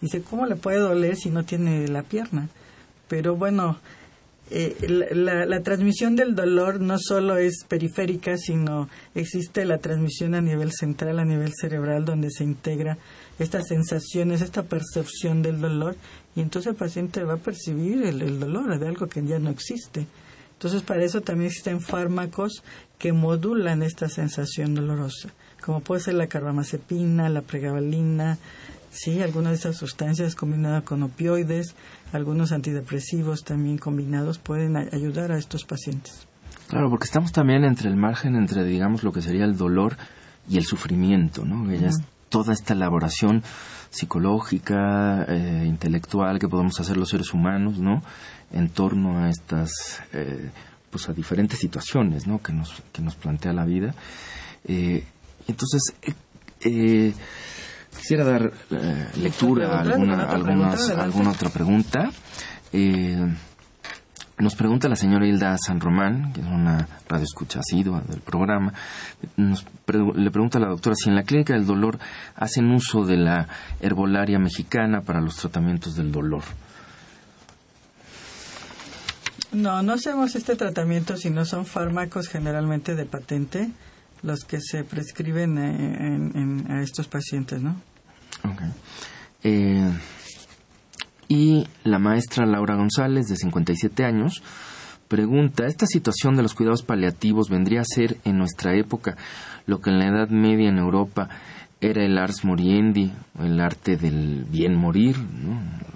Dice, 0.00 0.22
¿cómo 0.22 0.46
le 0.46 0.54
puede 0.54 0.78
doler 0.78 1.16
si 1.16 1.28
no 1.28 1.44
tiene 1.44 1.88
la 1.88 2.04
pierna? 2.04 2.48
Pero 3.08 3.34
bueno, 3.34 3.78
eh, 4.50 4.76
la, 5.12 5.44
la, 5.44 5.60
transmisión 5.62 6.14
del 6.14 6.36
dolor 6.36 6.80
no 6.80 6.98
solo 7.00 7.36
es 7.36 7.64
periférica, 7.66 8.38
sino 8.38 8.88
existe 9.16 9.64
la 9.64 9.78
transmisión 9.78 10.36
a 10.36 10.40
nivel 10.40 10.70
central, 10.70 11.18
a 11.18 11.24
nivel 11.24 11.52
cerebral, 11.52 12.04
donde 12.04 12.30
se 12.30 12.44
integra 12.44 12.96
estas 13.40 13.66
sensaciones, 13.66 14.40
esta 14.40 14.62
percepción 14.62 15.42
del 15.42 15.60
dolor, 15.60 15.96
y 16.36 16.42
entonces 16.42 16.70
el 16.70 16.76
paciente 16.76 17.24
va 17.24 17.34
a 17.34 17.38
percibir 17.38 18.04
el, 18.04 18.22
el 18.22 18.38
dolor 18.38 18.78
de 18.78 18.86
algo 18.86 19.08
que 19.08 19.24
ya 19.24 19.40
no 19.40 19.50
existe. 19.50 20.06
Entonces, 20.58 20.82
para 20.82 21.04
eso 21.04 21.20
también 21.20 21.50
existen 21.50 21.80
fármacos 21.80 22.64
que 22.98 23.12
modulan 23.12 23.82
esta 23.82 24.08
sensación 24.08 24.74
dolorosa, 24.74 25.30
como 25.64 25.80
puede 25.80 26.00
ser 26.00 26.14
la 26.14 26.26
carbamazepina, 26.26 27.28
la 27.28 27.42
pregabalina, 27.42 28.38
sí, 28.90 29.22
algunas 29.22 29.50
de 29.50 29.56
estas 29.56 29.76
sustancias 29.76 30.34
combinadas 30.34 30.82
con 30.82 31.02
opioides, 31.02 31.74
algunos 32.12 32.52
antidepresivos 32.52 33.44
también 33.44 33.78
combinados 33.78 34.38
pueden 34.38 34.76
ayudar 34.76 35.32
a 35.32 35.38
estos 35.38 35.64
pacientes. 35.64 36.26
Claro, 36.68 36.90
porque 36.90 37.04
estamos 37.04 37.32
también 37.32 37.64
entre 37.64 37.88
el 37.88 37.96
margen 37.96 38.36
entre, 38.36 38.64
digamos, 38.64 39.02
lo 39.02 39.12
que 39.12 39.22
sería 39.22 39.44
el 39.44 39.56
dolor 39.56 39.96
y 40.48 40.58
el 40.58 40.64
sufrimiento, 40.64 41.44
¿no? 41.44 41.70
Ella 41.70 41.88
es 41.88 42.02
toda 42.28 42.52
esta 42.52 42.74
elaboración 42.74 43.42
psicológica, 43.90 45.24
eh, 45.28 45.64
intelectual 45.66 46.38
que 46.38 46.48
podemos 46.48 46.78
hacer 46.80 46.96
los 46.96 47.08
seres 47.08 47.32
humanos, 47.32 47.78
¿no? 47.78 48.02
En 48.52 48.68
torno 48.68 49.18
a 49.18 49.30
estas 49.30 50.02
eh, 50.12 50.50
pues 50.90 51.08
a 51.08 51.12
diferentes 51.12 51.58
situaciones 51.58 52.26
¿no? 52.26 52.40
que, 52.42 52.52
nos, 52.52 52.82
que 52.92 53.02
nos 53.02 53.16
plantea 53.16 53.52
la 53.52 53.64
vida. 53.64 53.94
Eh, 54.64 55.04
entonces, 55.46 55.94
eh, 56.02 56.14
eh, 56.60 57.12
quisiera 57.96 58.24
dar 58.24 58.52
lectura 59.16 59.78
a 59.78 59.80
alguna, 59.80 60.24
alguna 60.24 61.30
otra 61.30 61.50
pregunta. 61.50 62.10
nos 64.38 64.54
pregunta 64.54 64.88
la 64.88 64.96
señora 64.96 65.26
Hilda 65.26 65.56
San 65.58 65.80
Román, 65.80 66.32
que 66.32 66.40
es 66.40 66.46
una 66.46 66.86
radioescucha 67.08 67.60
asidua 67.60 68.00
del 68.02 68.20
programa, 68.20 68.72
nos 69.36 69.64
le 69.86 70.30
pregunta 70.30 70.58
a 70.58 70.60
la 70.60 70.68
doctora 70.68 70.94
si 70.96 71.08
en 71.08 71.16
la 71.16 71.22
clínica 71.22 71.54
del 71.54 71.66
dolor 71.66 71.98
hacen 72.36 72.70
uso 72.70 73.04
de 73.04 73.16
la 73.16 73.48
herbolaria 73.80 74.38
mexicana 74.38 75.00
para 75.00 75.20
los 75.20 75.36
tratamientos 75.36 75.96
del 75.96 76.12
dolor. 76.12 76.44
No, 79.52 79.82
no 79.82 79.94
hacemos 79.94 80.34
este 80.34 80.56
tratamiento 80.56 81.16
si 81.16 81.30
no 81.30 81.44
son 81.44 81.64
fármacos 81.64 82.28
generalmente 82.28 82.94
de 82.94 83.06
patente 83.06 83.70
los 84.22 84.40
que 84.40 84.60
se 84.60 84.84
prescriben 84.84 85.58
eh, 85.58 86.72
a 86.72 86.82
estos 86.82 87.08
pacientes, 87.08 87.62
¿no? 87.62 87.76
Eh, 89.42 89.90
y 91.28 91.66
la 91.84 91.98
maestra 91.98 92.46
Laura 92.46 92.76
González, 92.76 93.26
de 93.26 93.36
57 93.36 94.04
años, 94.04 94.42
pregunta, 95.08 95.66
¿esta 95.66 95.86
situación 95.86 96.36
de 96.36 96.42
los 96.42 96.54
cuidados 96.54 96.82
paliativos 96.82 97.48
vendría 97.48 97.82
a 97.82 97.84
ser 97.84 98.18
en 98.24 98.38
nuestra 98.38 98.74
época 98.74 99.16
lo 99.66 99.80
que 99.80 99.90
en 99.90 99.98
la 99.98 100.06
Edad 100.06 100.28
Media 100.30 100.68
en 100.68 100.78
Europa 100.78 101.28
era 101.80 102.04
el 102.04 102.18
ars 102.18 102.44
moriendi, 102.44 103.12
el 103.38 103.60
arte 103.60 103.96
del 103.96 104.44
bien 104.44 104.74
morir? 104.74 105.16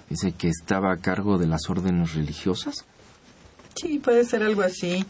Dice 0.08 0.32
que 0.32 0.48
estaba 0.48 0.92
a 0.92 0.98
cargo 0.98 1.38
de 1.38 1.46
las 1.46 1.68
órdenes 1.68 2.14
religiosas. 2.14 2.86
Sí, 3.74 3.98
puede 3.98 4.24
ser 4.24 4.42
algo 4.42 4.62
así. 4.62 5.04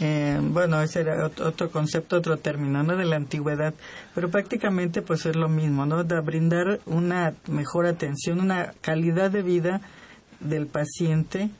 Eh, 0.00 0.38
bueno, 0.42 0.82
ese 0.82 1.00
era 1.00 1.26
otro 1.26 1.70
concepto, 1.70 2.16
otro 2.16 2.36
término, 2.38 2.82
¿no? 2.82 2.96
De 2.96 3.04
la 3.04 3.16
antigüedad. 3.16 3.74
Pero 4.14 4.30
prácticamente 4.30 5.02
pues 5.02 5.26
es 5.26 5.36
lo 5.36 5.48
mismo, 5.48 5.86
¿no? 5.86 6.02
De 6.02 6.20
brindar 6.20 6.80
una 6.86 7.34
mejor 7.46 7.86
atención, 7.86 8.40
una 8.40 8.72
calidad 8.80 9.30
de 9.30 9.42
vida 9.42 9.80
del 10.40 10.66
paciente 10.66 11.50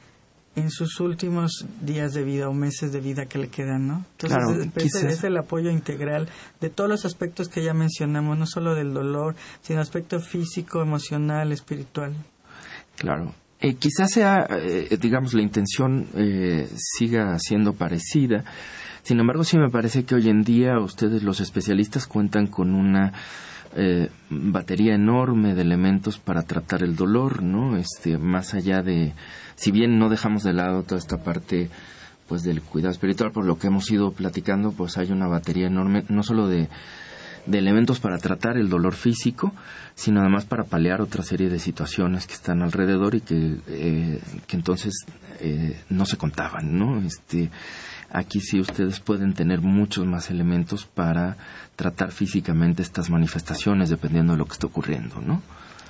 en 0.55 0.71
sus 0.71 1.01
últimos 1.01 1.67
días 1.81 2.13
de 2.13 2.25
vida 2.25 2.49
o 2.49 2.53
meses 2.53 2.93
de 2.93 3.01
vida 3.01 3.27
que 3.27 3.39
le 3.39 3.49
quedan, 3.49 3.87
¿no? 3.87 4.05
Entonces, 4.19 4.69
ese 4.77 5.09
es 5.09 5.25
el 5.25 5.37
apoyo 5.39 5.71
integral 5.71 6.29
de 6.61 6.69
todos 6.69 6.91
los 6.91 7.05
aspectos 7.05 7.49
que 7.49 7.63
ya 7.63 7.73
mencionamos, 7.73 8.37
no 8.37 8.47
solo 8.47 8.75
del 8.75 8.93
dolor, 8.93 9.35
sino 9.63 9.81
aspecto 9.81 10.21
físico, 10.21 10.83
emocional, 10.83 11.53
espiritual. 11.53 12.13
Claro. 12.97 13.35
Eh, 13.63 13.75
quizás 13.75 14.11
sea, 14.11 14.45
eh, 14.51 14.99
digamos, 15.01 15.35
la 15.35 15.43
intención 15.43 16.09
eh, 16.17 16.69
siga 16.75 17.39
siendo 17.39 17.75
parecida. 17.75 18.45
Sin 19.05 19.21
embargo, 19.21 19.45
sí 19.45 19.57
me 19.57 19.71
parece 19.71 20.03
que 20.03 20.17
hoy 20.17 20.29
en 20.29 20.43
día 20.43 20.81
ustedes, 20.81 21.23
los 21.23 21.41
especialistas, 21.41 22.09
cuentan 22.09 22.49
con 22.49 22.75
una 22.75 23.13
batería 24.29 24.95
enorme 24.95 25.55
de 25.55 25.63
elementos 25.63 26.19
para 26.19 26.43
tratar 26.43 26.83
el 26.83 26.95
dolor, 26.95 27.43
¿no? 27.43 27.79
Este, 27.79 28.19
más 28.19 28.53
allá 28.53 28.83
de, 28.83 29.15
si 29.55 29.71
bien 29.71 29.99
no 29.99 30.11
dejamos 30.11 30.43
de 30.43 30.53
lado 30.53 30.83
toda 30.83 30.99
esta 30.99 31.23
parte 31.23 31.71
pues 32.29 32.43
del 32.43 32.61
cuidado 32.61 32.93
espiritual, 32.93 33.33
por 33.33 33.47
lo 33.47 33.59
que 33.59 33.69
hemos 33.69 33.91
ido 33.91 34.13
platicando, 34.13 34.73
pues 34.73 34.99
hay 34.99 35.11
una 35.11 35.27
batería 35.27 35.69
enorme, 35.69 36.05
no 36.11 36.23
solo 36.23 36.49
de 36.49 36.69
de 37.47 37.59
elementos 37.59 38.01
para 38.01 38.19
tratar 38.19 38.57
el 38.57 38.69
dolor 38.69 38.95
físico, 38.95 39.53
sino 39.95 40.21
además 40.21 40.45
para 40.45 40.65
paliar 40.65 41.01
otra 41.01 41.23
serie 41.23 41.49
de 41.49 41.59
situaciones 41.59 42.27
que 42.27 42.35
están 42.35 42.63
alrededor 42.63 43.15
y 43.15 43.21
que, 43.21 43.57
eh, 43.69 44.21
que 44.47 44.57
entonces 44.57 44.95
eh, 45.41 45.81
no 45.89 46.07
se 46.07 46.17
contaban, 46.17 46.79
¿no? 46.79 47.01
Este, 47.01 47.51
aquí 48.11 48.41
sí 48.41 48.61
ustedes 48.61 49.01
pueden 49.01 49.35
tener 49.35 49.61
muchos 49.61 50.07
más 50.07 50.31
elementos 50.31 50.87
para 50.87 51.37
tratar 51.77 52.13
físicamente 52.13 52.83
estas 52.83 53.11
manifestaciones 53.11 53.91
dependiendo 53.91 54.35
de 54.35 54.39
lo 54.39 54.45
que 54.45 54.53
esté 54.53 54.67
ocurriendo, 54.67 55.21
¿no? 55.21 55.43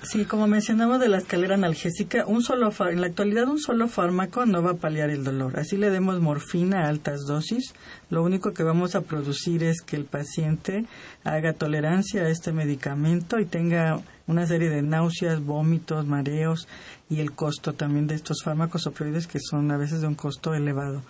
Sí, 0.05 0.24
como 0.24 0.48
mencionamos 0.48 0.98
de 0.98 1.09
la 1.09 1.18
escalera 1.18 1.55
analgésica, 1.55 2.26
un 2.26 2.42
solo 2.42 2.72
en 2.90 3.00
la 3.00 3.07
actualidad 3.07 3.46
un 3.46 3.61
solo 3.61 3.86
fármaco 3.86 4.44
no 4.46 4.61
va 4.61 4.72
a 4.72 4.76
paliar 4.76 5.11
el 5.11 5.22
dolor. 5.22 5.61
Así 5.61 5.76
le 5.76 5.90
demos 5.90 6.20
morfina 6.20 6.80
a 6.80 6.88
altas 6.88 7.20
dosis, 7.24 7.72
lo 8.11 8.24
único 8.24 8.53
que 8.53 8.64
vamos 8.64 8.96
a 8.96 9.03
producir 9.03 9.62
es 9.62 9.80
que 9.80 9.94
el 9.94 10.05
paciente 10.05 10.86
haga 11.22 11.53
tolerancia 11.53 12.22
a 12.22 12.30
este 12.30 12.53
medicamento 12.53 13.38
y 13.38 13.46
tenga 13.46 14.00
una 14.26 14.44
serie 14.44 14.70
de 14.70 14.82
náuseas, 14.82 15.40
vómitos, 15.40 16.05
mareos 16.05 16.66
y 17.09 17.20
el 17.20 17.30
costo 17.30 17.72
también 17.72 18.09
de 18.09 18.16
estos 18.16 18.42
fármacos 18.42 18.88
opioides 18.88 19.28
que 19.28 19.38
son 19.38 19.70
a 19.70 19.76
veces 19.76 20.00
de 20.00 20.09
un 20.09 20.16
costo 20.16 20.53
elevado. 20.53 21.03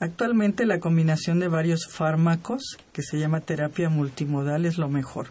Actualmente 0.00 0.64
la 0.64 0.80
combinación 0.80 1.38
de 1.38 1.48
varios 1.48 1.86
fármacos, 1.86 2.78
que 2.92 3.02
se 3.02 3.18
llama 3.18 3.40
terapia 3.40 3.90
multimodal, 3.90 4.64
es 4.64 4.78
lo 4.78 4.88
mejor. 4.88 5.28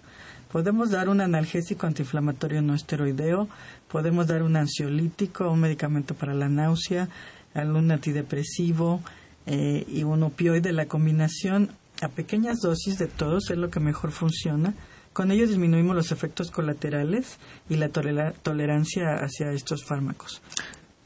Podemos 0.51 0.91
dar 0.91 1.07
un 1.07 1.21
analgésico 1.21 1.87
antiinflamatorio 1.87 2.61
no 2.61 2.75
esteroideo, 2.75 3.47
podemos 3.87 4.27
dar 4.27 4.43
un 4.43 4.57
ansiolítico, 4.57 5.49
un 5.49 5.61
medicamento 5.61 6.13
para 6.13 6.33
la 6.33 6.49
náusea, 6.49 7.07
algún 7.53 7.89
antidepresivo 7.89 9.01
eh, 9.45 9.85
y 9.87 10.03
un 10.03 10.23
opioide. 10.23 10.73
La 10.73 10.87
combinación 10.87 11.71
a 12.01 12.09
pequeñas 12.09 12.59
dosis 12.59 12.97
de 12.97 13.07
todos 13.07 13.49
es 13.49 13.57
lo 13.57 13.69
que 13.69 13.79
mejor 13.79 14.11
funciona. 14.11 14.73
Con 15.13 15.31
ello 15.31 15.47
disminuimos 15.47 15.95
los 15.95 16.11
efectos 16.11 16.51
colaterales 16.51 17.37
y 17.69 17.75
la 17.75 17.89
tolerancia 17.89 19.15
hacia 19.21 19.51
estos 19.51 19.85
fármacos. 19.85 20.41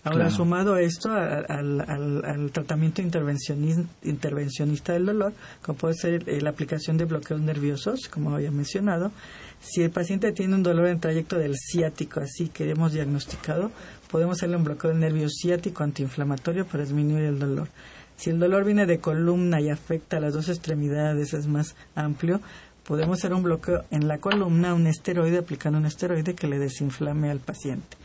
Ahora, 0.06 0.30
sumado 0.30 0.76
a 0.76 0.82
esto, 0.82 1.12
al, 1.12 2.52
tratamiento 2.54 3.02
intervencionista 3.02 4.94
del 4.94 5.08
dolor, 5.08 5.34
como 5.64 5.80
puede 5.80 5.96
ser 5.96 6.30
eh, 6.30 6.42
la 6.42 6.52
aplicación 6.52 6.96
de 6.96 7.06
bloqueos 7.06 7.42
nerviosos, 7.42 8.08
como 8.08 8.36
había 8.36 8.52
mencionado, 8.52 9.12
si 9.60 9.82
el 9.82 9.90
paciente 9.90 10.32
tiene 10.32 10.54
un 10.54 10.62
dolor 10.62 10.90
en 10.90 11.00
trayecto 11.00 11.40
del 11.40 11.56
ciático, 11.56 12.20
así 12.20 12.50
que 12.50 12.70
hemos 12.70 12.94
diagnosticado, 12.94 13.72
podemos 14.12 14.38
hacerle 14.38 14.58
un 14.58 14.64
bloqueo 14.64 14.92
del 14.92 15.00
nervio 15.00 15.28
ciático 15.28 15.84
antiinflamatorio 15.84 16.68
para 16.68 16.84
disminuir 16.84 17.24
el 17.24 17.40
dolor. 17.40 17.68
Si 18.16 18.30
el 18.30 18.38
dolor 18.38 18.64
viene 18.64 18.86
de 18.86 19.00
columna 19.00 19.60
y 19.60 19.72
afecta 19.72 20.18
a 20.18 20.20
las 20.20 20.36
dos 20.36 20.50
extremidades, 20.50 21.34
es 21.34 21.48
más 21.48 21.76
amplio, 21.96 22.42
podemos 22.86 23.18
hacer 23.18 23.34
un 23.34 23.42
bloqueo 23.42 23.84
en 23.90 24.08
la 24.08 24.20
columna, 24.20 24.76
un 24.76 24.86
esteroide, 24.86 25.40
aplicando 25.40 25.80
un 25.80 25.88
esteroide 25.88 26.36
que 26.36 26.46
le 26.46 26.60
desinflame 26.60 27.32
al 27.32 27.40
paciente. 27.40 27.98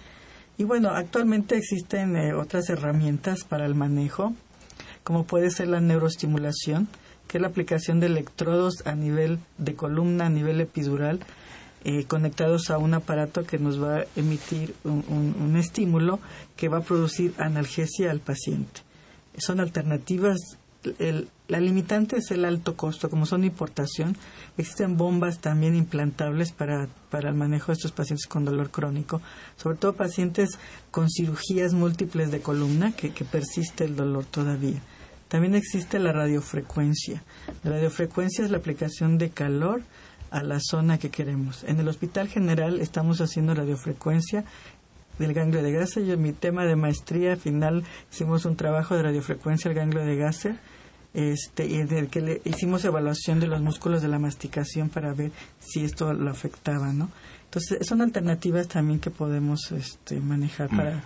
Y 0.61 0.65
bueno, 0.65 0.91
actualmente 0.91 1.57
existen 1.57 2.17
eh, 2.17 2.35
otras 2.35 2.69
herramientas 2.69 3.45
para 3.45 3.65
el 3.65 3.75
manejo, 3.75 4.35
como 5.03 5.25
puede 5.25 5.51
ser 5.51 5.69
la 5.69 5.81
neuroestimulación, 5.81 6.87
que 7.27 7.39
es 7.39 7.41
la 7.41 7.49
aplicación 7.49 7.99
de 7.99 8.09
electrodos 8.09 8.87
a 8.87 8.95
nivel 8.95 9.39
de 9.57 9.75
columna, 9.75 10.27
a 10.27 10.29
nivel 10.29 10.61
epidural, 10.61 11.21
eh, 11.85 12.05
conectados 12.05 12.69
a 12.69 12.77
un 12.77 12.93
aparato 12.93 13.47
que 13.47 13.59
nos 13.59 13.83
va 13.83 14.01
a 14.01 14.05
emitir 14.17 14.75
un 14.85 15.57
estímulo 15.57 16.21
que 16.57 16.69
va 16.69 16.77
a 16.77 16.83
producir 16.83 17.33
analgesia 17.39 18.11
al 18.11 18.21
paciente. 18.21 18.83
Son 19.39 19.61
alternativas 19.61 20.59
la 21.51 21.59
limitante 21.59 22.19
es 22.19 22.31
el 22.31 22.45
alto 22.45 22.77
costo, 22.77 23.11
como 23.11 23.27
son 23.27 23.43
importación. 23.43 24.17
Existen 24.57 24.97
bombas 24.97 25.41
también 25.41 25.75
implantables 25.75 26.53
para, 26.53 26.87
para 27.11 27.29
el 27.29 27.35
manejo 27.35 27.73
de 27.73 27.73
estos 27.73 27.91
pacientes 27.91 28.29
con 28.29 28.45
dolor 28.45 28.71
crónico, 28.71 29.21
sobre 29.57 29.77
todo 29.77 29.95
pacientes 29.95 30.51
con 30.93 31.11
cirugías 31.11 31.75
múltiples 31.75 32.31
de 32.31 32.41
columna 32.41 32.93
que, 32.93 33.11
que 33.11 33.25
persiste 33.25 33.85
el 33.85 33.97
dolor 33.97 34.27
todavía. 34.27 34.81
También 35.27 35.57
existe 35.57 35.99
la 35.99 36.13
radiofrecuencia. 36.13 37.25
La 37.65 37.73
radiofrecuencia 37.73 38.45
es 38.45 38.53
la 38.53 38.59
aplicación 38.59 39.19
de 39.19 39.31
calor 39.31 39.83
a 40.31 40.45
la 40.45 40.61
zona 40.61 40.99
que 40.99 41.11
queremos. 41.11 41.65
En 41.65 41.81
el 41.81 41.89
Hospital 41.89 42.29
General 42.29 42.81
estamos 42.81 43.21
haciendo 43.21 43.57
radiofrecuencia 43.57 44.45
del 45.19 45.35
ganglio 45.35 45.65
de 45.65 45.73
Gasser. 45.73 46.05
Yo, 46.05 46.15
en 46.15 46.23
mi 46.23 46.33
tema 46.33 46.65
de 46.65 46.77
maestría 46.77 47.37
final 47.37 47.83
hicimos 48.13 48.45
un 48.45 48.55
trabajo 48.55 48.95
de 48.95 49.03
radiofrecuencia 49.03 49.69
al 49.69 49.75
ganglio 49.75 50.05
de 50.05 50.15
Gasser 50.15 50.57
este, 51.15 51.67
y 51.67 51.77
en 51.77 51.93
el 51.93 52.09
que 52.09 52.21
le 52.21 52.41
hicimos 52.45 52.85
evaluación 52.85 53.41
de 53.41 53.47
los 53.47 53.61
músculos 53.61 54.03
de 54.03 54.09
la 54.09 54.19
masticación 54.19 54.89
para 54.89 55.13
ver 55.13 55.33
si 55.59 55.85
esto 55.85 56.13
lo 56.13 56.31
afectaba, 56.31 56.93
¿no? 56.93 57.11
Entonces, 57.45 57.87
son 57.87 58.01
alternativas 58.01 58.69
también 58.69 59.01
que 59.01 59.11
podemos 59.11 59.73
este, 59.73 60.21
manejar 60.21 60.69
para, 60.69 60.97
mm. 60.97 61.03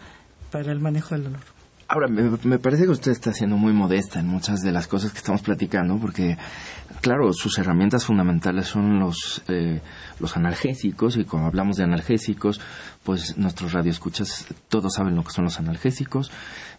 para 0.51 0.73
el 0.73 0.81
manejo 0.81 1.15
del 1.15 1.25
dolor. 1.25 1.41
Ahora, 1.87 2.09
me, 2.09 2.59
parece 2.59 2.85
que 2.85 2.91
usted 2.91 3.13
está 3.13 3.33
siendo 3.33 3.57
muy 3.57 3.73
modesta 3.73 4.19
en 4.19 4.27
muchas 4.27 4.61
de 4.61 4.73
las 4.73 4.87
cosas 4.87 5.13
que 5.13 5.19
estamos 5.19 5.43
platicando, 5.43 5.99
porque, 5.99 6.39
claro, 7.03 7.33
sus 7.33 7.59
herramientas 7.59 8.07
fundamentales 8.07 8.69
son 8.69 8.99
los, 8.99 9.43
eh, 9.49 9.81
los 10.19 10.37
analgésicos, 10.37 11.19
y 11.19 11.25
cuando 11.25 11.49
hablamos 11.49 11.77
de 11.77 11.85
analgésicos, 11.85 12.61
pues 13.03 13.37
nuestros 13.37 13.73
radioescuchas 13.75 14.47
todos 14.69 14.95
saben 14.95 15.15
lo 15.15 15.25
que 15.25 15.33
son 15.33 15.45
los 15.45 15.59
analgésicos. 15.59 16.31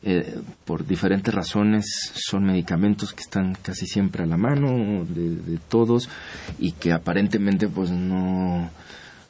Eh, 0.07 0.39
por 0.65 0.85
diferentes 0.85 1.33
razones 1.33 2.11
son 2.13 2.43
medicamentos 2.43 3.11
que 3.11 3.23
están 3.23 3.55
casi 3.55 3.87
siempre 3.87 4.21
a 4.21 4.27
la 4.27 4.37
mano 4.37 5.03
de, 5.03 5.35
de 5.35 5.57
todos 5.67 6.09
y 6.59 6.73
que 6.73 6.93
aparentemente 6.93 7.67
pues 7.67 7.89
no 7.89 8.69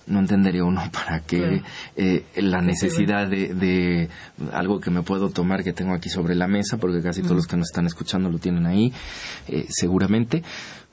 no 0.08 0.20
entendería 0.20 0.64
uno 0.64 0.82
para 0.92 1.22
qué 1.22 1.62
eh, 1.96 2.26
la 2.38 2.62
necesidad 2.62 3.28
de, 3.28 4.10
algo 4.52 4.80
que 4.80 4.92
me 4.92 5.02
puedo 5.02 5.30
tomar 5.30 5.64
que 5.64 5.74
tengo 5.74 5.94
aquí 5.94 6.10
sobre 6.10 6.36
la 6.36 6.48
mesa, 6.48 6.78
porque 6.78 7.02
casi 7.02 7.22
todos 7.22 7.36
los 7.36 7.48
que 7.48 7.58
nos 7.58 7.70
están 7.70 7.86
escuchando 7.86 8.30
lo 8.30 8.38
tienen 8.40 8.66
ahí, 8.66 8.92
eh, 9.48 9.66
seguramente. 9.70 10.44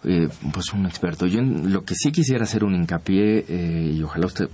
Eh, 0.05 0.29
pues 0.53 0.73
un 0.73 0.85
experto. 0.87 1.29
Yo 1.29 1.39
en, 1.39 1.73
lo 1.73 1.85
que 1.85 1.95
sí 1.95 2.11
quisiera 2.11 2.43
hacer 2.43 2.65
un 2.65 2.75
hincapié, 2.75 3.45
y 3.95 4.03
ojalá 4.03 4.27
usted, 4.27 4.49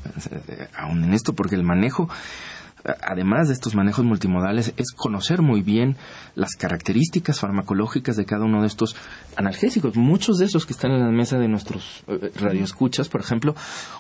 aún 0.76 1.04
en 1.04 1.14
esto, 1.14 1.32
porque 1.32 1.54
el 1.54 1.64
manejo 1.64 2.10
además 2.84 3.48
de 3.48 3.54
estos 3.54 3.74
manejos 3.74 4.04
multimodales, 4.04 4.72
es 4.76 4.92
conocer 4.92 5.42
muy 5.42 5.62
bien 5.62 5.96
las 6.34 6.54
características 6.56 7.40
farmacológicas 7.40 8.16
de 8.16 8.24
cada 8.24 8.44
uno 8.44 8.60
de 8.60 8.68
estos 8.68 8.96
analgésicos. 9.36 9.96
Muchos 9.96 10.38
de 10.38 10.46
esos 10.46 10.66
que 10.66 10.72
están 10.72 10.92
en 10.92 11.00
la 11.00 11.10
mesa 11.10 11.38
de 11.38 11.48
nuestros 11.48 12.04
eh, 12.06 12.30
radioescuchas, 12.40 13.08
por 13.08 13.20
ejemplo, 13.20 13.54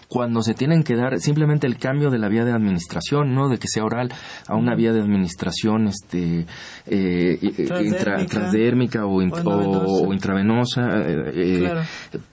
cuando 0.08 0.42
se 0.42 0.54
tienen 0.54 0.84
que 0.84 0.96
dar 0.96 1.18
simplemente 1.20 1.66
el 1.66 1.78
cambio 1.78 2.10
de 2.10 2.18
la 2.18 2.28
vía 2.28 2.44
de 2.44 2.52
administración, 2.52 3.34
¿no? 3.34 3.48
De 3.48 3.58
que 3.58 3.68
sea 3.68 3.84
oral 3.84 4.12
a 4.46 4.54
una 4.56 4.74
vía 4.74 4.92
de 4.92 5.00
administración 5.00 5.88
este, 5.88 6.46
eh, 6.86 7.38
eh 7.40 8.26
transdérmica, 8.28 9.06
o, 9.06 9.22
intravenosa, 9.22 10.88
eh, 10.94 11.82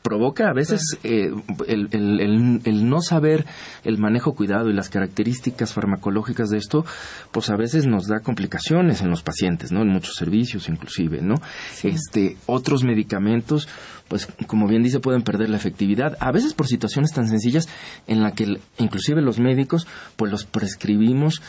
provoca 0.02 0.50
a 0.50 0.54
veces 0.54 0.82
el, 1.04 1.34
el, 1.68 2.62
el 2.64 2.90
no 2.90 3.02
saber 3.02 3.46
el 3.84 3.98
manejo 3.98 4.36
cuidado 4.36 4.70
y 4.70 4.74
las 4.74 4.90
características 4.90 5.74
farmacológicas 5.74 6.35
de 6.44 6.58
esto, 6.58 6.86
pues 7.32 7.50
a 7.50 7.56
veces 7.56 7.88
nos 7.88 8.08
da 8.08 8.20
complicaciones 8.20 9.02
en 9.02 9.10
los 9.10 9.24
pacientes, 9.24 9.72
¿no? 9.72 9.82
En 9.82 9.90
muchos 9.90 10.16
servicios 10.16 10.70
inclusive, 10.70 11.22
¿no? 11.22 11.36
Este, 11.84 12.38
otros 12.46 12.84
medicamentos, 12.84 13.68
pues 14.08 14.28
como 14.48 14.68
bien 14.68 14.84
dice, 14.84 15.00
pueden 15.00 15.24
perder 15.24 15.50
la 15.50 15.58
efectividad, 15.58 16.18
a 16.20 16.32
veces 16.32 16.54
por 16.54 16.68
situaciones 16.68 17.12
tan 17.12 17.28
sencillas 17.28 17.68
en 18.08 18.22
la 18.22 18.32
que 18.32 18.60
inclusive 18.78 19.22
los 19.22 19.40
médicos, 19.40 19.88
pues 20.16 20.32
los 20.32 20.46
prescribimos 20.46 21.42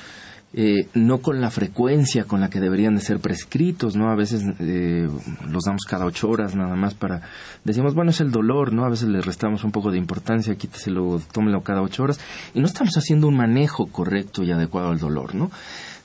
eh, 0.53 0.88
no 0.94 1.18
con 1.18 1.40
la 1.40 1.51
frecuencia 1.51 2.24
con 2.24 2.40
la 2.40 2.49
que 2.49 2.61
deberían 2.61 2.94
de 2.94 3.03
ser 3.03 3.18
prescritos, 3.18 3.94
¿no? 3.97 4.11
A 4.11 4.14
veces 4.14 4.42
eh, 4.61 5.09
los 5.51 5.64
damos 5.64 5.82
cada 5.86 6.07
ocho 6.07 6.30
horas 6.30 6.55
nada 6.55 6.76
más 6.76 6.94
para... 6.94 7.22
Decimos, 7.64 7.94
bueno, 7.94 8.11
es 8.11 8.20
el 8.20 8.30
dolor, 8.30 8.72
¿no? 8.72 8.84
A 8.84 8.88
veces 8.88 9.09
le 9.09 9.20
restamos 9.20 9.64
un 9.64 9.72
poco 9.72 9.90
de 9.90 9.99
importancia, 9.99 10.55
quíteselo, 10.55 11.20
tómelo 11.32 11.62
cada 11.62 11.82
ocho 11.82 12.05
horas, 12.05 12.20
y 12.55 12.61
no 12.61 12.66
estamos 12.66 12.97
haciendo 12.97 13.28
un 13.28 13.36
manejo 13.36 13.86
correcto 13.86 14.44
y 14.44 14.53
adecuado 14.53 14.90
al 14.90 14.99
dolor, 14.99 15.34
¿no? 15.34 15.51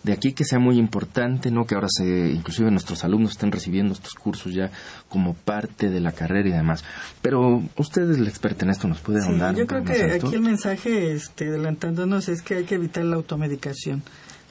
De 0.03 0.11
aquí 0.11 0.33
que 0.33 0.43
sea 0.43 0.57
muy 0.57 0.79
importante, 0.79 1.51
¿no? 1.51 1.65
Que 1.65 1.75
ahora 1.75 1.87
se, 1.89 2.31
inclusive 2.31 2.71
nuestros 2.71 3.03
alumnos 3.05 3.31
estén 3.31 3.51
recibiendo 3.51 3.93
estos 3.93 4.15
cursos 4.15 4.51
ya 4.53 4.71
como 5.07 5.35
parte 5.35 5.91
de 5.91 5.99
la 5.99 6.11
carrera 6.11 6.49
y 6.49 6.51
demás. 6.51 6.83
Pero 7.21 7.61
usted 7.77 8.09
es 8.09 8.19
la 8.19 8.27
experta 8.27 8.65
en 8.65 8.71
esto, 8.71 8.87
¿nos 8.87 8.99
puede 8.99 9.23
ahondar? 9.23 9.55
yo 9.55 9.67
creo 9.67 9.83
que 9.83 10.11
aquí 10.11 10.33
el 10.33 10.41
mensaje, 10.41 11.13
este, 11.13 11.49
adelantándonos, 11.49 12.27
es 12.29 12.41
que 12.41 12.55
hay 12.55 12.63
que 12.65 12.75
evitar 12.75 13.05
la 13.05 13.15
automedicación. 13.15 14.01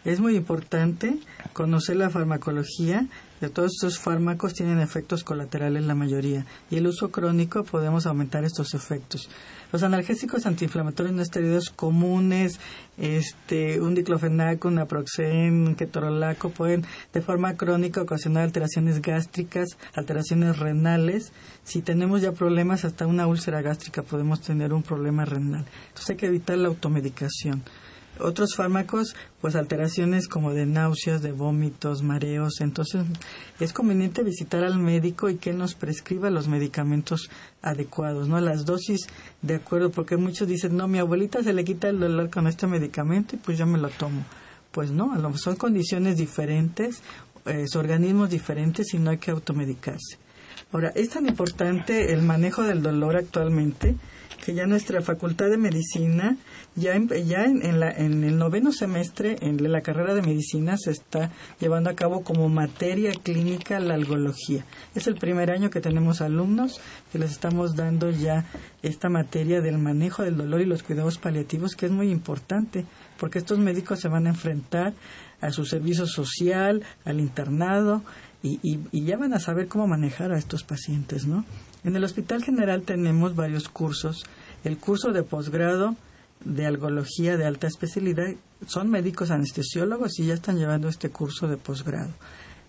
Es 0.05 0.19
muy 0.19 0.35
importante 0.35 1.19
conocer 1.53 1.97
la 1.97 2.09
farmacología 2.09 3.07
de 3.43 3.51
todos 3.51 3.73
estos 3.73 3.99
fármacos 3.99 4.55
tienen 4.55 4.81
efectos 4.81 5.25
colaterales 5.25 5.85
la 5.85 5.95
mayoría 5.95 6.47
y 6.71 6.77
el 6.77 6.87
uso 6.87 7.11
crónico 7.11 7.65
podemos 7.65 8.07
aumentar 8.07 8.45
estos 8.45 8.73
efectos. 8.75 9.29
Los 9.73 9.83
analgésicos 9.83 10.47
antiinflamatorios 10.47 11.15
no 11.15 11.23
esteroides 11.23 11.71
comunes, 11.71 12.61
este, 12.99 13.81
un 13.81 13.95
diclofenaco, 13.95 14.69
un 14.69 14.77
naproxen, 14.77 15.69
un 15.69 15.75
ketorolaco 15.75 16.51
pueden 16.51 16.85
de 17.13 17.21
forma 17.21 17.57
crónica 17.57 18.03
ocasionar 18.03 18.45
alteraciones 18.45 19.03
gástricas, 19.03 19.69
alteraciones 19.95 20.59
renales. 20.59 21.33
Si 21.63 21.83
tenemos 21.83 22.23
ya 22.23 22.33
problemas 22.33 22.85
hasta 22.85 23.07
una 23.07 23.27
úlcera 23.27 23.63
gástrica 23.63 24.03
podemos 24.03 24.41
tener 24.41 24.73
un 24.73 24.83
problema 24.83 25.25
renal. 25.25 25.65
Entonces 25.89 26.11
hay 26.11 26.17
que 26.17 26.27
evitar 26.27 26.57
la 26.59 26.69
automedicación. 26.69 27.63
Otros 28.23 28.55
fármacos, 28.57 29.15
pues 29.41 29.57
alteraciones 29.57 30.29
como 30.29 30.53
de 30.53 30.67
náuseas, 30.67 31.23
de 31.23 31.33
vómitos, 31.33 32.03
mareos. 32.03 32.61
Entonces, 32.61 33.05
es 33.59 33.73
conveniente 33.73 34.23
visitar 34.23 34.65
al 34.65 34.79
médico 34.79 35.29
y 35.29 35.37
que 35.37 35.53
nos 35.53 35.75
prescriba 35.75 36.31
los 36.31 36.49
medicamentos 36.49 37.31
adecuados, 37.63 38.29
¿no? 38.29 38.41
Las 38.41 38.65
dosis 38.65 39.07
de 39.43 39.57
acuerdo, 39.57 39.91
porque 39.91 40.17
muchos 40.17 40.49
dicen, 40.49 40.77
no, 40.77 40.89
mi 40.89 40.99
abuelita 40.99 41.43
se 41.43 41.53
le 41.53 41.65
quita 41.65 41.89
el 41.89 42.01
dolor 42.01 42.31
con 42.31 42.47
este 42.47 42.67
medicamento 42.67 43.37
y 43.37 43.39
pues 43.39 43.59
yo 43.59 43.67
me 43.67 43.79
lo 43.79 43.89
tomo. 43.89 44.25
Pues 44.71 44.91
no, 44.91 45.37
son 45.37 45.57
condiciones 45.57 46.17
diferentes, 46.17 47.03
eh, 47.47 47.67
organismos 47.75 48.31
diferentes 48.31 48.95
y 48.95 48.99
no 48.99 49.11
hay 49.11 49.19
que 49.19 49.31
automedicarse. 49.31 50.19
Ahora, 50.73 50.93
es 50.95 51.11
tan 51.11 51.27
importante 51.27 52.13
el 52.13 52.23
manejo 52.23 52.63
del 52.63 52.83
dolor 52.83 53.17
actualmente 53.17 53.97
que 54.45 54.55
ya 54.55 54.67
nuestra 54.67 55.03
facultad 55.03 55.51
de 55.51 55.59
medicina, 55.59 56.37
ya 56.77 56.95
en, 56.95 57.09
ya 57.09 57.45
en, 57.45 57.81
la, 57.81 57.91
en 57.91 58.25
el 58.25 58.39
noveno 58.39 58.73
semestre 58.73 59.37
en 59.41 59.71
la 59.71 59.81
carrera 59.81 60.15
de 60.15 60.23
medicina 60.23 60.77
se 60.77 60.93
está 60.93 61.31
llevando 61.59 61.91
a 61.91 61.95
cabo 61.95 62.23
como 62.23 62.49
materia 62.49 63.13
clínica 63.13 63.81
la 63.81 63.95
algología. 63.95 64.65
Es 64.95 65.07
el 65.07 65.17
primer 65.17 65.51
año 65.51 65.71
que 65.71 65.81
tenemos 65.81 66.21
alumnos 66.21 66.81
que 67.13 67.19
les 67.19 67.33
estamos 67.33 67.75
dando 67.75 68.11
ya 68.11 68.47
esta 68.83 69.09
materia 69.09 69.61
del 69.61 69.79
manejo 69.79 70.23
del 70.23 70.37
dolor 70.37 70.61
y 70.61 70.67
los 70.67 70.83
cuidados 70.83 71.19
paliativos, 71.19 71.75
que 71.75 71.87
es 71.87 71.93
muy 71.93 72.11
importante, 72.11 72.87
porque 73.19 73.39
estos 73.39 73.59
médicos 73.59 74.01
se 74.01 74.09
van 74.09 74.27
a 74.27 74.31
enfrentar 74.31 74.95
a 75.41 75.51
su 75.51 75.65
servicio 75.65 76.07
social, 76.07 76.83
al 77.05 77.21
internado, 77.21 78.03
y, 78.43 78.59
y, 78.63 79.05
ya 79.05 79.19
van 79.19 79.35
a 79.35 79.39
saber 79.39 79.69
cómo 79.69 79.87
manejar 79.87 80.33
a 80.33 80.39
estos 80.39 80.65
pacientes, 80.65 81.27
¿no? 81.27 81.45
En 81.85 81.95
el 81.95 82.05
Hospital 82.05 82.43
General 82.43 82.83
tenemos 82.83 83.35
varios 83.35 83.69
cursos. 83.69 84.25
El 84.65 84.79
curso 84.79 85.13
de 85.13 85.23
posgrado 85.23 85.95
de 86.45 86.67
algología 86.67 87.37
de 87.37 87.47
alta 87.47 87.67
especialidad 87.67 88.27
son 88.67 88.91
médicos 88.91 89.31
anestesiólogos 89.31 90.19
y 90.19 90.27
ya 90.27 90.35
están 90.35 90.59
llevando 90.59 90.89
este 90.89 91.11
curso 91.11 91.49
de 91.49 91.57
posgrado. 91.57 92.11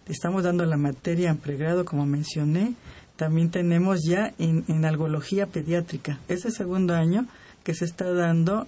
Estamos 0.07 0.43
dando 0.43 0.65
la 0.65 0.77
materia 0.77 1.29
en 1.29 1.37
pregrado, 1.37 1.85
como 1.85 2.05
mencioné. 2.05 2.73
También 3.15 3.51
tenemos 3.51 3.99
ya 4.03 4.33
en, 4.39 4.65
en 4.67 4.85
algología 4.85 5.45
pediátrica, 5.45 6.19
ese 6.27 6.51
segundo 6.51 6.95
año 6.95 7.27
que 7.63 7.73
se 7.73 7.85
está 7.85 8.11
dando 8.11 8.67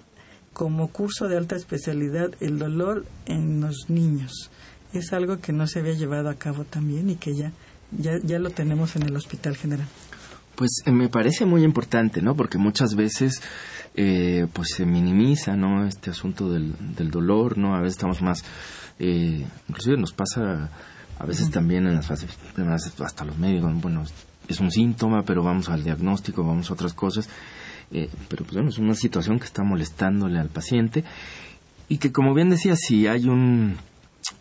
como 0.52 0.88
curso 0.88 1.28
de 1.28 1.36
alta 1.36 1.56
especialidad 1.56 2.30
el 2.40 2.58
dolor 2.58 3.04
en 3.26 3.60
los 3.60 3.86
niños 3.88 4.50
es 4.98 5.12
algo 5.12 5.38
que 5.38 5.52
no 5.52 5.66
se 5.66 5.80
había 5.80 5.94
llevado 5.94 6.28
a 6.28 6.34
cabo 6.34 6.64
también 6.64 7.10
y 7.10 7.16
que 7.16 7.34
ya, 7.34 7.52
ya, 7.90 8.38
lo 8.38 8.50
tenemos 8.50 8.96
en 8.96 9.02
el 9.04 9.16
Hospital 9.16 9.56
General. 9.56 9.86
Pues 10.54 10.70
eh, 10.86 10.92
me 10.92 11.08
parece 11.08 11.44
muy 11.46 11.64
importante, 11.64 12.22
¿no? 12.22 12.36
Porque 12.36 12.58
muchas 12.58 12.94
veces 12.94 13.42
eh, 13.94 14.46
pues 14.52 14.70
se 14.76 14.86
minimiza, 14.86 15.56
¿no? 15.56 15.86
Este 15.86 16.10
asunto 16.10 16.50
del, 16.50 16.74
del 16.96 17.10
dolor, 17.10 17.58
¿no? 17.58 17.74
A 17.74 17.80
veces 17.80 17.96
estamos 17.96 18.22
más, 18.22 18.44
eh, 18.98 19.44
inclusive 19.68 19.96
nos 19.96 20.12
pasa 20.12 20.70
a 21.18 21.26
veces 21.26 21.50
también 21.50 21.86
en 21.86 21.94
las 21.94 22.06
fases 22.06 22.36
hasta 23.00 23.24
los 23.24 23.38
médicos, 23.38 23.72
bueno, 23.80 24.02
es 24.48 24.60
un 24.60 24.70
síntoma, 24.70 25.22
pero 25.22 25.42
vamos 25.42 25.68
al 25.68 25.84
diagnóstico, 25.84 26.44
vamos 26.44 26.70
a 26.70 26.74
otras 26.74 26.92
cosas, 26.92 27.28
pero 28.28 28.44
pues 28.44 28.54
bueno, 28.54 28.70
es 28.70 28.78
una 28.78 28.94
situación 28.94 29.38
que 29.38 29.44
está 29.44 29.62
molestándole 29.62 30.40
al 30.40 30.48
paciente 30.48 31.04
y 31.88 31.98
que 31.98 32.10
como 32.10 32.34
bien 32.34 32.50
decía, 32.50 32.74
si 32.74 33.06
hay 33.06 33.28
un 33.28 33.76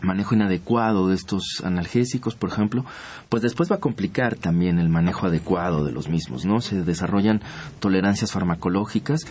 manejo 0.04 0.36
inadecuado 0.36 1.08
de 1.08 1.16
estos 1.16 1.62
analgésicos, 1.64 2.36
por 2.36 2.50
ejemplo, 2.50 2.86
pues 3.30 3.42
después 3.42 3.72
va 3.72 3.78
a 3.78 3.80
complicar 3.80 4.36
también 4.36 4.80
el 4.80 4.90
manejo 4.90 5.28
adecuado 5.28 5.84
de 5.84 5.92
los 5.92 6.10
mismos, 6.10 6.46
¿no? 6.46 6.62
Se 6.62 6.84
desarrollan 6.84 7.42
tolerancias 7.80 8.32
farmacológicas 8.32 9.22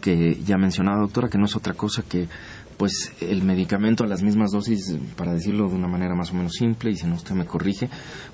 que 0.00 0.36
ya 0.44 0.58
mencionaba 0.58 1.00
doctora 1.00 1.28
que 1.28 1.38
no 1.38 1.46
es 1.46 1.56
otra 1.56 1.74
cosa 1.74 2.02
que 2.02 2.28
pues 2.76 3.12
el 3.20 3.42
medicamento 3.42 4.04
a 4.04 4.06
las 4.06 4.22
mismas 4.22 4.50
dosis, 4.52 4.98
para 5.16 5.32
decirlo 5.32 5.68
de 5.68 5.76
una 5.76 5.88
manera 5.88 6.14
más 6.14 6.30
o 6.32 6.34
menos 6.34 6.52
simple, 6.52 6.90
y 6.90 6.96
si 6.96 7.06
no 7.06 7.14
usted 7.14 7.34
me 7.34 7.46
corrige, 7.46 7.88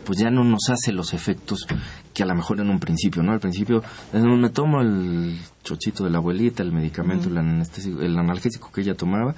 pues 0.05 0.18
ya 0.18 0.30
no 0.30 0.43
nos 0.45 0.68
hace 0.68 0.93
los 0.93 1.14
efectos 1.14 1.66
que 2.12 2.22
a 2.22 2.26
lo 2.26 2.34
mejor 2.34 2.61
en 2.61 2.68
un 2.68 2.80
principio, 2.80 3.22
¿no? 3.22 3.32
Al 3.32 3.40
principio 3.40 3.82
me 4.12 4.51
tomo 4.51 4.80
el 4.80 5.38
chochito 5.62 6.05
de 6.05 6.11
la 6.11 6.18
abuelita, 6.18 6.62
el 6.62 6.72
medicamento, 6.72 7.28
el, 7.28 7.36
el 7.36 8.18
analgésico 8.18 8.72
que 8.72 8.80
ella 8.80 8.95
tomaba, 8.95 9.34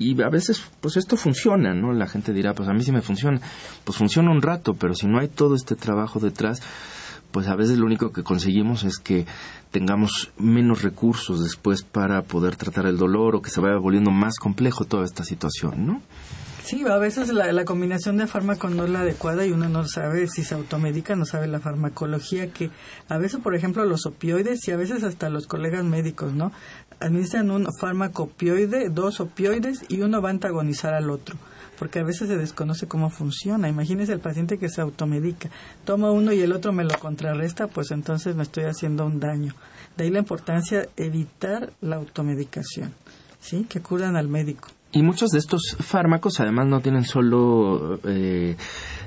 y 0.00 0.20
a 0.22 0.30
veces, 0.30 0.64
pues 0.80 0.96
esto 0.96 1.18
funciona, 1.18 1.74
¿no? 1.74 1.92
La 1.92 2.08
gente 2.08 2.32
dirá, 2.32 2.54
pues 2.54 2.70
a 2.70 2.72
mí 2.72 2.82
sí 2.82 2.90
me 2.90 3.02
funciona. 3.02 3.38
Pues 3.84 3.98
funciona 3.98 4.30
un 4.30 4.40
rato, 4.40 4.72
pero 4.72 4.94
si 4.94 5.06
no 5.06 5.20
hay 5.20 5.28
todo 5.28 5.54
este 5.54 5.76
trabajo 5.76 6.18
detrás, 6.18 6.62
pues 7.32 7.48
a 7.48 7.54
veces 7.54 7.76
lo 7.76 7.84
único 7.84 8.10
que 8.10 8.22
conseguimos 8.22 8.82
es 8.84 8.96
que 8.96 9.26
tengamos 9.70 10.32
menos 10.38 10.80
recursos 10.80 11.44
después 11.44 11.82
para 11.82 12.22
poder 12.22 12.56
tratar 12.56 12.86
el 12.86 12.96
dolor 12.96 13.36
o 13.36 13.42
que 13.42 13.50
se 13.50 13.60
vaya 13.60 13.76
volviendo 13.76 14.10
más 14.10 14.38
complejo 14.38 14.86
toda 14.86 15.04
esta 15.04 15.22
situación, 15.22 15.86
¿no? 15.86 16.00
Sí, 16.70 16.84
a 16.86 16.98
veces 16.98 17.32
la, 17.32 17.64
combinación 17.64 18.16
de 18.18 18.26
fármaco 18.28 18.68
no 18.68 18.84
es 18.84 18.90
la 18.90 19.00
adecuada 19.00 19.44
y 19.44 19.50
uno 19.50 19.68
no 19.68 19.88
sabe 19.88 20.28
si 20.28 20.44
se 20.44 20.54
automedica, 20.54 21.16
no 21.16 21.24
sabe 21.24 21.48
la 21.48 21.58
farmacología 21.58 22.52
que 22.52 22.70
a 23.08 23.18
veces, 23.18 23.40
por 23.40 23.56
ejemplo, 23.56 23.84
los 23.84 24.06
opioides 24.06 24.68
y 24.68 24.70
a 24.70 24.76
veces 24.76 25.02
hasta 25.02 25.30
los 25.30 25.46
colegas 25.46 25.84
médicos, 25.84 26.32
¿no? 26.32 26.52
Administran 27.00 27.50
un 27.50 27.66
fármaco 27.80 28.24
opioide, 28.24 28.90
dos 28.90 29.20
opioides 29.20 29.84
y 29.88 30.02
uno 30.02 30.22
va 30.22 30.28
a 30.28 30.32
antagonizar 30.32 30.94
al 30.94 31.10
otro 31.10 31.36
porque 31.80 32.00
a 32.00 32.04
veces 32.04 32.28
se 32.28 32.36
desconoce 32.36 32.86
cómo 32.86 33.08
funciona. 33.08 33.66
Imagínese 33.66 34.12
el 34.12 34.20
paciente 34.20 34.58
que 34.58 34.68
se 34.68 34.82
automedica, 34.82 35.48
toma 35.86 36.10
uno 36.10 36.30
y 36.30 36.42
el 36.42 36.52
otro 36.52 36.74
me 36.74 36.84
lo 36.84 36.98
contrarresta, 36.98 37.68
pues 37.68 37.90
entonces 37.90 38.36
me 38.36 38.42
estoy 38.42 38.64
haciendo 38.64 39.06
un 39.06 39.18
daño. 39.18 39.54
De 39.96 40.04
ahí 40.04 40.10
la 40.10 40.18
importancia 40.18 40.80
de 40.80 41.06
evitar 41.06 41.72
la 41.80 41.96
automedicación, 41.96 42.92
¿sí? 43.40 43.64
Que 43.66 43.80
curan 43.80 44.16
al 44.16 44.28
médico. 44.28 44.68
Y 44.92 45.02
muchos 45.02 45.30
de 45.30 45.38
estos 45.38 45.76
fármacos 45.78 46.40
además 46.40 46.66
no 46.66 46.80
tienen 46.80 47.04
solo 47.04 48.00
eh, 48.04 48.56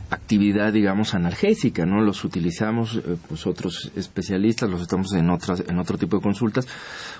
actividad, 0.10 0.72
digamos, 0.72 1.14
analgésica, 1.14 1.86
¿no? 1.86 2.02
Los 2.02 2.24
utilizamos, 2.24 2.96
eh, 2.96 3.18
pues 3.28 3.46
otros 3.46 3.92
especialistas 3.96 4.70
los 4.70 4.82
estamos 4.82 5.14
en 5.14 5.30
otras, 5.30 5.64
en 5.68 5.80
otro 5.80 5.98
tipo 5.98 6.18
de 6.18 6.24
consultas, 6.24 6.68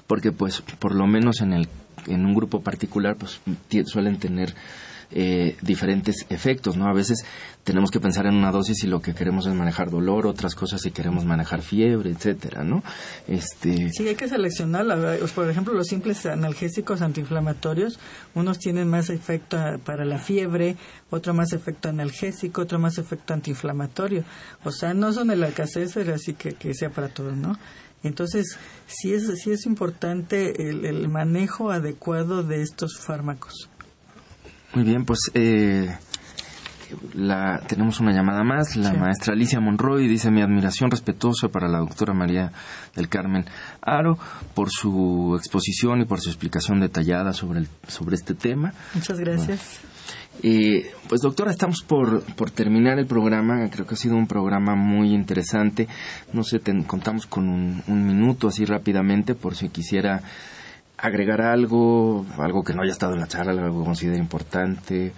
porque 0.08 0.32
pues 0.32 0.62
por 0.80 0.96
lo 0.96 1.08
menos 1.08 1.42
en 1.42 1.52
el, 1.52 1.68
en 2.08 2.26
un 2.26 2.34
grupo 2.34 2.62
particular, 2.62 3.18
pues 3.18 3.42
suelen 3.86 4.18
tener 4.18 4.56
eh, 5.16 5.56
diferentes 5.62 6.26
efectos, 6.30 6.78
¿no? 6.78 6.88
A 6.88 6.94
veces 6.94 7.26
tenemos 7.64 7.92
que 7.92 8.00
pensar 8.00 8.26
en 8.26 8.36
una 8.36 8.52
dosis 8.52 8.84
y 8.84 8.88
lo 8.88 9.02
que 9.02 9.14
queremos 9.14 9.46
es 9.46 9.54
manejar 9.54 9.90
dolor, 9.90 10.28
otras 10.28 10.56
cosas 10.56 10.82
si 10.82 10.92
queremos 10.92 11.26
manejar 11.26 11.62
fiebre, 11.62 12.10
etcétera, 12.10 12.64
¿no? 12.64 12.84
Este... 13.28 13.90
Sí, 13.92 14.08
hay 14.08 14.16
que 14.16 14.28
seleccionar, 14.28 14.86
por 15.34 15.50
ejemplo, 15.50 15.74
los 15.74 15.88
simples 15.88 16.26
analgésicos 16.26 17.02
antiinflamatorios, 17.02 18.00
unos 18.36 18.60
tienen 18.60 18.90
más 18.90 19.10
efecto 19.10 19.58
para 19.86 20.04
la 20.04 20.20
fiebre, 20.20 20.76
otro 21.10 21.34
más 21.34 21.54
efecto 21.54 21.90
analgésico, 21.90 22.62
otro 22.62 22.80
más 22.80 22.98
efecto 22.98 23.34
antiinflamatorio. 23.34 24.24
O 24.64 24.72
sea, 24.72 24.94
no 24.94 25.14
son 25.14 25.32
el 25.32 25.44
alcacéser 25.44 26.12
así 26.12 26.34
que, 26.34 26.54
que 26.54 26.74
sea 26.74 26.90
para 26.90 27.10
todos, 27.10 27.38
¿no? 27.38 27.58
Entonces, 28.04 28.58
sí 28.86 29.14
es, 29.14 29.32
sí 29.42 29.52
es 29.52 29.66
importante 29.66 30.70
el 30.70 31.08
manejo 31.08 31.72
adecuado 31.72 32.44
de 32.44 32.62
estos 32.62 33.00
fármacos. 33.00 33.70
Muy 34.74 34.84
bien, 34.84 35.06
pues 35.06 35.20
eh, 35.36 35.96
la, 37.14 37.62
tenemos 37.68 38.00
una 38.00 38.12
llamada 38.12 38.44
más. 38.44 38.76
La 38.76 38.94
maestra 38.94 39.34
Alicia 39.34 39.60
Monroy 39.60 40.08
dice 40.08 40.32
mi 40.32 40.42
admiración 40.42 40.90
respetuosa 40.90 41.50
para 41.50 41.68
la 41.68 41.80
doctora 41.80 42.14
María 42.14 42.52
del 42.96 43.10
Carmen 43.10 43.46
Aro 43.82 44.18
por 44.54 44.70
su 44.72 45.36
exposición 45.38 46.02
y 46.02 46.06
por 46.06 46.22
su 46.22 46.30
explicación 46.30 46.80
detallada 46.80 47.34
sobre, 47.34 47.60
el, 47.60 47.68
sobre 47.88 48.16
este 48.16 48.34
tema. 48.34 48.74
Muchas 48.96 49.20
gracias. 49.20 49.80
Eh, 50.42 50.92
pues 51.08 51.22
doctora, 51.22 51.52
estamos 51.52 51.84
por, 51.84 52.24
por 52.36 52.50
terminar 52.50 52.98
el 52.98 53.06
programa. 53.06 53.70
Creo 53.70 53.86
que 53.86 53.94
ha 53.94 53.98
sido 53.98 54.16
un 54.16 54.28
programa 54.28 54.76
muy 54.76 55.14
interesante. 55.14 55.88
No 56.34 56.44
sé, 56.44 56.60
contamos 56.88 57.28
con 57.28 57.48
un, 57.48 57.84
un 57.88 58.06
minuto 58.08 58.48
así 58.48 58.66
rápidamente 58.66 59.36
por 59.36 59.56
si 59.56 59.70
quisiera 59.70 60.24
agregar 61.04 61.42
algo, 61.42 62.26
algo 62.38 62.64
que 62.64 62.74
no 62.74 62.82
haya 62.82 62.94
estado 62.94 63.14
en 63.14 63.20
la 63.20 63.28
charla, 63.28 63.52
algo 63.52 63.82
que 63.82 63.86
considere 63.86 64.18
importante, 64.18 65.12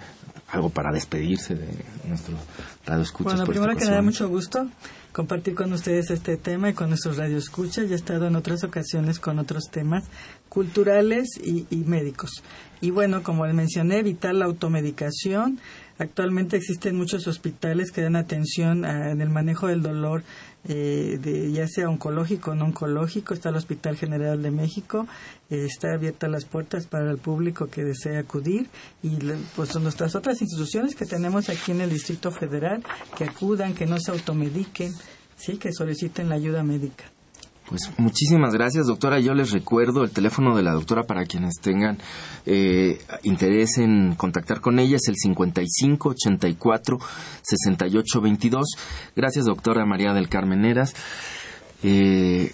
algo 0.48 0.68
para 0.68 0.90
despedirse 0.90 1.54
de 1.54 1.68
nuestros 2.08 2.40
radioescuchas. 2.84 3.34
Bueno, 3.34 3.46
primero 3.46 3.76
que 3.76 3.84
nada, 3.84 4.02
mucho 4.02 4.28
gusto 4.28 4.68
compartir 5.12 5.54
con 5.54 5.72
ustedes 5.72 6.10
este 6.10 6.36
tema 6.36 6.70
y 6.70 6.74
con 6.74 6.88
nuestros 6.88 7.16
radioescuchas. 7.16 7.88
Ya 7.88 7.94
he 7.94 7.98
estado 7.98 8.26
en 8.26 8.34
otras 8.34 8.64
ocasiones 8.64 9.20
con 9.20 9.38
otros 9.38 9.70
temas 9.70 10.04
culturales 10.48 11.28
y, 11.40 11.66
y 11.70 11.84
médicos. 11.84 12.42
Y 12.80 12.90
bueno, 12.90 13.22
como 13.22 13.46
les 13.46 13.54
mencioné, 13.54 13.98
evitar 14.00 14.34
la 14.34 14.44
automedicación. 14.46 15.60
Actualmente 15.98 16.56
existen 16.56 16.96
muchos 16.96 17.28
hospitales 17.28 17.92
que 17.92 18.02
dan 18.02 18.16
atención 18.16 18.84
en 18.84 19.20
el 19.20 19.30
manejo 19.30 19.68
del 19.68 19.82
dolor 19.82 20.24
eh, 20.68 21.18
de, 21.20 21.52
ya 21.52 21.66
sea 21.68 21.88
oncológico 21.88 22.50
o 22.50 22.54
no 22.54 22.66
oncológico, 22.66 23.34
está 23.34 23.50
el 23.50 23.56
Hospital 23.56 23.96
General 23.96 24.42
de 24.42 24.50
México, 24.50 25.06
eh, 25.50 25.66
está 25.66 25.94
abierta 25.94 26.28
las 26.28 26.44
puertas 26.44 26.86
para 26.86 27.10
el 27.10 27.18
público 27.18 27.68
que 27.68 27.84
desea 27.84 28.20
acudir 28.20 28.68
y 29.02 29.18
pues 29.54 29.74
nuestras 29.76 30.14
otras 30.14 30.40
instituciones 30.42 30.94
que 30.94 31.06
tenemos 31.06 31.48
aquí 31.48 31.72
en 31.72 31.80
el 31.80 31.90
Distrito 31.90 32.30
Federal 32.30 32.82
que 33.16 33.24
acudan, 33.24 33.74
que 33.74 33.86
no 33.86 33.98
se 33.98 34.10
automediquen, 34.10 34.92
sí, 35.36 35.56
que 35.56 35.72
soliciten 35.72 36.28
la 36.28 36.36
ayuda 36.36 36.62
médica. 36.62 37.15
Pues 37.68 37.90
muchísimas 37.98 38.54
gracias, 38.54 38.86
doctora. 38.86 39.18
Yo 39.18 39.34
les 39.34 39.50
recuerdo 39.50 40.04
el 40.04 40.10
teléfono 40.12 40.56
de 40.56 40.62
la 40.62 40.72
doctora 40.72 41.02
para 41.02 41.24
quienes 41.24 41.54
tengan 41.60 41.98
eh, 42.46 43.00
interés 43.24 43.78
en 43.78 44.14
contactar 44.14 44.60
con 44.60 44.78
ella. 44.78 44.96
Es 44.96 45.08
el 45.08 45.16
55 45.16 46.10
84 46.10 46.98
68 47.42 48.20
22. 48.20 48.64
Gracias, 49.16 49.46
doctora 49.46 49.84
María 49.84 50.12
del 50.12 50.28
Carmen 50.28 50.64
Eras. 50.64 50.94
Eh, 51.82 52.52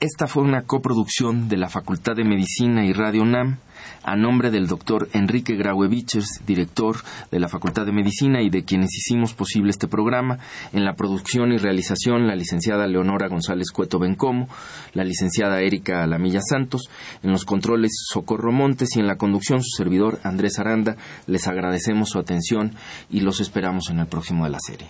Esta 0.00 0.26
fue 0.26 0.42
una 0.42 0.62
coproducción 0.62 1.48
de 1.48 1.58
la 1.58 1.68
Facultad 1.68 2.16
de 2.16 2.24
Medicina 2.24 2.86
y 2.86 2.92
Radio 2.94 3.22
UNAM 3.22 3.58
a 4.02 4.16
nombre 4.16 4.50
del 4.50 4.66
doctor 4.66 5.08
Enrique 5.12 5.56
Graue 5.56 5.88
Vichers, 5.88 6.42
director 6.46 6.96
de 7.30 7.40
la 7.40 7.48
Facultad 7.48 7.86
de 7.86 7.92
Medicina 7.92 8.42
y 8.42 8.50
de 8.50 8.64
quienes 8.64 8.90
hicimos 8.96 9.34
posible 9.34 9.70
este 9.70 9.88
programa, 9.88 10.38
en 10.72 10.84
la 10.84 10.94
producción 10.94 11.52
y 11.52 11.58
realización 11.58 12.26
la 12.26 12.36
licenciada 12.36 12.86
Leonora 12.86 13.28
González 13.28 13.70
Cueto 13.72 13.98
Bencomo, 13.98 14.48
la 14.94 15.04
licenciada 15.04 15.60
Erika 15.60 16.02
Alamilla 16.02 16.40
Santos, 16.40 16.88
en 17.22 17.32
los 17.32 17.44
controles 17.44 17.92
Socorro 18.12 18.52
Montes 18.52 18.96
y 18.96 19.00
en 19.00 19.06
la 19.06 19.16
conducción 19.16 19.62
su 19.62 19.76
servidor 19.76 20.20
Andrés 20.24 20.58
Aranda. 20.58 20.96
Les 21.26 21.46
agradecemos 21.48 22.10
su 22.10 22.18
atención 22.18 22.74
y 23.10 23.20
los 23.20 23.40
esperamos 23.40 23.90
en 23.90 24.00
el 24.00 24.06
próximo 24.06 24.44
de 24.44 24.50
la 24.50 24.58
serie. 24.60 24.88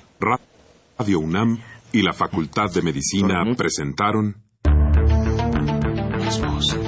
Radio 0.98 1.20
UNAM 1.20 1.60
y 1.92 2.02
la 2.02 2.12
Facultad 2.12 2.72
de 2.72 2.82
Medicina 2.82 3.44
presentaron 3.56 4.36
las 6.18 6.40
voces. 6.40 6.76
Voces. 6.76 6.87